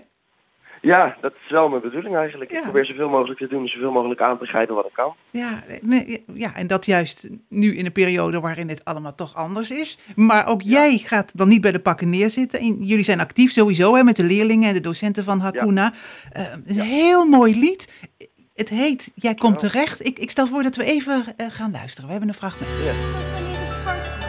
Ja, 0.82 1.18
dat 1.22 1.34
is 1.44 1.52
wel 1.52 1.70
mijn 1.70 1.82
bedoeling 1.82 2.16
eigenlijk. 2.16 2.52
Ja. 2.52 2.58
Ik 2.58 2.64
probeer 2.64 2.86
zoveel 2.86 3.10
mogelijk 3.10 3.40
te 3.40 3.48
doen, 3.48 3.68
zoveel 3.68 3.92
mogelijk 3.92 4.22
aan 4.22 4.38
te 4.38 4.46
grijpen 4.46 4.76
wat 4.76 4.86
ik 4.86 4.94
kan. 4.94 5.16
Ja, 5.30 5.64
nee, 5.82 6.24
ja, 6.34 6.56
en 6.56 6.68
dat 6.68 6.86
juist 6.86 7.30
nu 7.50 7.76
in 7.76 7.86
een 7.86 7.92
periode 7.92 8.40
waarin 8.40 8.70
het 8.70 8.86
allemaal 8.86 9.16
toch 9.16 9.36
anders 9.36 9.72
is. 9.72 9.98
Maar 10.16 10.48
ook 10.48 10.62
jij 10.62 10.98
gaat 10.98 11.38
dan 11.38 11.48
niet 11.48 11.62
bij 11.62 11.72
de 11.72 11.80
pakken 11.80 12.10
neerzitten. 12.10 12.60
En 12.60 12.84
jullie 12.84 13.04
zijn 13.04 13.20
actief 13.20 13.52
sowieso 13.52 13.96
hè, 13.96 14.04
met 14.04 14.16
de 14.16 14.24
leerlingen 14.24 14.68
en 14.68 14.74
de 14.74 14.82
docenten 14.82 15.24
van 15.24 15.40
Hakuna. 15.40 15.94
Eh, 16.32 16.44
is 16.66 16.76
een 16.76 16.84
heel 16.84 17.26
mooi 17.26 17.60
lied. 17.60 18.10
Het 18.54 18.70
heet 18.70 19.12
Jij 19.16 19.36
komt 19.36 19.60
terecht. 19.60 20.06
Ik, 20.06 20.20
ik 20.20 20.32
stel 20.32 20.48
voor 20.48 20.64
dat 20.64 20.76
we 20.76 20.84
even 20.84 21.24
eh, 21.38 21.48
gaan 21.50 21.72
luisteren. 21.72 22.06
We 22.06 22.12
hebben 22.12 22.30
een 22.30 22.36
fragment. 22.36 24.20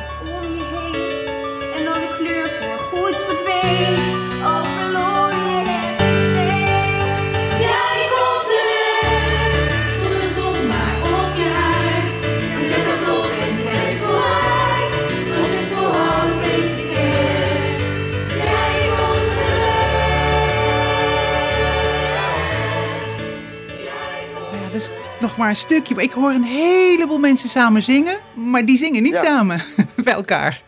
Nog 25.32 25.40
maar 25.40 25.48
een 25.50 25.56
stukje. 25.68 25.94
Maar 25.94 26.04
ik 26.04 26.12
hoor 26.12 26.30
een 26.30 26.42
heleboel 26.42 27.18
mensen 27.18 27.48
samen 27.48 27.82
zingen. 27.82 28.18
Maar 28.34 28.64
die 28.64 28.76
zingen 28.76 29.02
niet 29.02 29.16
Ja. 29.16 29.22
samen 29.24 29.60
bij 30.04 30.12
elkaar. 30.12 30.60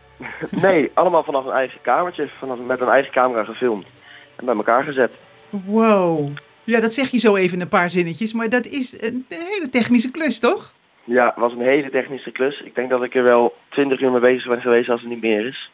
Nee, 0.50 0.90
allemaal 0.94 1.24
vanaf 1.24 1.44
een 1.44 1.53
eigen 1.53 1.79
kamertje, 1.83 2.29
vanaf, 2.38 2.59
met 2.66 2.81
een 2.81 2.88
eigen 2.88 3.12
camera 3.12 3.44
gefilmd. 3.44 3.87
En 4.37 4.44
bij 4.44 4.55
elkaar 4.55 4.85
gezet. 4.85 5.12
Wow. 5.50 6.29
Ja, 6.64 6.81
dat 6.81 6.92
zeg 6.94 7.11
je 7.11 7.18
zo 7.18 7.37
even 7.37 7.55
in 7.57 7.61
een 7.61 7.68
paar 7.68 7.90
zinnetjes, 7.90 8.33
maar 8.33 8.48
dat 8.48 8.66
is 8.66 8.94
een 9.03 9.27
hele 9.29 9.68
technische 9.70 10.11
klus, 10.11 10.38
toch? 10.38 10.72
Ja, 11.05 11.24
het 11.27 11.37
was 11.37 11.53
een 11.53 11.61
hele 11.61 11.90
technische 11.90 12.31
klus. 12.31 12.61
Ik 12.64 12.74
denk 12.74 12.90
dat 12.90 13.03
ik 13.03 13.14
er 13.14 13.22
wel 13.22 13.57
20 13.68 14.00
uur 14.00 14.11
mee 14.11 14.20
bezig 14.20 14.48
ben 14.48 14.61
geweest 14.61 14.88
als 14.88 15.00
het 15.00 15.11
niet 15.11 15.20
meer 15.20 15.46
is. 15.46 15.70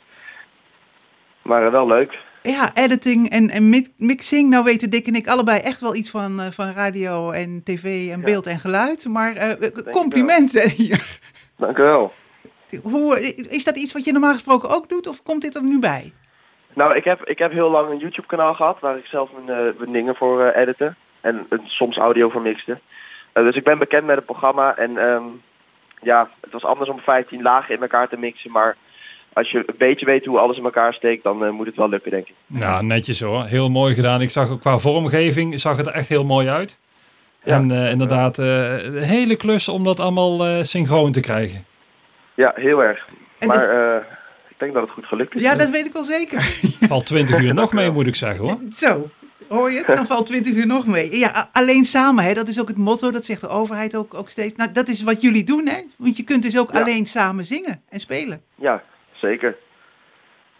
Maar 1.42 1.66
eh, 1.66 1.72
wel 1.72 1.86
leuk. 1.86 2.18
Ja, 2.42 2.70
editing 2.74 3.30
en, 3.30 3.50
en 3.50 3.68
mi- 3.70 3.94
mixing. 3.96 4.50
Nou 4.50 4.64
weten 4.64 4.90
Dick 4.90 5.06
en 5.06 5.14
ik 5.14 5.28
allebei 5.28 5.58
echt 5.60 5.80
wel 5.80 5.94
iets 5.94 6.10
van, 6.10 6.40
eh, 6.40 6.46
van 6.50 6.72
radio 6.72 7.30
en 7.30 7.60
tv 7.64 7.84
en 7.84 8.18
Ja. 8.18 8.24
beeld 8.24 8.46
en 8.46 8.58
geluid. 8.58 9.06
Maar 9.08 9.34
wel. 9.34 9.72
complimenten 9.90 10.70
hier. 10.70 11.18
Dank 11.56 11.78
u 11.78 11.82
wel. 11.82 12.12
Hoe, 12.82 13.20
is 13.50 13.64
dat 13.64 13.76
iets 13.76 13.92
wat 13.92 14.04
je 14.04 14.12
normaal 14.12 14.32
gesproken 14.32 14.68
ook 14.68 14.88
doet 14.88 15.06
of 15.06 15.22
komt 15.22 15.42
dit 15.42 15.54
er 15.54 15.62
nu 15.62 15.78
bij? 15.78 16.12
Nou, 16.74 16.94
ik 16.96 17.04
heb, 17.04 17.24
ik 17.24 17.38
heb 17.38 17.52
heel 17.52 17.70
lang 17.70 17.90
een 17.90 17.98
YouTube 17.98 18.26
kanaal 18.26 18.54
gehad 18.54 18.80
waar 18.80 18.96
ik 18.96 19.04
zelf 19.04 19.30
mijn, 19.32 19.58
eh, 19.58 19.78
mijn 19.78 19.92
dingen 19.92 20.14
voor 20.16 20.48
edite. 20.50 20.94
En 21.20 21.46
soms 21.64 21.96
audio 21.96 22.28
voor 22.28 22.42
mixte. 22.42 22.78
Dus 23.32 23.54
ik 23.56 23.64
ben 23.64 23.78
bekend 23.78 24.06
met 24.06 24.16
het 24.16 24.24
programma 24.24 24.76
en 24.76 24.96
ehm, 24.98 25.22
ja, 26.02 26.30
het 26.40 26.52
was 26.52 26.64
anders 26.64 26.90
om 26.90 26.98
15 26.98 27.42
lagen 27.42 27.74
in 27.74 27.80
elkaar 27.82 28.08
te 28.08 28.16
mixen. 28.16 28.50
Maar 28.50 28.76
als 29.40 29.50
je 29.50 29.58
een 29.66 29.74
beetje 29.78 30.06
weet 30.06 30.24
hoe 30.24 30.38
alles 30.38 30.56
in 30.56 30.64
elkaar 30.64 30.94
steekt, 30.94 31.22
dan 31.22 31.44
eh, 31.44 31.50
moet 31.50 31.66
het 31.66 31.76
wel 31.76 31.88
lukken, 31.88 32.10
denk 32.10 32.28
ik. 32.28 32.34
Nou, 32.46 32.84
netjes 32.84 33.20
hoor. 33.20 33.44
Heel 33.44 33.70
mooi 33.70 33.94
gedaan. 33.94 34.20
Ik 34.20 34.30
zag 34.30 34.50
ook 34.50 34.60
qua 34.60 34.78
vormgeving 34.78 35.60
zag 35.60 35.76
het 35.76 35.86
er 35.86 35.92
echt 35.92 36.08
heel 36.08 36.24
mooi 36.24 36.48
uit. 36.48 36.76
Ja, 37.44 37.54
en 37.56 37.70
eh, 37.70 37.90
inderdaad, 37.90 38.38
eh, 38.38 38.84
een 38.84 39.02
hele 39.02 39.36
klus 39.36 39.68
om 39.68 39.84
dat 39.84 40.00
allemaal 40.00 40.46
eh, 40.46 40.62
synchroon 40.62 41.12
te 41.12 41.20
krijgen. 41.20 41.64
Ja, 42.34 42.52
heel 42.54 42.82
erg. 42.82 43.06
En 43.38 43.48
maar 43.48 43.68
eh, 43.96 44.02
ik 44.48 44.58
denk 44.58 44.72
dat 44.72 44.82
het 44.82 44.92
goed 44.92 45.04
gelukt 45.06 45.34
is. 45.34 45.42
Ja, 45.42 45.54
dat 45.54 45.70
weet 45.70 45.86
ik 45.86 45.92
wel 45.92 46.04
zeker. 46.04 46.40
Valt 46.88 47.06
20 47.06 47.38
uur 47.38 47.54
nog 47.54 47.72
mee, 47.72 47.90
moet 47.90 48.06
ik 48.06 48.14
zeggen 48.14 48.44
hoor. 48.44 48.58
Zo, 48.84 49.10
hoor 49.48 49.70
je 49.70 49.78
het? 49.78 49.86
Dan 49.96 50.06
valt 50.06 50.26
20 50.26 50.54
uur 50.54 50.66
nog 50.66 50.86
mee. 50.86 51.18
Ja, 51.18 51.48
alleen 51.52 51.84
samen, 51.84 52.24
hè? 52.24 52.34
dat 52.34 52.48
is 52.48 52.60
ook 52.60 52.68
het 52.68 52.76
motto, 52.76 53.10
dat 53.10 53.24
zegt 53.24 53.40
de 53.40 53.48
overheid 53.48 53.96
ook, 53.96 54.14
ook 54.14 54.30
steeds. 54.30 54.54
Nou, 54.56 54.72
dat 54.72 54.88
is 54.88 55.02
wat 55.02 55.22
jullie 55.22 55.44
doen, 55.44 55.66
hè? 55.66 55.80
Want 55.96 56.16
je 56.16 56.22
kunt 56.22 56.42
dus 56.42 56.58
ook 56.58 56.72
Ja. 56.72 56.80
alleen 56.80 57.06
samen 57.06 57.46
zingen 57.46 57.82
en 57.88 58.00
spelen. 58.00 58.42
Ja, 58.54 58.82
zeker. 59.20 59.56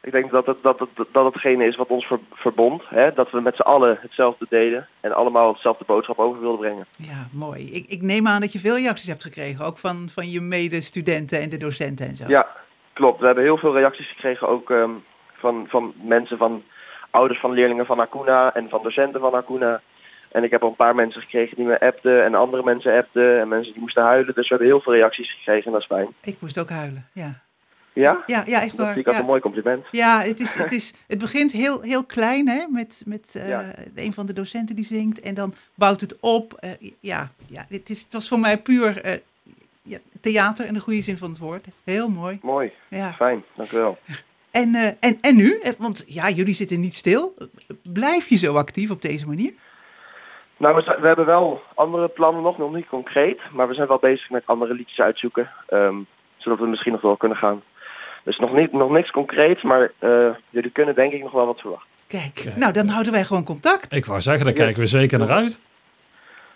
Ik 0.03 0.13
denk 0.13 0.31
dat 0.31 0.47
het, 0.47 0.63
dat 0.63 0.79
het, 0.79 0.89
dat 1.13 1.33
hetgene 1.33 1.65
is 1.65 1.77
wat 1.77 1.89
ons 1.89 2.07
ver- 2.07 2.19
verbond. 2.33 2.83
Hè? 2.89 3.13
Dat 3.13 3.31
we 3.31 3.41
met 3.41 3.57
z'n 3.57 3.63
allen 3.63 3.99
hetzelfde 4.01 4.47
deden 4.49 4.89
en 5.01 5.13
allemaal 5.13 5.53
hetzelfde 5.53 5.85
boodschap 5.87 6.19
over 6.19 6.41
wilden 6.41 6.61
brengen. 6.61 6.87
Ja, 6.99 7.27
mooi. 7.33 7.73
Ik, 7.73 7.87
ik 7.87 8.03
neem 8.03 8.27
aan 8.27 8.41
dat 8.41 8.53
je 8.53 8.59
veel 8.59 8.77
reacties 8.77 9.09
hebt 9.09 9.23
gekregen, 9.23 9.65
ook 9.65 9.79
van, 9.79 10.09
van 10.13 10.31
je 10.31 10.41
medestudenten 10.41 11.41
en 11.41 11.49
de 11.49 11.57
docenten 11.57 12.07
en 12.07 12.17
zo. 12.17 12.25
Ja, 12.29 12.47
klopt. 12.93 13.21
We 13.21 13.27
hebben 13.27 13.45
heel 13.45 13.59
veel 13.59 13.75
reacties 13.75 14.09
gekregen 14.09 14.49
ook 14.49 14.71
ehm, 14.71 14.91
van, 15.33 15.67
van 15.69 15.95
mensen, 16.03 16.37
van 16.39 16.63
ouders 17.11 17.41
van 17.41 17.53
leerlingen 17.53 17.87
van 17.87 18.01
Acuna 18.01 18.55
en 18.55 18.69
van 18.69 18.83
docenten 18.83 19.21
van 19.21 19.35
Acuna. 19.35 19.81
En 20.33 20.45
ik 20.45 20.51
heb 20.51 20.63
al 20.63 20.69
een 20.69 20.75
paar 20.77 20.95
mensen 20.95 21.21
gekregen 21.21 21.57
die 21.57 21.65
me 21.67 21.81
appten 21.81 22.25
en 22.25 22.35
andere 22.35 22.63
mensen 22.63 22.97
appten 22.97 23.41
en 23.41 23.49
mensen 23.49 23.73
die 23.73 23.81
moesten 23.83 24.03
huilen. 24.03 24.35
Dus 24.35 24.49
we 24.49 24.55
hebben 24.55 24.67
heel 24.67 24.81
veel 24.81 24.93
reacties 24.93 25.35
gekregen 25.35 25.65
en 25.65 25.73
dat 25.73 25.81
is 25.81 25.87
fijn. 25.87 26.09
Ik 26.23 26.37
moest 26.41 26.59
ook 26.59 26.71
huilen, 26.71 27.09
ja. 27.13 27.43
Ja? 27.93 28.23
Ja, 28.27 28.43
ja 28.47 28.61
echt 28.63 28.77
Dat 28.77 28.85
waar. 28.87 28.95
zie 28.95 29.03
ik 29.07 29.13
ja. 29.13 29.19
een 29.19 29.25
mooi 29.27 29.41
compliment. 29.41 29.85
Ja, 29.91 30.21
het, 30.23 30.41
is, 30.41 30.55
het, 30.55 30.73
is, 30.73 30.93
het 31.07 31.19
begint 31.19 31.53
heel, 31.53 31.81
heel 31.81 32.05
klein, 32.05 32.49
hè, 32.49 32.67
met, 32.69 33.03
met 33.07 33.35
eh, 33.35 33.49
Ja. 33.49 33.65
een 33.95 34.13
van 34.13 34.27
de 34.27 34.33
docenten 34.33 34.77
die 34.77 34.85
zingt. 34.85 35.21
En 35.21 35.35
dan 35.35 35.55
bouwt 35.75 36.01
het 36.01 36.17
op. 36.21 36.53
Eh, 36.53 36.71
ja, 37.01 37.31
ja 37.47 37.65
het, 37.69 37.91
is, 37.91 38.03
het 38.03 38.13
was 38.13 38.29
voor 38.29 38.39
mij 38.39 38.59
puur 38.59 39.01
eh, 39.05 39.19
ja, 39.83 39.99
theater 40.21 40.67
in 40.67 40.75
de 40.75 40.81
goede 40.81 41.03
zin 41.03 41.19
van 41.19 41.31
het 41.31 41.39
woord. 41.39 41.67
Heel 41.85 42.09
mooi. 42.09 42.39
Mooi, 42.43 42.73
Ja. 42.89 43.13
fijn, 43.13 43.45
dank 43.55 43.71
u 43.73 43.77
wel. 43.77 43.99
En, 44.51 44.75
en, 45.01 45.19
en 45.21 45.37
nu? 45.37 45.61
Want 45.79 46.05
ja, 46.07 46.31
jullie 46.31 46.55
zitten 46.55 46.81
niet 46.81 46.95
stil. 46.95 47.35
Blijf 47.83 48.29
je 48.29 48.37
zo 48.37 48.55
actief 48.57 48.91
op 48.91 49.03
deze 49.03 49.27
manier? 49.27 49.53
Nou, 50.57 50.75
we, 50.75 50.97
we 51.01 51.07
hebben 51.07 51.27
wel 51.27 51.63
andere 51.75 52.09
plannen 52.09 52.43
nog, 52.43 52.59
nog 52.59 52.75
niet 52.75 52.87
concreet. 52.89 53.41
Maar 53.53 53.69
we 53.69 53.75
zijn 53.75 53.89
wel 53.89 53.99
bezig 53.99 54.31
met 54.31 54.43
andere 54.47 54.75
liedjes 54.75 54.99
uitzoeken. 55.01 55.51
ehm, 55.69 55.97
zodat 56.37 56.59
we 56.59 56.67
misschien 56.67 56.93
nog 56.93 57.01
door 57.01 57.17
kunnen 57.17 57.39
gaan. 57.39 57.63
Dus 58.31 58.39
nog, 58.39 58.53
niet, 58.53 58.73
nog 58.73 58.91
niks 58.91 59.11
concreets, 59.11 59.63
maar 59.63 59.91
eh, 59.99 60.29
jullie 60.51 60.71
kunnen 60.71 60.95
denk 60.95 61.13
ik 61.13 61.23
nog 61.23 61.33
wel 61.33 61.47
wat 61.47 61.61
verwachten. 61.61 61.89
Kijk, 62.07 62.35
Kijk. 62.35 62.57
nou 62.57 62.73
dan 62.73 62.89
houden 62.89 63.13
wij 63.13 63.25
gewoon 63.25 63.45
contact. 63.45 63.95
Ik 63.97 64.05
wou 64.05 64.21
zeggen, 64.21 64.45
daar 64.45 64.55
Ja. 64.55 64.61
kijken 64.63 64.83
we 64.83 64.89
zeker 64.89 65.19
naar 65.19 65.31
uit. 65.31 65.59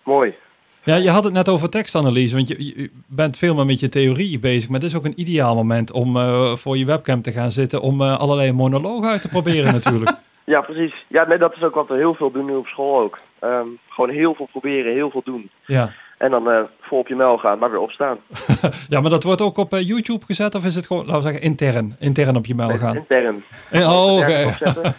Mooi. 0.03 0.35
Ja, 0.83 0.97
je 0.97 1.11
had 1.11 1.25
het 1.25 1.33
net 1.33 1.49
over 1.49 1.71
tekstanalyse, 1.71 2.35
want 2.35 2.49
je, 2.49 2.67
je 2.67 2.91
bent 3.07 3.39
veel 3.39 3.55
meer 3.55 3.67
met 3.67 3.81
je 3.81 3.89
theorie 3.89 4.39
bezig. 4.39 4.71
Maar 4.71 4.81
dit 4.81 4.91
is 4.91 4.97
ook 4.97 5.05
een 5.05 5.21
ideaal 5.21 5.55
moment 5.55 5.93
om 5.93 6.17
eh, 6.17 6.55
voor 6.55 6.77
je 6.77 6.85
webcam 6.85 7.23
te 7.23 7.33
gaan 7.33 7.51
zitten 7.51 7.81
om 7.81 8.01
eh, 8.01 8.19
allerlei 8.19 8.53
monologen 8.53 9.09
uit 9.11 9.21
te 9.23 9.29
proberen 9.29 9.73
natuurlijk. 9.79 10.17
Ja, 10.45 10.61
precies. 10.61 11.05
Ja, 11.09 11.27
nee, 11.27 11.39
dat 11.39 11.55
is 11.57 11.63
ook 11.63 11.75
wat 11.75 11.89
we 11.89 11.95
heel 11.97 12.15
veel 12.15 12.31
doen 12.31 12.45
nu 12.47 12.55
op 12.55 12.67
school 12.67 13.01
ook. 13.01 13.19
Ehm, 13.39 13.67
gewoon 13.89 14.11
heel 14.11 14.35
veel 14.35 14.49
proberen, 14.51 14.93
heel 14.93 15.11
veel 15.11 15.23
doen. 15.25 15.51
Ja. 15.67 15.93
En 16.19 16.31
dan 16.31 16.51
eh, 16.51 16.61
vol 16.85 16.99
op 16.99 17.09
je 17.09 17.15
mel 17.15 17.37
gaan, 17.39 17.59
maar 17.59 17.71
weer 17.71 17.81
opstaan. 17.81 18.19
ja, 18.89 19.01
maar 19.01 19.11
dat 19.11 19.23
wordt 19.23 19.41
ook 19.41 19.57
op 19.57 19.73
eh, 19.73 19.87
YouTube 19.87 20.25
gezet 20.25 20.55
of 20.55 20.65
is 20.65 20.75
het 20.75 20.87
gewoon, 20.87 21.07
laten 21.07 21.23
we 21.23 21.29
zeggen, 21.29 21.43
intern? 21.43 21.97
Intern 21.99 22.37
op 22.37 22.47
je 22.47 22.55
mail 22.55 22.77
gaan? 22.79 22.97
Intern. 22.97 23.45
Eh, 23.71 23.93
oh, 23.93 24.17
oké. 24.19 24.39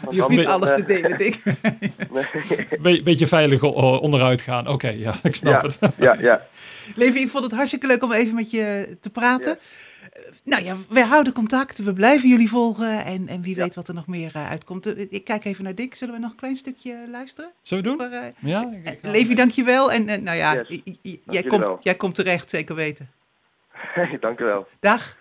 Je 0.10 0.21
hoeft 0.21 0.30
niet 0.30 0.45
alles 0.45 0.69
te 0.69 0.84
eh, 0.86 1.17
delen. 1.17 1.34
Be- 2.82 3.02
beetje 3.04 3.28
veilig 3.28 3.63
onderuit 4.02 4.41
gaan. 4.41 4.67
Oké, 4.67 4.89
ja, 4.89 5.13
ik 5.24 5.36
snap 5.36 5.62
ja, 5.62 5.67
het. 5.67 5.93
ja, 5.98 6.15
ja. 6.19 6.41
Levi, 6.95 7.19
ik 7.19 7.30
vond 7.30 7.43
het 7.43 7.54
hartstikke 7.54 7.88
leuk 7.88 8.04
om 8.04 8.12
even 8.12 8.36
met 8.36 8.52
je 8.52 8.98
te 9.02 9.10
praten. 9.10 9.58
Nou 10.43 10.63
ja, 10.63 10.76
wij 10.89 11.04
houden 11.04 11.34
contact. 11.34 11.84
We 11.84 11.93
blijven 11.93 12.30
jullie 12.30 12.50
volgen. 12.50 13.06
En, 13.06 13.28
en 13.28 13.41
wie 13.41 13.56
Ja. 13.56 13.62
weet 13.63 13.76
wat 13.76 13.88
er 13.88 13.93
nog 13.93 14.08
meer 14.08 14.32
uitkomt. 14.34 15.12
Ik 15.13 15.24
kijk 15.24 15.45
even 15.45 15.63
naar 15.63 15.76
Dick. 15.76 15.95
Zullen 15.95 16.13
we 16.13 16.19
nog 16.19 16.30
een 16.32 16.36
klein 16.38 16.56
stukje 16.56 16.95
luisteren? 17.12 17.52
Zullen 17.62 17.84
we 17.84 17.89
doen? 17.89 17.98
Maar, 18.10 18.32
Ja? 18.39 18.65
ik- 18.84 18.89
ik 18.91 19.00
Levi, 19.02 19.36
dankjewel. 19.36 19.91
En 19.91 20.06
nou 20.24 20.38
ja, 20.38 20.54
Yes. 20.54 20.82
jij, 21.26 21.43
komt, 21.43 21.75
wel. 21.76 21.84
jij 21.84 21.96
komt 21.96 22.16
terecht, 22.16 22.50
zeker 22.50 22.76
weten. 22.76 23.12
Dank 24.20 24.40
u 24.40 24.44
wel. 24.44 24.68
Dag. 24.80 25.16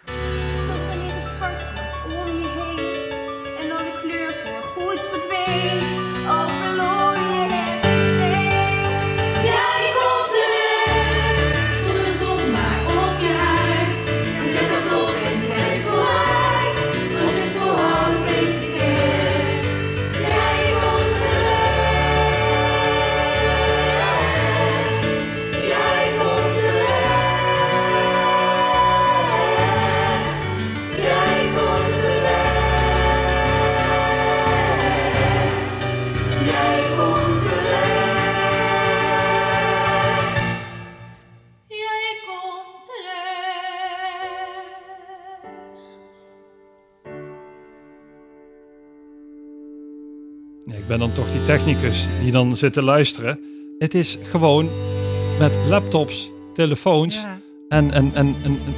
Ben 50.98 51.06
dan 51.06 51.12
toch 51.24 51.30
die 51.30 51.42
technicus 51.42 52.08
die 52.20 52.32
dan 52.32 52.56
zit 52.56 52.72
te 52.72 52.82
luisteren. 52.82 53.40
Het 53.78 53.94
is 53.94 54.18
gewoon 54.22 54.70
met 55.38 55.52
laptops, 55.68 56.30
telefoons 56.54 57.14
Ja. 57.14 57.38
en, 57.68 57.90
en, 57.90 58.10
en, 58.14 58.26
en, 58.26 58.44
en- 58.44 58.74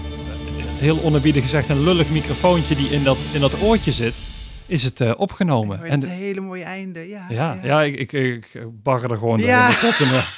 heel 0.78 1.02
onerbiedig 1.02 1.42
gezegd 1.42 1.68
een 1.68 1.82
lullig 1.84 2.08
microfoontje 2.10 2.76
die 2.76 2.88
in 2.88 3.04
dat, 3.04 3.16
in 3.32 3.40
dat 3.40 3.60
oortje 3.62 3.92
zit, 3.92 4.14
is 4.66 4.82
het 4.82 5.00
eh, 5.00 5.12
opgenomen. 5.16 5.78
Maar 5.78 5.86
En 5.86 6.00
het 6.00 6.02
een 6.02 6.16
hele 6.16 6.40
mooie 6.40 6.62
einde. 6.64 7.08
Ja, 7.08 7.26
ja, 7.28 7.58
ja. 7.62 7.82
ik, 7.82 7.96
ik, 7.98 8.12
ik 8.12 8.58
bagger 8.82 9.10
er 9.10 9.16
gewoon 9.18 9.38
Ja. 9.40 9.70
klopt 9.72 10.00
inderdaad. 10.00 10.34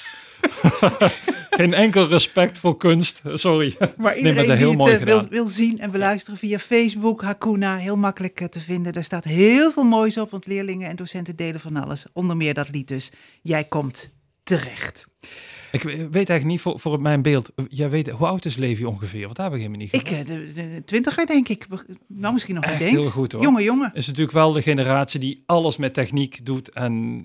Geen 1.58 1.74
enkel 1.74 2.06
respect 2.08 2.58
voor 2.58 2.76
kunst, 2.76 3.20
sorry. 3.34 3.74
Maar 3.78 3.88
Nee, 3.88 3.96
maar 3.96 4.16
iedereen 4.16 4.48
dat 4.48 4.56
heel 4.56 4.68
die 4.68 4.76
mooi 4.76 4.92
het 4.92 5.00
eh, 5.00 5.06
wil, 5.06 5.26
wil 5.28 5.46
zien 5.48 5.78
en 5.78 5.90
beluisteren 5.90 6.38
via 6.38 6.58
Facebook, 6.58 7.22
Hakuna, 7.22 7.76
heel 7.76 7.96
makkelijk 7.96 8.40
eh, 8.40 8.48
te 8.48 8.60
vinden. 8.60 8.92
Daar 8.92 9.04
staat 9.04 9.24
heel 9.24 9.70
veel 9.72 9.84
moois 9.84 10.18
op, 10.18 10.30
want 10.30 10.46
leerlingen 10.46 10.88
en 10.88 10.96
docenten 10.96 11.36
delen 11.36 11.60
van 11.60 11.76
alles. 11.76 12.04
Onder 12.12 12.36
meer 12.36 12.54
dat 12.54 12.70
lied 12.70 12.88
dus. 12.88 13.10
Jij 13.42 13.64
komt 13.64 14.10
terecht. 14.42 15.06
Ik 15.72 15.82
weet 15.82 16.14
eigenlijk 16.14 16.44
niet 16.44 16.60
voor, 16.60 16.80
voor 16.80 17.02
mijn 17.02 17.22
beeld. 17.22 17.50
Jij 17.68 17.90
weet, 17.90 18.08
hoe 18.08 18.26
oud 18.26 18.44
is 18.44 18.56
Levi 18.56 18.84
ongeveer? 18.84 19.24
Want 19.24 19.36
daar 19.36 19.44
heb 19.50 19.54
ik 19.54 19.60
helemaal 19.60 19.80
niet 19.80 19.94
Ik, 19.94 20.10
eh, 20.10 20.26
de, 20.26 20.52
de 20.52 20.82
twintiger 20.84 21.26
denk 21.26 21.48
ik. 21.48 21.66
Nou, 22.08 22.32
misschien 22.32 22.54
nog 22.54 22.64
Echt 22.64 22.80
eens. 22.80 22.90
heel 22.90 23.02
goed, 23.02 23.32
hoor. 23.32 23.42
Jonge, 23.42 23.62
jongen. 23.62 23.90
is 23.94 24.06
natuurlijk 24.06 24.32
wel 24.34 24.52
de 24.52 24.62
generatie 24.62 25.20
die 25.20 25.42
alles 25.46 25.76
met 25.76 25.94
techniek 25.94 26.46
doet 26.46 26.70
en 26.70 27.20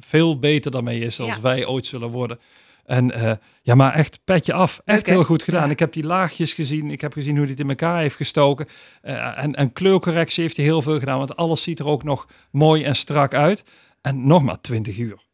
veel 0.00 0.38
beter 0.38 0.70
daarmee 0.70 1.00
is 1.00 1.16
dan 1.16 1.26
Ja. 1.26 1.40
wij 1.40 1.66
ooit 1.66 1.86
zullen 1.86 2.10
worden. 2.10 2.38
En 2.86 3.10
eh, 3.10 3.32
ja, 3.62 3.74
maar 3.74 3.94
echt 3.94 4.18
petje 4.24 4.52
af. 4.52 4.80
Echt 4.84 5.06
heel 5.06 5.24
goed 5.24 5.42
gedaan. 5.42 5.70
Ik 5.70 5.78
heb 5.78 5.92
die 5.92 6.06
laagjes 6.06 6.54
gezien. 6.54 6.90
Ik 6.90 7.00
heb 7.00 7.12
gezien 7.12 7.36
hoe 7.36 7.42
hij 7.42 7.50
het 7.50 7.60
in 7.60 7.68
elkaar 7.68 8.00
heeft 8.00 8.16
gestoken. 8.16 8.66
Eh, 9.02 9.44
en, 9.44 9.54
en 9.54 9.72
kleurcorrectie 9.72 10.42
heeft 10.42 10.56
hij 10.56 10.64
heel 10.64 10.82
veel 10.82 10.98
gedaan. 10.98 11.18
Want 11.18 11.36
alles 11.36 11.62
ziet 11.62 11.78
er 11.78 11.86
ook 11.86 12.02
nog 12.02 12.26
mooi 12.50 12.84
en 12.84 12.96
strak 12.96 13.34
uit. 13.34 13.64
En 14.00 14.26
nog 14.26 14.42
maar 14.42 14.60
20 14.60 14.98
uur. 14.98 15.24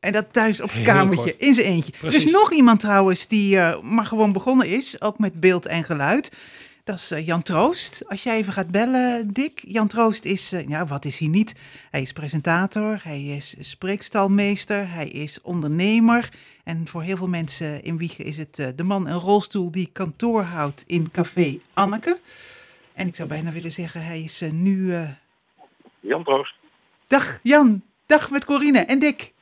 En 0.00 0.12
dat 0.12 0.32
thuis 0.32 0.60
op 0.60 0.72
het 0.72 0.82
kamertje, 0.82 1.36
in 1.36 1.54
zijn 1.54 1.66
eentje. 1.66 1.92
Er 1.92 2.06
is 2.06 2.10
Precies. 2.10 2.32
nog 2.32 2.52
iemand 2.52 2.80
trouwens 2.80 3.26
die 3.26 3.58
eh, 3.58 3.82
maar 3.82 4.06
gewoon 4.06 4.32
begonnen 4.32 4.68
is, 4.68 5.00
ook 5.00 5.18
met 5.18 5.40
beeld 5.40 5.66
en 5.66 5.84
geluid. 5.84 6.30
Dat 6.84 6.96
is 6.96 7.24
Jan 7.24 7.42
Troost. 7.42 8.02
Als 8.08 8.22
jij 8.22 8.36
even 8.36 8.52
gaat 8.52 8.70
bellen, 8.70 9.32
Dick. 9.32 9.62
Jan 9.66 9.86
Troost 9.86 10.24
is, 10.24 10.52
ja, 10.66 10.86
wat 10.86 11.04
is 11.04 11.18
hij 11.18 11.28
niet? 11.28 11.52
Hij 11.90 12.00
is 12.00 12.12
presentator, 12.12 13.00
hij 13.02 13.24
is 13.24 13.54
spreekstalmeester, 13.58 14.90
hij 14.92 15.08
is 15.08 15.40
ondernemer. 15.40 16.28
En 16.70 16.88
voor 16.88 17.02
heel 17.02 17.16
veel 17.16 17.28
mensen 17.28 17.82
in 17.82 17.98
Wiegen 17.98 18.24
is 18.24 18.36
het 18.36 18.58
eh, 18.58 18.66
de 18.76 18.82
man 18.82 19.08
in 19.08 19.14
rolstoel 19.14 19.70
die 19.70 19.90
kantoor 19.92 20.42
houdt 20.42 20.84
in 20.86 21.10
Café 21.10 21.58
Anneke. 21.74 22.18
En 22.92 23.06
ik 23.06 23.14
zou 23.14 23.28
bijna 23.28 23.52
willen 23.52 23.70
zeggen, 23.70 24.04
hij 24.04 24.20
is 24.20 24.40
eh, 24.42 24.50
nu... 24.50 24.94
eh, 24.94 25.08
Jan 26.00 26.24
Troost. 26.24 26.54
Dag 27.06 27.38
Jan, 27.42 27.82
dag 28.06 28.30
met 28.30 28.44
Corine 28.44 28.78
en 28.78 28.98
Dick. 28.98 29.32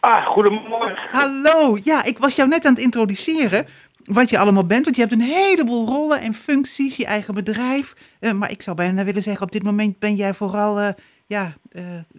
Ah, 0.00 0.26
goedemorgen. 0.26 1.08
Hallo, 1.10 1.78
ja, 1.82 2.04
ik 2.04 2.18
was 2.18 2.36
jou 2.36 2.48
net 2.48 2.64
aan 2.64 2.74
het 2.74 2.82
introduceren 2.82 3.66
wat 4.04 4.30
je 4.30 4.38
allemaal 4.38 4.66
bent, 4.66 4.84
want 4.84 4.96
je 4.96 5.02
hebt 5.02 5.14
een 5.14 5.20
heleboel 5.20 5.86
rollen 5.86 6.20
en 6.20 6.34
functies, 6.34 6.96
je 6.96 7.06
eigen 7.06 7.34
bedrijf. 7.34 7.94
Maar 8.34 8.50
ik 8.50 8.62
zou 8.62 8.76
bijna 8.76 9.04
willen 9.04 9.22
zeggen, 9.22 9.46
op 9.46 9.52
dit 9.52 9.62
moment 9.62 9.98
ben 9.98 10.14
jij 10.14 10.34
vooral, 10.34 10.94
ja, 11.26 11.54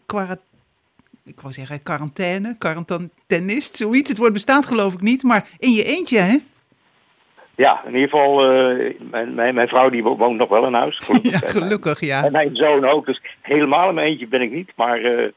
kwara- 0.05 0.39
ik 1.27 1.41
wou 1.41 1.53
zeggen 1.53 1.83
quarantaine, 1.83 2.55
quarantainist, 2.57 3.75
zoiets. 3.77 4.09
Het 4.09 4.17
woord 4.17 4.33
bestaat 4.33 4.65
geloof 4.65 4.93
ik 4.93 5.01
niet, 5.01 5.23
maar 5.23 5.47
in 5.57 5.71
je 5.71 5.83
eentje, 5.83 6.17
hè? 6.19 6.37
Ja, 7.55 7.81
in 7.85 7.93
ieder 7.93 8.09
geval, 8.09 8.41
eh, 8.51 8.93
mijn, 9.11 9.33
mijn, 9.35 9.55
mijn 9.55 9.67
vrouw 9.67 9.89
die 9.89 10.03
wo- 10.03 10.17
woont 10.17 10.37
nog 10.37 10.49
wel 10.49 10.65
in 10.67 10.73
huis. 10.73 10.97
Gelukkig. 10.97 11.31
Ja, 11.31 11.41
En, 11.41 11.49
gelukkig, 11.49 12.01
En 12.01 12.07
ja. 12.07 12.29
mijn 12.29 12.55
zoon 12.55 12.85
ook, 12.85 13.05
dus 13.05 13.21
helemaal 13.41 13.89
in 13.89 13.95
mijn 13.95 14.07
eentje 14.07 14.27
ben 14.27 14.41
ik 14.41 14.51
niet. 14.51 14.71
Maar 14.75 14.99
eh, 15.01 15.27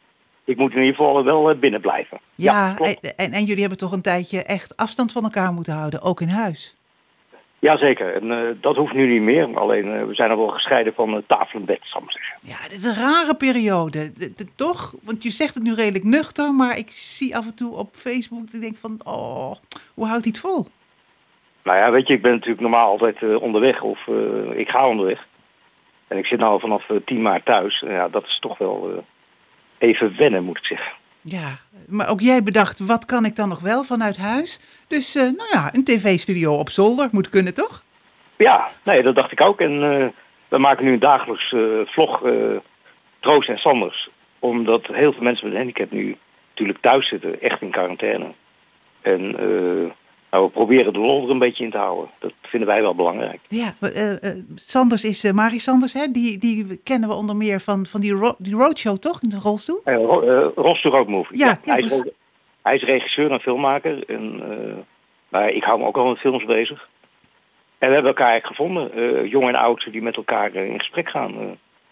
ik 0.45 0.57
moet 0.57 0.73
in 0.73 0.79
ieder 0.81 0.95
geval 0.95 1.25
wel 1.25 1.51
eh, 1.51 1.59
binnen 1.59 1.81
blijven. 1.81 2.21
Ja, 2.35 2.73
klopt. 2.75 3.01
en, 3.01 3.17
en, 3.17 3.33
en 3.33 3.45
jullie 3.45 3.61
hebben 3.61 3.79
toch 3.79 3.93
een 3.93 4.03
tijdje 4.03 4.43
echt 4.43 4.77
afstand 4.77 5.13
van 5.13 5.23
elkaar 5.25 5.53
moeten 5.53 5.75
houden, 5.75 6.03
ook 6.03 6.21
in 6.21 6.29
huis. 6.29 6.77
Jazeker, 7.61 8.15
en 8.15 8.31
eh, 8.31 8.55
dat 8.61 8.77
hoeft 8.77 8.93
nu 8.93 9.13
niet 9.13 9.23
meer. 9.23 9.59
Alleen, 9.59 9.95
eh, 9.95 10.07
we 10.07 10.15
zijn 10.15 10.31
al 10.31 10.37
wel 10.37 10.49
gescheiden 10.49 10.95
van 10.95 11.15
uh, 11.15 11.21
tafel 11.27 11.59
en 11.59 11.65
bed, 11.65 11.81
zeggen. 11.83 12.39
Ja, 12.41 12.63
dit 12.63 12.79
is 12.79 12.85
een 12.85 12.95
rare 12.95 13.35
periode, 13.35 14.13
toch? 14.57 14.95
Want 15.03 15.23
je 15.23 15.31
zegt 15.31 15.55
het 15.55 15.63
nu 15.63 15.75
redelijk 15.75 16.05
nuchter, 16.05 16.55
maar 16.55 16.79
ik 16.79 16.91
zie 16.91 17.37
af 17.37 17.47
en 17.47 17.55
toe 17.55 17.77
op 17.77 17.89
Facebook 17.93 18.45
dat 18.45 18.55
ik 18.55 18.61
denk 18.61 18.77
van, 18.77 19.01
oh, 19.05 19.53
hoe 19.95 20.07
houdt 20.07 20.25
hij 20.25 20.33
het 20.33 20.41
vol? 20.41 20.67
Nou 21.63 21.79
ja, 21.79 21.91
weet 21.91 22.07
je, 22.07 22.15
ik 22.15 22.23
ben 22.23 22.33
natuurlijk 22.33 22.61
normaal 22.61 22.91
altijd 22.91 23.23
eh, 23.23 23.43
onderweg 23.43 23.83
of 23.83 24.07
ik 24.55 24.69
ga 24.69 24.89
onderweg. 24.89 25.29
En 26.09 26.19
ik 26.19 26.27
zit 26.27 26.39
nou 26.39 26.61
vanaf 26.61 26.91
eh, 26.91 26.97
10 27.05 27.23
maart 27.23 27.45
thuis. 27.45 27.83
En 27.83 27.93
ja, 27.93 28.09
dat 28.09 28.25
is 28.25 28.39
toch 28.39 28.59
wel 28.59 29.05
even 29.79 30.17
wennen, 30.17 30.45
moet 30.45 30.59
ik 30.59 30.65
zeggen. 30.65 30.93
Ja, 31.23 31.59
maar 31.89 32.09
ook 32.09 32.21
jij 32.21 32.43
bedacht, 32.43 32.79
wat 32.79 33.05
kan 33.05 33.25
ik 33.25 33.37
dan 33.37 33.49
nog 33.49 33.61
wel 33.61 33.85
vanuit 33.85 34.17
huis? 34.17 34.61
Dus, 34.89 35.15
eh, 35.15 35.23
nou 35.23 35.49
ja, 35.53 35.71
een 35.75 35.85
tv-studio 35.85 36.55
op 36.55 36.71
zolder 36.71 37.09
moet 37.13 37.29
kunnen, 37.29 37.55
toch? 37.55 37.83
Ja, 38.37 38.71
nee, 38.85 39.03
dat 39.03 39.15
dacht 39.15 39.33
ik 39.33 39.41
ook. 39.41 39.61
En 39.61 39.73
eh, 39.73 40.07
we 40.49 40.59
maken 40.59 40.85
nu 40.85 40.93
een 40.93 40.99
dagelijks 40.99 41.53
eh, 41.53 41.61
vlog 41.85 42.23
Troost 43.21 43.49
en 43.49 43.59
Sanders. 43.59 44.11
Omdat 44.39 44.87
heel 44.87 45.13
veel 45.13 45.23
mensen 45.23 45.45
met 45.45 45.55
een 45.55 45.61
handicap 45.61 45.91
nu 45.91 46.17
natuurlijk 46.51 46.81
thuis 46.81 47.09
zitten, 47.09 47.41
echt 47.41 47.63
in 47.63 47.71
quarantaine. 47.71 48.27
En 49.01 49.37
nou, 50.31 50.45
we 50.45 50.51
proberen 50.51 50.93
de 50.93 50.99
lol 50.99 51.25
er 51.25 51.31
een 51.31 51.39
beetje 51.39 51.65
in 51.65 51.71
te 51.71 51.77
houden. 51.77 52.11
Dat 52.19 52.33
vinden 52.43 52.69
wij 52.69 52.83
wel 52.83 52.95
belangrijk. 52.95 53.41
Ja, 53.49 53.75
eh, 53.81 54.31
Sanders 54.55 55.05
is 55.05 55.25
uh, 55.25 55.33
Marie 55.33 55.59
Sanders, 55.59 55.93
hè? 55.93 56.07
Die, 56.07 56.39
die 56.39 56.77
kennen 56.77 57.09
we 57.09 57.15
onder 57.15 57.37
meer 57.37 57.61
van, 57.61 57.87
van 57.87 58.01
die, 58.01 58.13
ro 58.13 58.35
die 58.39 58.55
roadshow, 58.55 58.97
toch? 58.97 59.23
In 59.23 59.29
de 59.29 59.39
rolstoel? 59.39 59.81
Uh, 59.85 59.95
ro 59.95 60.23
uh, 60.55 60.83
Road 60.83 61.09
Movie. 61.09 61.39
Ja, 61.39 61.59
ja, 61.65 61.75
hij, 61.75 61.83
is, 61.83 62.05
hij, 62.63 62.75
is, 62.75 62.83
regisseur 62.83 63.31
en 63.31 63.41
filmmaker. 63.41 64.05
En, 64.09 64.43
uh, 64.51 64.75
maar 65.29 65.51
ik 65.51 65.65
hou 65.65 65.79
me 65.79 65.87
ook 65.87 65.97
al 65.97 66.09
met 66.09 66.19
films 66.19 66.45
bezig. 66.45 66.89
En 67.79 67.89
we 67.89 67.95
hebben 67.95 68.13
elkaar 68.13 68.31
eigenlijk 68.31 68.57
gevonden. 68.57 68.99
Uh, 68.99 69.31
jong 69.31 69.49
en 69.49 69.55
oud 69.55 69.89
die 69.93 70.03
met 70.03 70.17
elkaar 70.17 70.55
in 70.55 70.79
gesprek 70.79 71.09
gaan. 71.09 71.43
uh, 71.43 71.51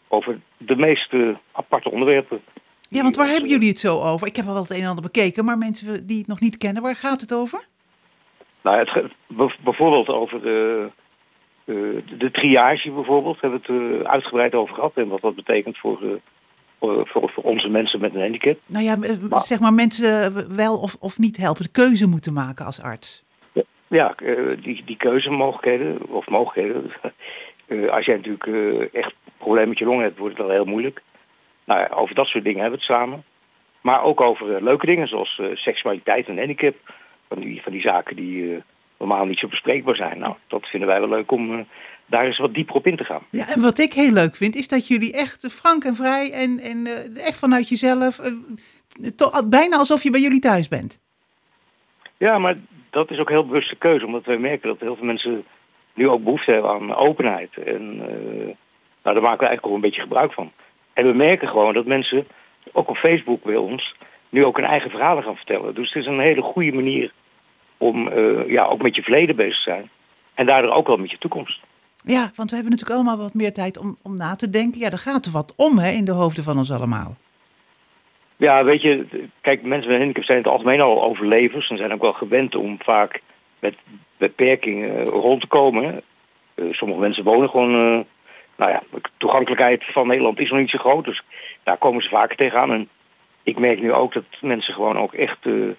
over 0.08 0.40
de 0.56 0.76
meest 0.76 1.14
aparte 1.52 1.90
onderwerpen. 1.90 2.40
Ja, 2.88 3.02
want 3.02 3.16
waar 3.16 3.28
hebben 3.28 3.50
jullie 3.50 3.68
het 3.68 3.78
zo 3.78 4.00
over? 4.00 4.26
Ik 4.26 4.36
heb 4.36 4.46
al 4.46 4.52
wel 4.52 4.62
het 4.62 4.70
een 4.70 4.80
en 4.80 4.88
ander 4.88 5.04
bekeken, 5.04 5.44
maar 5.44 5.58
mensen 5.58 6.06
die 6.06 6.18
het 6.18 6.26
nog 6.26 6.40
niet 6.40 6.56
kennen, 6.56 6.82
waar 6.82 6.96
gaat 6.96 7.20
het 7.20 7.34
over? 7.34 7.66
Nou, 8.68 8.88
het, 8.90 9.54
bijvoorbeeld 9.60 10.08
over 10.08 10.42
de, 10.42 10.88
de, 11.64 12.02
de 12.18 12.30
triage 12.30 12.90
bijvoorbeeld, 12.90 13.40
hebben 13.40 13.60
we 13.66 13.72
het 13.72 14.00
uh, 14.00 14.10
uitgebreid 14.10 14.54
over 14.54 14.74
gehad. 14.74 14.92
En 14.94 15.08
wat 15.08 15.20
dat 15.20 15.34
betekent 15.34 15.78
voor, 15.78 16.02
uh, 16.02 16.10
voor, 16.78 17.30
voor, 17.30 17.44
onze 17.44 17.68
mensen 17.68 18.00
met 18.00 18.14
een 18.14 18.20
handicap. 18.20 18.58
Nou 18.66 18.84
ja, 18.84 18.96
maar, 19.28 19.42
zeg 19.42 19.60
maar 19.60 19.72
mensen 19.72 20.56
wel 20.56 20.76
of, 20.76 20.96
of 21.00 21.18
niet 21.18 21.36
helpen, 21.36 21.62
de 21.62 21.70
keuze 21.70 22.08
moeten 22.08 22.32
maken 22.32 22.66
als 22.66 22.82
arts. 22.82 23.26
Ja, 23.86 24.14
die, 24.60 24.82
die 24.84 24.96
keuzemogelijkheden, 24.96 26.08
of 26.08 26.28
mogelijkheden. 26.28 26.92
als 27.96 28.04
jij 28.04 28.16
natuurlijk 28.16 28.92
echt 28.92 29.14
problemen 29.38 29.68
met 29.68 29.78
je 29.78 29.84
long 29.84 30.00
hebt, 30.00 30.18
wordt 30.18 30.36
het 30.36 30.46
wel 30.46 30.54
heel 30.54 30.64
moeilijk. 30.64 31.02
Nou, 31.64 31.88
over 31.90 32.14
dat 32.14 32.26
soort 32.26 32.44
dingen 32.44 32.60
hebben 32.60 32.78
we 32.78 32.84
het 32.84 32.94
samen. 32.96 33.24
Maar 33.80 34.02
ook 34.02 34.20
over 34.20 34.62
leuke 34.62 34.86
dingen 34.86 35.08
zoals 35.08 35.40
seksualiteit 35.54 36.28
en 36.28 36.38
handicap 36.38 36.74
van 37.28 37.40
die, 37.40 37.62
van 37.62 37.72
die 37.72 37.80
zaken 37.80 38.16
die 38.16 38.42
uh, 38.42 38.60
normaal 38.98 39.24
niet 39.24 39.38
zo 39.38 39.48
bespreekbaar 39.48 39.96
zijn. 39.96 40.18
Nou, 40.18 40.34
dat 40.46 40.66
vinden 40.66 40.88
wij 40.88 41.00
wel 41.00 41.08
leuk 41.08 41.30
om 41.30 41.52
uh, 41.52 41.60
daar 42.06 42.24
eens 42.24 42.38
wat 42.38 42.54
dieper 42.54 42.74
op 42.74 42.86
in 42.86 42.96
te 42.96 43.04
gaan. 43.04 43.22
Ja, 43.30 43.48
en 43.48 43.60
wat 43.60 43.78
ik 43.78 43.92
heel 43.92 44.12
leuk 44.12 44.36
vind, 44.36 44.54
is 44.54 44.68
dat 44.68 44.86
jullie 44.86 45.12
echt 45.12 45.46
frank 45.52 45.84
en 45.84 45.94
vrij 45.94 46.32
en, 46.32 46.58
en 46.58 46.86
uh, 46.86 47.26
echt 47.26 47.38
vanuit 47.38 47.68
jezelf, 47.68 48.20
bijna 49.44 49.76
alsof 49.76 50.02
je 50.02 50.10
bij 50.10 50.20
jullie 50.20 50.40
thuis 50.40 50.68
bent. 50.68 51.00
Ja, 52.16 52.38
maar 52.38 52.56
dat 52.90 53.10
is 53.10 53.18
ook 53.18 53.28
heel 53.28 53.46
bewuste 53.46 53.76
keuze, 53.76 54.06
omdat 54.06 54.24
wij 54.24 54.38
merken 54.38 54.68
dat 54.68 54.80
heel 54.80 54.96
veel 54.96 55.06
mensen 55.06 55.44
nu 55.94 56.08
ook 56.08 56.24
behoefte 56.24 56.52
hebben 56.52 56.70
aan 56.70 56.94
openheid. 56.94 57.56
En 57.56 57.96
nou, 59.02 59.20
daar 59.20 59.22
maken 59.22 59.38
we 59.38 59.46
eigenlijk 59.46 59.66
ook 59.66 59.74
een 59.74 59.80
beetje 59.80 60.00
gebruik 60.00 60.32
van. 60.32 60.52
En 60.92 61.06
we 61.06 61.12
merken 61.12 61.48
gewoon 61.48 61.74
dat 61.74 61.86
mensen, 61.86 62.26
ook 62.72 62.88
op 62.88 62.96
Facebook 62.96 63.42
bij 63.42 63.56
ons, 63.56 63.94
nu 64.28 64.44
ook 64.44 64.56
hun 64.56 64.66
eigen 64.66 64.90
verhalen 64.90 65.22
gaan 65.22 65.36
vertellen. 65.36 65.74
Dus 65.74 65.92
het 65.92 66.02
is 66.02 66.08
een 66.08 66.20
hele 66.20 66.42
goede 66.42 66.72
manier 66.72 67.12
om 67.76 68.08
uh, 68.08 68.48
ja, 68.48 68.64
ook 68.64 68.82
met 68.82 68.96
je 68.96 69.02
verleden 69.02 69.36
bezig 69.36 69.56
te 69.56 69.70
zijn. 69.70 69.90
En 70.34 70.46
daardoor 70.46 70.72
ook 70.72 70.86
wel 70.86 70.96
met 70.96 71.10
je 71.10 71.18
toekomst. 71.18 71.60
Ja, 72.04 72.30
want 72.34 72.50
we 72.50 72.56
hebben 72.56 72.72
natuurlijk 72.72 73.00
allemaal 73.00 73.16
wat 73.16 73.34
meer 73.34 73.52
tijd 73.52 73.78
om, 73.78 73.96
om 74.02 74.16
na 74.16 74.36
te 74.36 74.50
denken. 74.50 74.80
Ja, 74.80 74.90
er 74.90 74.98
gaat 74.98 75.26
er 75.26 75.32
wat 75.32 75.54
om 75.56 75.78
hè, 75.78 75.90
in 75.90 76.04
de 76.04 76.12
hoofden 76.12 76.44
van 76.44 76.56
ons 76.56 76.72
allemaal. 76.72 77.16
Ja, 78.36 78.64
weet 78.64 78.82
je, 78.82 79.06
kijk, 79.40 79.62
mensen 79.62 79.90
met 79.90 79.98
handicap 79.98 80.24
zijn 80.24 80.38
in 80.38 80.44
het 80.44 80.52
algemeen 80.52 80.80
al 80.80 81.02
overlevers. 81.02 81.70
En 81.70 81.76
zijn 81.76 81.92
ook 81.92 82.00
wel 82.00 82.12
gewend 82.12 82.54
om 82.54 82.76
vaak 82.82 83.20
met 83.58 83.74
beperkingen 84.16 85.04
rond 85.04 85.40
te 85.40 85.46
komen. 85.46 86.02
Uh, 86.54 86.72
sommige 86.72 87.00
mensen 87.00 87.24
wonen 87.24 87.48
gewoon... 87.48 87.74
Uh, 87.74 88.00
nou 88.56 88.70
ja, 88.70 88.82
de 88.90 89.00
toegankelijkheid 89.16 89.84
van 89.84 90.06
Nederland 90.06 90.38
is 90.38 90.50
nog 90.50 90.58
niet 90.58 90.70
zo 90.70 90.78
groot. 90.78 91.04
Dus 91.04 91.22
daar 91.62 91.76
komen 91.76 92.02
ze 92.02 92.08
vaker 92.08 92.36
tegenaan. 92.36 92.72
En 92.72 92.88
ik 93.48 93.58
merk 93.58 93.80
nu 93.80 93.92
ook 93.92 94.12
dat 94.12 94.24
mensen 94.40 94.74
gewoon 94.74 94.98
ook 94.98 95.14
echt 95.14 95.46
uh, 95.46 95.70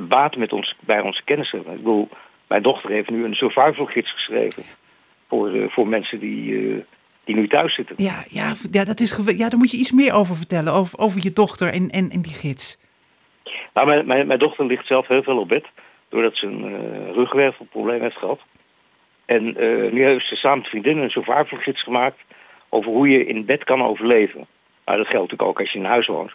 baat 0.00 0.36
met 0.36 0.52
ons, 0.52 0.76
bij 0.80 1.00
onze 1.00 1.24
kennis 1.24 1.50
hebben. 1.50 1.72
Ik 1.72 1.78
bedoel, 1.78 2.08
mijn 2.46 2.62
dochter 2.62 2.90
heeft 2.90 3.10
nu 3.10 3.24
een 3.24 3.34
survival 3.34 3.86
gids 3.86 4.12
geschreven 4.12 4.62
voor, 5.28 5.54
uh, 5.54 5.68
voor 5.68 5.88
mensen 5.88 6.18
die, 6.18 6.52
uh, 6.52 6.82
die 7.24 7.34
nu 7.34 7.48
thuis 7.48 7.74
zitten. 7.74 7.96
Ja, 7.98 8.24
ja, 8.28 8.52
ja, 8.70 8.84
dat 8.84 9.00
is 9.00 9.20
ja, 9.26 9.48
daar 9.48 9.58
moet 9.58 9.70
je 9.70 9.76
iets 9.76 9.92
meer 9.92 10.14
over 10.14 10.36
vertellen, 10.36 10.72
over, 10.72 10.98
over 10.98 11.20
je 11.22 11.32
dochter 11.32 11.72
en, 11.72 11.90
en, 11.90 12.10
en 12.10 12.22
die 12.22 12.34
gids. 12.34 12.78
Nou, 13.74 13.86
mijn, 13.86 14.06
mijn, 14.06 14.26
mijn 14.26 14.38
dochter 14.38 14.66
ligt 14.66 14.86
zelf 14.86 15.06
heel 15.06 15.22
veel 15.22 15.38
op 15.38 15.48
bed, 15.48 15.66
doordat 16.08 16.36
ze 16.36 16.46
een 16.46 17.12
ruggenwervelprobleem 17.12 18.00
heeft 18.00 18.16
gehad. 18.16 18.40
En 19.24 19.44
nu 19.92 20.04
heeft 20.04 20.28
ze 20.28 20.36
samen 20.36 20.58
met 20.58 20.68
vriendinnen 20.68 21.04
een 21.04 21.10
survival 21.10 21.58
gids 21.58 21.82
gemaakt 21.82 22.18
over 22.68 22.90
hoe 22.90 23.08
je 23.08 23.26
in 23.26 23.44
bed 23.44 23.64
kan 23.64 23.82
overleven. 23.82 24.46
Maar 24.84 24.96
dat 24.96 25.06
geldt 25.06 25.30
natuurlijk 25.30 25.50
ook 25.50 25.60
als 25.60 25.72
je 25.72 25.78
in 25.78 25.84
huis 25.84 26.06
woont. 26.06 26.32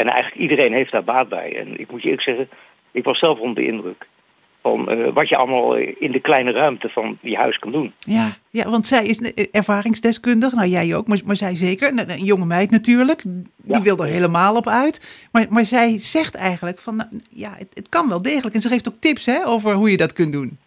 En 0.00 0.06
eigenlijk 0.06 0.40
iedereen 0.40 0.72
heeft 0.72 0.92
daar 0.92 1.04
baat 1.04 1.28
bij. 1.28 1.56
En 1.56 1.80
ik 1.80 1.90
moet 1.90 2.02
je 2.02 2.08
eerlijk 2.08 2.22
zeggen, 2.22 2.48
ik 2.90 3.04
was 3.04 3.18
zelf 3.18 3.38
onder 3.38 3.62
de 3.62 3.68
indruk 3.68 4.06
van 4.62 4.92
uh, 4.92 5.08
wat 5.12 5.28
je 5.28 5.36
allemaal 5.36 5.76
in 5.76 6.12
de 6.12 6.20
kleine 6.20 6.52
ruimte 6.52 6.88
van 6.88 7.18
die 7.20 7.36
huis 7.36 7.58
kan 7.58 7.72
doen. 7.72 7.92
Ja, 7.98 8.36
ja 8.50 8.70
want 8.70 8.86
zij 8.86 9.04
is 9.04 9.32
ervaringsdeskundig, 9.50 10.52
nou 10.52 10.68
jij 10.68 10.96
ook, 10.96 11.06
maar, 11.06 11.20
maar 11.24 11.36
zij 11.36 11.54
zeker. 11.54 11.88
Een, 11.88 12.10
een 12.10 12.24
jonge 12.24 12.46
meid 12.46 12.70
natuurlijk, 12.70 13.22
die 13.22 13.44
ja. 13.64 13.82
wil 13.82 13.98
er 13.98 14.06
helemaal 14.06 14.56
op 14.56 14.66
uit. 14.66 15.28
Maar, 15.32 15.46
maar 15.48 15.64
zij 15.64 15.98
zegt 15.98 16.34
eigenlijk 16.34 16.78
van, 16.78 16.96
nou, 16.96 17.08
ja, 17.30 17.50
het, 17.50 17.70
het, 17.74 17.88
kan 17.88 18.08
wel 18.08 18.22
degelijk. 18.22 18.54
En 18.54 18.60
ze 18.60 18.68
geeft 18.68 18.88
ook 18.88 19.00
tips 19.00 19.26
hè, 19.26 19.46
over 19.46 19.74
hoe 19.74 19.90
je 19.90 19.96
dat 19.96 20.12
kunt 20.12 20.32
doen. 20.32 20.58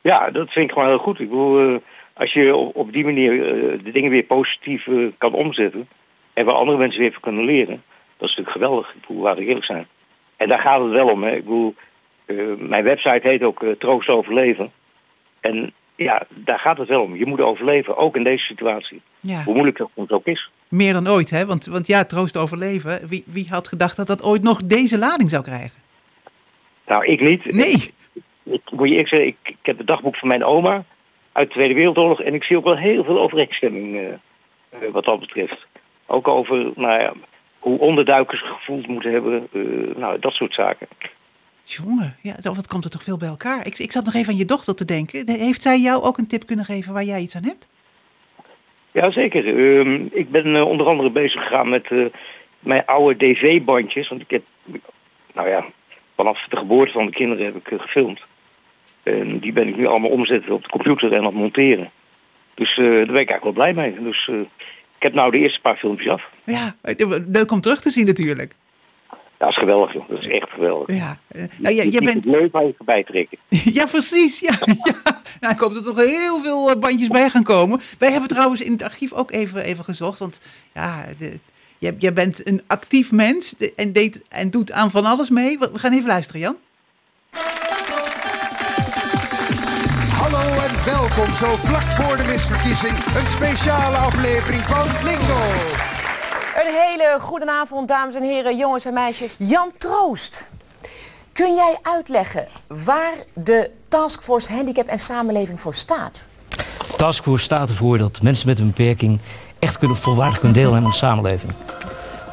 Ja, 0.00 0.30
dat 0.30 0.50
vind 0.50 0.66
ik 0.66 0.72
gewoon 0.72 0.88
heel 0.88 0.98
goed. 0.98 1.20
Ik 1.20 1.28
bedoel, 1.28 1.70
uh, 1.70 1.76
als 2.12 2.32
je 2.32 2.56
op, 2.56 2.76
op 2.76 2.92
die 2.92 3.04
manier 3.04 3.32
uh, 3.32 3.84
de 3.84 3.92
dingen 3.92 4.10
weer 4.10 4.22
positief 4.22 4.88
kan 5.18 5.32
omzetten... 5.32 5.88
en 6.32 6.44
waar 6.44 6.54
andere 6.54 6.78
mensen 6.78 7.00
weer 7.00 7.12
van 7.12 7.22
kunnen 7.22 7.44
leren... 7.44 7.82
Dat 8.20 8.28
is 8.28 8.36
natuurlijk 8.36 8.50
geweldig. 8.50 8.88
Ik 8.94 9.00
bedoel, 9.06 9.22
laten 9.22 9.40
we 9.42 9.46
eerlijk 9.48 9.66
zijn. 9.66 9.86
En 10.36 10.48
daar 10.48 10.58
gaat 10.60 10.80
het 10.80 10.90
wel 10.90 11.08
om. 11.08 11.22
Hè. 11.22 11.30
Ik 11.30 11.44
bedoel, 11.44 11.74
Eh, 12.26 12.36
mijn 12.58 12.84
website 12.84 13.28
heet 13.28 13.42
ook 13.42 13.62
eh, 13.62 13.70
Troost 13.70 14.08
Overleven. 14.08 14.72
En 15.40 15.72
ja, 15.96 16.22
daar 16.28 16.58
gaat 16.58 16.78
het 16.78 16.88
wel 16.88 17.02
om. 17.02 17.16
Je 17.16 17.26
moet 17.26 17.40
overleven, 17.40 17.96
ook 17.96 18.16
in 18.16 18.24
deze 18.24 18.44
situatie. 18.44 19.02
Ja, 19.20 19.42
Hoe 19.42 19.54
moeilijk 19.54 19.78
dat 19.78 19.90
soms 19.94 20.10
ook 20.10 20.26
is. 20.26 20.50
meer 20.68 20.92
dan 20.92 21.08
ooit, 21.08 21.30
hè? 21.30 21.46
Want, 21.46 21.66
want 21.66 21.86
ja, 21.86 22.04
troost 22.04 22.36
overleven. 22.36 23.08
Wie, 23.08 23.24
wie 23.26 23.46
had 23.48 23.68
gedacht 23.68 23.96
dat 23.96 24.06
dat 24.06 24.22
ooit 24.22 24.42
nog 24.42 24.58
deze 24.64 24.98
lading 24.98 25.30
zou 25.30 25.42
krijgen? 25.42 25.78
Nou, 26.86 27.04
ik 27.04 27.20
niet. 27.20 27.44
Nee. 27.52 27.94
Ik, 28.42 28.62
moet 28.70 28.88
je 28.88 28.94
zeggen, 28.94 29.26
ik, 29.26 29.36
ik 29.42 29.56
heb 29.62 29.78
het 29.78 29.86
dagboek 29.86 30.16
van 30.16 30.28
mijn 30.28 30.44
oma 30.44 30.84
uit 31.32 31.48
de 31.48 31.54
Tweede 31.54 31.74
Wereldoorlog 31.74 32.20
en 32.22 32.34
ik 32.34 32.44
zie 32.44 32.56
ook 32.56 32.64
wel 32.64 32.76
heel 32.76 33.04
veel 33.04 33.20
overeenstemming 33.20 33.98
eh, 33.98 34.78
wat 34.92 35.04
dat 35.04 35.20
betreft. 35.20 35.66
Ook 36.06 36.28
over 36.28 36.56
nou 36.74 37.00
ja, 37.00 37.12
hoe 37.60 37.78
onderduikers 37.78 38.42
gevoeld 38.42 38.86
moeten 38.86 39.12
hebben, 39.12 39.48
eh, 39.52 39.60
nou, 39.96 40.18
dat 40.18 40.32
soort 40.32 40.54
zaken. 40.54 40.86
Jongen, 41.64 42.16
ja, 42.22 42.34
of 42.36 42.56
wat 42.56 42.66
komt 42.68 42.84
er 42.84 42.90
toch 42.90 43.02
veel 43.02 43.16
bij 43.16 43.28
elkaar? 43.28 43.66
Ik, 43.66 43.78
ik 43.78 43.92
zat 43.92 44.04
nog 44.04 44.14
even 44.14 44.32
aan 44.32 44.38
je 44.38 44.44
dochter 44.44 44.74
te 44.74 44.84
denken. 44.84 45.26
De- 45.26 45.32
Heeft 45.32 45.62
zij 45.62 45.78
jou 45.80 46.02
ook 46.02 46.18
een 46.18 46.26
tip 46.26 46.46
kunnen 46.46 46.64
geven 46.64 46.92
waar 46.92 47.04
jij 47.04 47.20
iets 47.20 47.36
aan 47.36 47.44
hebt? 47.44 47.68
Ja, 48.92 49.10
zeker. 49.10 49.46
Ehm, 49.80 50.06
ik 50.10 50.30
ben 50.30 50.56
eh, 50.56 50.66
onder 50.66 50.86
andere 50.86 51.10
bezig 51.10 51.42
gegaan 51.42 51.68
met 51.68 51.86
eh, 51.90 52.04
mijn 52.60 52.86
oude 52.86 53.16
DV-bandjes. 53.16 54.08
Want 54.08 54.20
ik 54.20 54.30
heb, 54.30 54.42
nou 55.34 55.48
ja, 55.48 55.64
vanaf 56.16 56.46
de 56.48 56.56
geboorte 56.56 56.92
van 56.92 57.06
de 57.06 57.12
kinderen 57.12 57.44
heb 57.44 57.56
ik 57.56 57.80
gefilmd. 57.80 58.20
En 59.02 59.38
die 59.38 59.52
ben 59.52 59.68
ik 59.68 59.76
nu 59.76 59.86
allemaal 59.86 60.10
omzetten 60.10 60.52
op 60.52 60.62
de 60.62 60.68
computer 60.68 61.12
en 61.12 61.18
aan 61.18 61.24
het 61.24 61.34
monteren. 61.34 61.90
Dus 62.54 62.74
daar 62.76 62.86
ben 62.86 63.02
ik 63.02 63.30
eigenlijk 63.30 63.42
wel 63.42 63.52
blij 63.52 63.72
mee. 63.74 64.02
Dus 64.02 64.30
ik 65.00 65.06
heb 65.06 65.14
nou 65.14 65.30
de 65.30 65.38
eerste 65.38 65.60
paar 65.60 65.76
filmpjes 65.76 66.12
af. 66.12 66.22
Ja, 66.44 66.74
leuk 67.26 67.50
om 67.50 67.60
terug 67.60 67.80
te 67.80 67.90
zien 67.90 68.06
natuurlijk. 68.06 68.54
Ja, 69.10 69.18
dat 69.38 69.48
is 69.48 69.56
geweldig, 69.56 69.92
joh. 69.92 70.08
Dat 70.08 70.18
is 70.18 70.28
echt 70.28 70.50
geweldig. 70.50 70.96
Ja, 70.96 71.18
nou, 71.58 71.74
Je 71.74 71.82
ziet 71.82 72.04
bent... 72.04 72.24
leuk 72.24 72.52
waar 72.52 72.64
je 72.64 72.74
voorbij 72.76 73.04
trekken. 73.04 73.38
Ja, 73.78 73.86
precies. 73.86 74.40
Ja, 74.40 74.58
ja. 74.84 75.20
Nou, 75.40 75.54
ik 75.54 75.60
hoop 75.60 75.74
dat 75.74 75.86
er 75.86 75.94
toch 75.94 76.04
heel 76.04 76.40
veel 76.42 76.70
eh, 76.70 76.78
bandjes 76.78 77.08
bij 77.08 77.30
gaan 77.30 77.42
komen. 77.42 77.80
Wij 77.98 78.10
hebben 78.10 78.28
trouwens 78.28 78.60
in 78.60 78.72
het 78.72 78.82
archief 78.82 79.12
ook 79.12 79.30
even, 79.30 79.64
even 79.64 79.84
gezocht. 79.84 80.18
Want 80.18 80.40
ja, 80.74 81.04
de, 81.18 81.38
jij, 81.78 81.94
jij 81.98 82.12
bent 82.12 82.46
een 82.46 82.62
actief 82.66 83.12
mens 83.12 83.54
en, 83.76 83.92
deed, 83.92 84.22
en 84.28 84.50
doet 84.50 84.72
aan 84.72 84.90
van 84.90 85.04
alles 85.04 85.30
mee. 85.30 85.58
We 85.58 85.78
gaan 85.78 85.92
even 85.92 86.08
luisteren, 86.08 86.40
Jan. 86.40 86.56
Welkom 90.84 91.34
zo 91.34 91.56
vlak 91.56 91.82
voor 91.82 92.16
de 92.16 92.24
misverkiezing. 92.32 92.92
Een 92.92 93.26
speciale 93.26 93.96
aflevering 93.96 94.62
van 94.62 94.86
Lingo. 95.04 95.40
Een 96.64 96.74
hele 96.74 97.16
goede 97.20 97.50
avond, 97.50 97.88
dames 97.88 98.14
en 98.14 98.22
heren, 98.22 98.56
jongens 98.56 98.84
en 98.84 98.94
meisjes. 98.94 99.36
Jan 99.38 99.70
Troost, 99.78 100.50
kun 101.32 101.54
jij 101.54 101.78
uitleggen 101.82 102.46
waar 102.66 103.12
de 103.34 103.70
Taskforce 103.88 104.52
Handicap 104.52 104.86
en 104.86 104.98
Samenleving 104.98 105.60
voor 105.60 105.74
staat? 105.74 106.26
Taskforce 106.96 107.44
staat 107.44 107.68
ervoor 107.68 107.98
dat 107.98 108.22
mensen 108.22 108.48
met 108.48 108.58
een 108.58 108.66
beperking 108.66 109.20
echt 109.58 109.78
kunnen, 109.78 109.96
volwaardig 109.96 110.38
kunnen 110.38 110.58
deelnemen 110.58 110.84
aan 110.84 110.90
de 110.90 110.96
samenleving. 110.96 111.52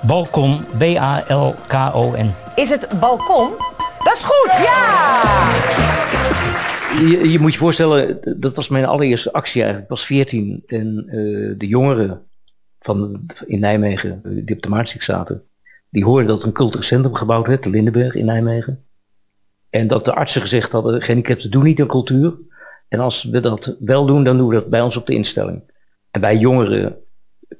Balkon, 0.01 0.65
B-A-L-K-O-N. 0.77 2.33
Is 2.55 2.69
het 2.69 2.99
balkon? 2.99 3.49
Dat 4.03 4.13
is 4.13 4.23
goed, 4.23 4.65
ja! 4.65 5.21
Je, 6.95 7.29
je 7.31 7.39
moet 7.39 7.53
je 7.53 7.59
voorstellen, 7.59 8.19
dat 8.39 8.55
was 8.55 8.67
mijn 8.67 8.85
allereerste 8.85 9.33
actie 9.33 9.61
eigenlijk. 9.61 9.91
Ik 9.91 9.97
was 9.97 10.05
14 10.05 10.63
en 10.65 11.03
eh, 11.07 11.15
de 11.57 11.67
jongeren 11.67 12.21
van, 12.79 13.25
in 13.45 13.59
Nijmegen, 13.59 14.21
eh, 14.23 14.31
die 14.45 14.55
op 14.55 14.61
de 14.61 14.69
Maartsik 14.69 15.01
zaten, 15.01 15.43
die 15.89 16.03
hoorden 16.03 16.27
dat 16.27 16.41
er 16.41 16.47
een 16.47 16.53
cultureel 16.53 16.85
centrum 16.85 17.15
gebouwd 17.15 17.47
werd, 17.47 17.63
de 17.63 17.69
Lindenberg 17.69 18.15
in 18.15 18.25
Nijmegen. 18.25 18.83
En 19.69 19.87
dat 19.87 20.05
de 20.05 20.13
artsen 20.13 20.41
gezegd 20.41 20.71
hadden, 20.71 21.01
gehandicapten 21.01 21.51
doen 21.51 21.63
niet 21.63 21.81
aan 21.81 21.87
cultuur. 21.87 22.33
En 22.87 22.99
als 22.99 23.23
we 23.23 23.39
dat 23.39 23.75
wel 23.79 24.05
doen, 24.05 24.23
dan 24.23 24.37
doen 24.37 24.47
we 24.47 24.55
dat 24.55 24.69
bij 24.69 24.81
ons 24.81 24.97
op 24.97 25.05
de 25.07 25.13
instelling. 25.13 25.61
En 26.11 26.21
wij 26.21 26.37
jongeren 26.37 26.97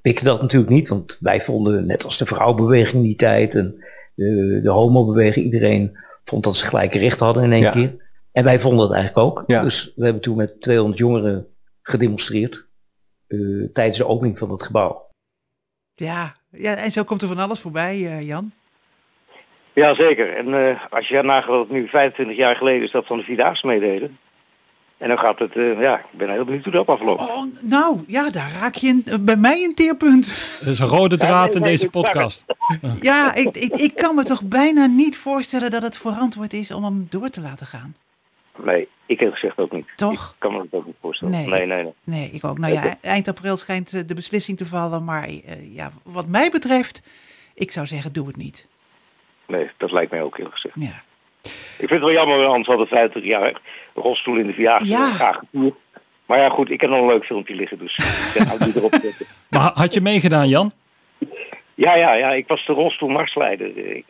pikten 0.01 0.25
dat 0.25 0.41
natuurlijk 0.41 0.71
niet, 0.71 0.87
want 0.87 1.17
wij 1.19 1.41
vonden, 1.41 1.85
net 1.85 2.03
als 2.03 2.17
de 2.17 2.25
vrouwenbeweging 2.25 2.95
in 2.95 3.01
die 3.01 3.15
tijd 3.15 3.55
en 3.55 3.83
de, 4.15 4.59
de 4.63 4.69
homobeweging, 4.69 5.45
iedereen 5.45 5.97
vond 6.25 6.43
dat 6.43 6.55
ze 6.55 6.65
gelijke 6.65 6.97
rechten 6.99 7.25
hadden 7.25 7.43
in 7.43 7.51
één 7.51 7.61
Ja. 7.61 7.71
keer. 7.71 8.05
En 8.37 8.43
wij 8.43 8.59
vonden 8.59 8.87
dat 8.87 8.95
eigenlijk 8.97 9.27
ook. 9.27 9.43
Ja. 9.47 9.61
Dus 9.61 9.91
we 9.95 10.03
hebben 10.03 10.21
toen 10.21 10.37
met 10.37 10.61
200 10.61 10.97
jongeren 10.99 11.47
gedemonstreerd 11.81 12.67
eh, 13.27 13.39
tijdens 13.73 13.97
de 13.97 14.07
opening 14.07 14.37
van 14.37 14.49
het 14.49 14.63
gebouw. 14.63 15.05
Ja, 15.93 16.35
ja, 16.51 16.75
en 16.75 16.91
zo 16.91 17.03
komt 17.03 17.21
er 17.21 17.27
van 17.27 17.39
alles 17.39 17.59
voorbij, 17.59 17.95
eh, 18.05 18.21
Jan. 18.27 18.51
Ja, 19.73 19.95
zeker. 19.95 20.37
En 20.37 20.53
eh, 20.53 20.81
als 20.89 21.07
je 21.07 21.21
nagaat 21.21 21.47
dat 21.49 21.59
het 21.59 21.69
nu 21.69 21.87
25 21.87 22.37
jaar 22.37 22.55
geleden 22.55 22.83
is 22.83 22.91
dat 22.91 23.05
van 23.05 23.17
de 23.17 23.23
Vierdaagse 23.23 23.67
meededen. 23.67 24.17
En 24.97 25.07
dan 25.07 25.17
gaat 25.17 25.39
het, 25.39 25.55
eh, 25.55 25.79
ja, 25.81 25.97
ik 25.99 26.17
ben 26.17 26.29
heel 26.29 26.45
benieuwd 26.45 26.63
hoe 26.63 26.73
dat 26.73 26.87
afloopt. 26.87 27.21
Oh, 27.21 27.43
nou, 27.61 28.03
ja, 28.07 28.29
daar 28.29 28.51
raak 28.59 28.75
je 28.75 29.01
een- 29.05 29.25
bij 29.25 29.35
mij 29.35 29.63
een 29.63 29.75
teerpunt. 29.75 30.57
Er 30.61 30.67
is 30.67 30.79
een 30.79 30.87
rode 30.87 31.17
draad 31.17 31.55
in 31.55 31.61
deze 31.61 31.89
podcast. 31.89 32.45
Ja, 33.01 33.33
ik, 33.35 33.57
ik, 33.57 33.75
ik 33.75 33.95
kan 33.95 34.15
me 34.15 34.23
toch 34.23 34.43
bijna 34.43 34.85
niet 34.85 35.17
voorstellen 35.17 35.71
dat 35.71 35.81
het 35.81 35.97
verantwoord 35.97 36.53
is 36.53 36.71
om 36.71 36.83
hem 36.83 37.07
door 37.09 37.29
te 37.29 37.41
laten 37.41 37.65
gaan. 37.65 37.95
Nee, 38.63 38.87
ik 39.05 39.19
heb 39.19 39.31
gezegd 39.33 39.57
ook 39.57 39.71
niet. 39.71 39.87
Toch? 39.95 40.29
Ik 40.29 40.35
kan 40.37 40.51
me 40.51 40.57
dat 40.57 40.79
ook 40.79 40.85
niet 40.85 40.95
voorstellen. 41.01 41.33
Nee. 41.33 41.47
nee, 41.47 41.65
nee. 41.65 41.83
nee. 41.83 41.93
Nee, 42.03 42.29
ik 42.31 42.45
ook. 42.45 42.57
Nou 42.57 42.73
ja, 42.73 42.97
eind 43.01 43.27
april 43.27 43.57
schijnt 43.57 43.93
eh, 43.93 44.01
de 44.05 44.13
beslissing 44.13 44.57
te 44.57 44.65
vallen. 44.65 45.03
Maar 45.03 45.23
eh, 45.23 45.75
ja, 45.75 45.91
wat 46.03 46.27
mij 46.27 46.49
betreft, 46.49 47.01
ik 47.53 47.71
zou 47.71 47.85
zeggen, 47.85 48.13
doe 48.13 48.27
het 48.27 48.37
niet. 48.37 48.67
Nee, 49.47 49.69
dat 49.77 49.91
lijkt 49.91 50.11
mij 50.11 50.21
ook 50.21 50.37
heel 50.37 50.49
gezegd. 50.49 50.75
Ja. 50.79 51.01
Ik 51.43 51.51
vind 51.77 51.89
het 51.89 51.99
wel 51.99 52.11
jammer, 52.11 52.37
want 52.37 52.47
anders 52.49 52.67
hadden 52.67 52.87
50 52.87 53.23
jaar 53.23 53.61
rolstoel 53.93 54.37
in 54.37 54.47
de 54.47 54.53
verjaardag 54.53 54.87
Ja. 54.87 55.11
graag 55.13 55.39
gevoerd. 55.39 55.75
Maar 56.25 56.39
ja, 56.39 56.49
goed, 56.49 56.69
ik 56.69 56.81
heb 56.81 56.89
nog 56.89 56.99
een 56.99 57.07
leuk 57.07 57.25
filmpje 57.25 57.55
liggen, 57.55 57.77
dus 57.79 57.97
ik 58.35 58.45
nou 58.45 58.63
die 58.63 58.75
erop 58.77 58.93
zetten. 59.01 59.25
Maar 59.49 59.71
had 59.73 59.93
je 59.93 60.01
meegedaan, 60.01 60.47
Jan? 60.47 60.71
Ja, 61.75 61.95
ja, 61.95 62.13
ja, 62.13 62.31
ik 62.31 62.47
was 62.47 62.65
de 62.65 62.73
rolstoelmarsleider 62.73 63.77
eh, 63.77 64.03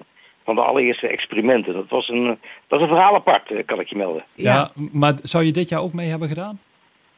van 0.48 0.56
de 0.56 0.62
allereerste 0.62 1.08
experimenten. 1.08 1.74
Dat 1.74 1.90
was 1.90 2.08
een, 2.10 2.40
dat 2.68 2.80
is 2.80 2.86
een 2.86 2.92
verhaal 2.96 3.16
apart, 3.16 3.52
eh, 3.52 3.66
kan 3.66 3.80
ik 3.80 3.88
je 3.88 3.96
melden. 3.96 4.24
Ja. 4.34 4.70
maar 4.92 5.14
zou 5.24 5.44
je 5.44 5.52
dit 5.52 5.70
jaar 5.70 5.82
ook 5.82 5.94
mee 5.94 6.10
hebben 6.10 6.28
gedaan? 6.28 6.60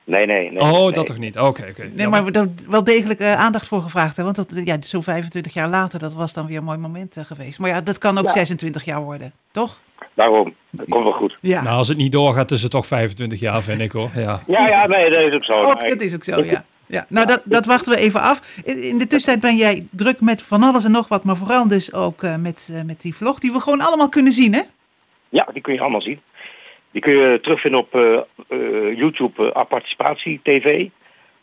Nee, 0.04 0.26
nee, 0.26 0.52
nee. 0.52 0.62
oh, 0.62 0.84
nee. 0.84 0.92
dat 0.92 1.06
toch 1.06 1.18
niet? 1.18 1.40
Oké, 1.40 1.66
oké. 1.70 1.92
Nee, 1.94 2.08
maar 2.08 2.24
we 2.24 2.32
er 2.32 2.50
wel 2.68 2.84
degelijk 2.84 3.20
eh, 3.20 3.34
aandacht 3.36 3.68
voor 3.68 3.82
gevraagd. 3.82 4.18
Hè? 4.18 4.24
Want 4.24 4.36
dat, 4.36 4.62
ja, 4.64 4.82
zo 4.82 5.02
25 5.02 5.54
jaar 5.54 5.70
later, 5.70 6.00
dat 6.00 6.14
was 6.14 6.34
dan 6.34 6.48
weer 6.48 6.58
een 6.58 6.64
mooi 6.64 6.78
moment 6.78 7.18
eh, 7.18 7.26
geweest. 7.26 7.60
Maar 7.60 7.70
ja, 7.70 7.82
dat 7.82 7.98
kan 7.98 8.18
ook 8.18 8.26
Ja. 8.26 8.32
26 8.32 8.86
jaar 8.86 9.02
worden, 9.02 9.34
toch? 9.52 9.80
Daarom, 10.14 10.54
dat 10.70 10.86
komt 10.90 11.04
wel 11.04 11.14
goed. 11.14 11.38
Ja. 11.42 11.62
Nou, 11.62 11.78
als 11.78 11.88
het 11.88 11.98
niet 11.98 12.12
doorgaat, 12.12 12.52
is 12.52 12.62
het 12.62 12.72
toch 12.72 12.88
25 12.88 13.40
jaar, 13.40 13.62
vind 13.62 13.82
ik 13.82 13.92
hoor. 13.92 14.10
Ja. 14.16 14.44
Ja, 14.48 14.68
ja, 14.68 14.88
nee, 14.88 15.10
dat 15.10 15.22
is 15.22 15.34
ook 15.34 15.44
zo. 15.44 15.74
Nee. 15.74 15.90
dat 15.90 16.02
is 16.02 16.16
ook 16.16 16.24
zo, 16.24 16.44
ja. 16.44 16.66
Ja. 16.90 17.06
Nou, 17.10 17.28
dat, 17.28 17.42
dat 17.46 17.66
wachten 17.66 17.94
we 17.94 18.00
even 18.00 18.22
af. 18.22 18.62
In 18.66 18.98
de 18.98 19.08
tussentijd 19.08 19.40
ben 19.40 19.56
jij 19.56 19.86
druk 19.92 20.22
met 20.22 20.42
van 20.42 20.64
alles 20.64 20.86
en 20.86 20.92
nog 20.92 21.08
wat. 21.08 21.24
Maar 21.24 21.36
vooral 21.36 21.68
dus 21.68 21.94
ook 21.94 22.24
eh, 22.24 22.36
met, 22.36 22.70
eh, 22.74 22.82
met 22.82 23.02
die 23.02 23.16
vlog 23.16 23.40
die 23.40 23.52
we 23.52 23.60
gewoon 23.60 23.82
allemaal 23.82 24.10
kunnen 24.10 24.32
zien, 24.32 24.54
hè? 24.54 24.62
Ja, 25.30 25.48
die 25.54 25.62
kun 25.62 25.74
je 25.74 25.80
allemaal 25.80 26.02
zien. 26.02 26.20
Die 26.92 27.02
kun 27.02 27.14
je 27.14 27.40
terugvinden 27.42 27.80
op 27.80 27.96
eh, 27.96 28.98
YouTube 28.98 29.44
uh, 29.44 29.66
Participatie 29.70 30.40
TV. 30.44 30.88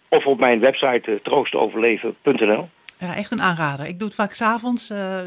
Of 0.09 0.27
op 0.27 0.39
mijn 0.39 0.61
website 0.61 1.21
troostoverleven.nl. 1.23 2.69
Ja, 2.99 3.17
echt 3.17 3.31
een 3.31 3.43
aanrader. 3.43 3.87
Ik 3.87 3.99
doe 3.99 4.09
het 4.09 4.17
vaak 4.17 4.33
s'avonds. 4.33 4.91
uh, 4.91 5.19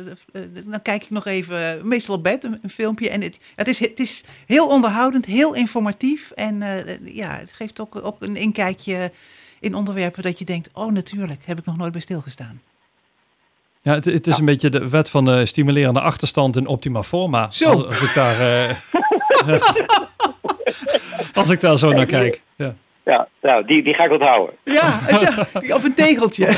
dan 0.66 0.82
kijk 0.82 1.04
ik 1.04 1.10
nog 1.10 1.26
even, 1.26 1.88
meestal 1.88 2.16
op 2.16 2.24
bed, 2.24 2.44
een, 2.44 2.60
een 2.62 2.70
filmpje. 2.70 3.10
En 3.10 3.22
het, 3.22 3.54
het, 3.56 3.68
is, 3.68 3.80
het 3.80 4.00
is 4.00 4.24
heel 4.48 4.68
onderhoudend, 4.68 5.26
heel 5.26 5.56
informatief. 5.56 6.32
En 6.32 6.62
uh, 6.62 7.16
ja, 7.16 7.38
het 7.38 7.52
geeft 7.52 7.80
ook, 7.80 8.06
ook 8.06 8.22
een 8.22 8.36
inkijkje 8.36 9.12
in 9.60 9.76
onderwerpen 9.76 10.24
dat 10.24 10.40
je 10.40 10.46
denkt... 10.46 10.70
oh, 10.74 10.92
natuurlijk, 10.92 11.46
heb 11.46 11.60
ik 11.60 11.66
nog 11.66 11.78
nooit 11.78 11.92
bij 11.92 12.02
stilgestaan. 12.02 12.62
Ja, 13.82 13.94
het, 13.94 14.06
het 14.06 14.28
is 14.28 14.34
ja. 14.34 14.40
een 14.40 14.46
beetje 14.46 14.70
de 14.70 14.90
wet 14.90 15.10
van 15.10 15.26
de 15.26 15.46
stimulerende 15.46 16.02
achterstand 16.02 16.56
in 16.56 16.68
optima 16.68 17.04
forma. 17.04 17.52
Zo. 17.52 17.72
Als, 17.72 17.86
als 17.86 18.02
ik 18.02 18.14
daar, 18.14 18.42
uh, 18.42 18.76
als 21.40 21.50
ik 21.50 21.60
daar 21.60 21.78
zo 21.78 21.92
naar 21.92 22.06
kijk. 22.06 22.42
Ja, 22.56 22.76
ja 23.04 23.28
nou, 23.42 23.66
die, 23.66 23.84
die 23.84 23.94
ga 23.94 24.04
ik 24.04 24.12
onthouden. 24.12 24.56
Ja, 24.64 25.00
of 25.78 25.84
een 25.84 25.94
tegeltje. 25.94 26.48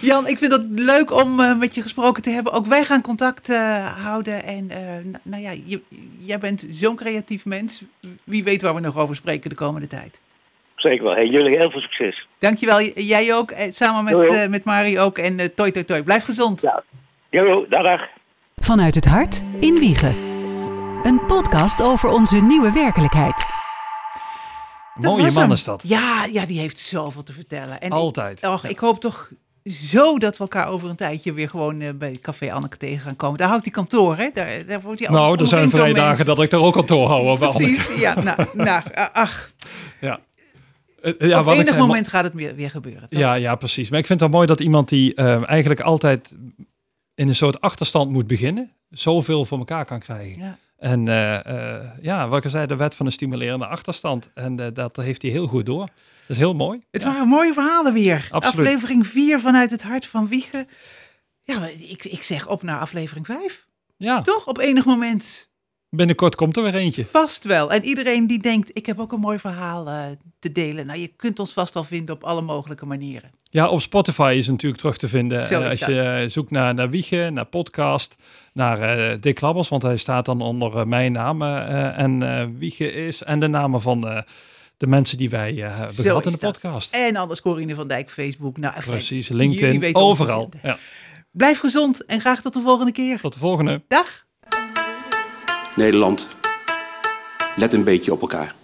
Jan, 0.00 0.28
ik 0.28 0.38
vind 0.38 0.52
het 0.52 0.66
leuk 0.70 1.12
om 1.12 1.40
uh, 1.40 1.58
met 1.58 1.74
je 1.74 1.82
gesproken 1.82 2.22
te 2.22 2.30
hebben. 2.30 2.52
Ook 2.52 2.66
wij 2.66 2.84
gaan 2.84 3.00
contact 3.00 3.50
uh, 3.50 3.86
houden. 4.04 4.44
En 4.44 4.64
uh, 4.70 5.14
nou 5.22 5.42
ja, 5.42 5.50
je, 5.64 5.80
jij 6.18 6.38
bent 6.38 6.66
zo'n 6.70 6.96
creatief 6.96 7.44
mens. 7.44 7.82
Wie 8.24 8.44
weet 8.44 8.62
waar 8.62 8.74
we 8.74 8.80
nog 8.80 8.96
over 8.96 9.16
spreken 9.16 9.50
de 9.50 9.56
komende 9.56 9.86
tijd. 9.86 10.20
Zeker 10.76 11.04
wel. 11.04 11.14
Hey, 11.14 11.26
jullie 11.26 11.56
heel 11.56 11.70
veel 11.70 11.80
succes. 11.80 12.26
Dankjewel. 12.38 12.80
Jij 12.82 13.34
ook. 13.34 13.52
Samen 13.70 14.04
met, 14.04 14.30
uh, 14.32 14.46
met 14.46 14.64
Marie 14.64 15.00
ook. 15.00 15.18
En 15.18 15.38
uh, 15.38 15.44
toi, 15.54 15.70
toi, 15.70 15.84
toi. 15.84 16.02
Blijf 16.02 16.24
gezond. 16.24 16.60
Ja. 16.60 16.82
Jo, 17.30 17.66
dag, 17.68 17.82
dag. 17.82 18.00
Vanuit 18.56 18.94
het 18.94 19.04
hart 19.04 19.42
in 19.60 19.74
Wiegen. 19.78 20.14
Een 21.02 21.26
podcast 21.26 21.82
over 21.82 22.08
onze 22.08 22.42
nieuwe 22.42 22.72
werkelijkheid. 22.72 23.46
Dat 25.00 25.16
Mooie 25.16 25.32
man 25.32 25.52
is 25.52 25.64
dat. 25.64 25.82
Ja, 25.84 26.26
ja, 26.32 26.46
die 26.46 26.58
heeft 26.60 26.78
zoveel 26.78 27.22
te 27.22 27.32
vertellen. 27.32 27.80
En 27.80 27.90
Altijd. 27.90 28.42
Ik, 28.42 28.48
och, 28.48 28.62
ja. 28.62 28.68
ik 28.68 28.78
hoop 28.78 29.00
toch 29.00 29.30
zo 29.64 30.18
dat 30.18 30.36
we 30.36 30.42
elkaar 30.42 30.68
over 30.68 30.88
een 30.88 30.96
tijdje 30.96 31.32
weer 31.32 31.48
gewoon 31.48 31.80
eh, 31.80 31.88
bij 31.94 32.18
Café 32.20 32.52
Anneke 32.52 32.76
tegen 32.76 33.00
gaan 33.00 33.16
komen. 33.16 33.38
Daar 33.38 33.48
houdt 33.48 33.64
hij 33.64 33.72
kantoor, 33.72 34.16
hè? 34.16 34.30
Daar, 34.34 34.66
daar 34.66 34.80
wordt 34.80 35.00
hij 35.00 35.08
Nou, 35.08 35.40
er 35.40 35.46
zijn 35.46 35.70
vrijdagen 35.70 36.06
mensen. 36.06 36.26
dat 36.26 36.40
ik 36.40 36.52
er 36.52 36.60
ook 36.60 36.72
kantoor 36.72 37.08
hou. 37.08 37.38
Precies, 37.38 37.96
ja. 37.98 38.22
Nou, 38.22 38.44
nou 38.52 38.82
ach, 39.12 39.50
Ja. 40.00 40.18
Eh, 41.02 41.28
ja, 41.28 41.40
op 41.40 41.46
enig 41.46 41.76
moment 41.78 42.08
gaat 42.08 42.24
het 42.24 42.34
weer, 42.34 42.54
weer 42.54 42.70
gebeuren. 42.70 43.08
toch? 43.08 43.20
Ja, 43.20 43.34
ja, 43.34 43.54
precies. 43.54 43.90
Maar 43.90 43.98
ik 43.98 44.06
vind 44.06 44.20
het 44.20 44.30
wel 44.30 44.38
mooi 44.38 44.50
dat 44.52 44.60
iemand 44.60 44.88
die 44.88 45.14
eh, 45.14 45.48
eigenlijk 45.48 45.80
altijd 45.80 46.34
in 47.14 47.28
een 47.28 47.34
soort 47.34 47.60
achterstand 47.60 48.10
moet 48.10 48.26
beginnen, 48.26 48.72
zoveel 48.90 49.44
voor 49.44 49.58
elkaar 49.58 49.84
kan 49.84 50.00
krijgen. 50.00 50.42
Ja. 50.42 50.58
En 50.78 51.08
eh, 51.08 51.80
ja, 52.00 52.28
wat 52.28 52.44
ik 52.44 52.50
zei, 52.50 52.66
de 52.66 52.76
wet 52.76 52.94
van 52.94 53.06
een 53.06 53.12
stimulerende 53.12 53.66
achterstand. 53.66 54.30
En 54.34 54.72
dat 54.74 54.96
heeft 54.96 55.22
hij 55.22 55.30
heel 55.30 55.46
goed 55.46 55.66
door. 55.66 55.86
Dat 55.86 56.36
is 56.36 56.42
heel 56.42 56.54
mooi. 56.54 56.80
Het 56.90 57.02
waren 57.02 57.28
mooie 57.28 57.52
verhalen 57.52 57.92
weer. 57.92 58.28
Absoluut. 58.30 58.66
Aflevering 58.66 59.06
4 59.06 59.40
vanuit 59.40 59.70
het 59.70 59.82
hart 59.82 60.06
van 60.06 60.28
Wiegen. 60.28 60.68
Ja, 61.42 61.66
ik, 61.66 62.04
ik 62.04 62.22
zeg 62.22 62.48
op 62.48 62.62
naar 62.62 62.80
aflevering 62.80 63.26
5. 63.26 63.66
Ja. 63.96 64.22
Toch? 64.22 64.46
Op 64.46 64.58
enig 64.58 64.84
moment 64.84 65.50
Binnenkort 65.90 66.34
komt 66.34 66.56
er 66.56 66.62
weer 66.62 66.74
eentje. 66.74 67.04
vast 67.06 67.44
wel. 67.44 67.70
En 67.72 67.84
iedereen 67.84 68.26
die 68.26 68.38
denkt, 68.38 68.70
ik 68.72 68.86
heb 68.86 68.98
ook 68.98 69.12
een 69.12 69.20
mooi 69.20 69.38
verhaal 69.38 69.88
eh, 69.88 70.04
te 70.38 70.52
delen. 70.52 70.86
Nou, 70.86 70.98
je 70.98 71.06
kunt 71.06 71.38
ons 71.38 71.52
vast 71.52 71.74
wel 71.74 71.84
vinden 71.84 72.14
op 72.14 72.24
alle 72.24 72.40
mogelijke 72.40 72.86
manieren. 72.86 73.30
Ja, 73.42 73.68
op 73.68 73.80
Spotify 73.80 74.34
is 74.36 74.48
natuurlijk 74.48 74.80
terug 74.80 74.96
te 74.96 75.08
vinden. 75.08 75.38
Eh, 75.48 75.58
als 75.68 75.78
dat. 75.78 75.88
je 75.88 76.00
eh, 76.00 76.28
zoekt 76.28 76.50
naar, 76.50 76.74
naar 76.74 76.90
Wiegen, 76.90 77.32
naar 77.34 77.44
podcast, 77.44 78.16
naar 78.52 78.80
eh 78.80 79.16
Dick 79.20 79.40
Labbers, 79.40 79.68
want 79.68 79.82
hij 79.82 79.96
staat 79.96 80.24
dan 80.24 80.40
onder 80.40 80.88
mijn 80.88 81.12
naam. 81.12 81.42
en 81.42 82.58
Wiegen 82.58 82.94
is 82.94 83.22
en 83.22 83.40
de 83.40 83.48
namen 83.48 83.80
van 83.80 84.24
de 84.76 84.86
mensen 84.86 85.18
die 85.18 85.30
wij 85.30 85.62
eh 85.62 85.76
hebben 85.76 85.94
Zo 85.94 86.02
gehad 86.02 86.26
in 86.26 86.32
de 86.32 86.38
dat. 86.38 86.52
podcast. 86.52 86.94
En 86.94 87.16
anders 87.16 87.40
Corine 87.40 87.74
van 87.74 87.88
Dijk, 87.88 88.10
Facebook. 88.10 88.56
Nou, 88.58 88.74
Precies, 88.84 89.28
LinkedIn, 89.28 89.94
overal. 89.94 90.50
Ja. 90.62 90.78
Blijf 91.30 91.58
gezond 91.58 92.04
en 92.04 92.20
graag 92.20 92.42
tot 92.42 92.52
de 92.54 92.60
volgende 92.60 92.92
keer. 92.92 93.20
Tot 93.20 93.32
de 93.32 93.38
volgende. 93.38 93.82
Dag. 93.88 94.25
Nederland, 95.76 96.28
let 97.56 97.72
een 97.72 97.84
beetje 97.84 98.12
op 98.12 98.20
elkaar. 98.20 98.54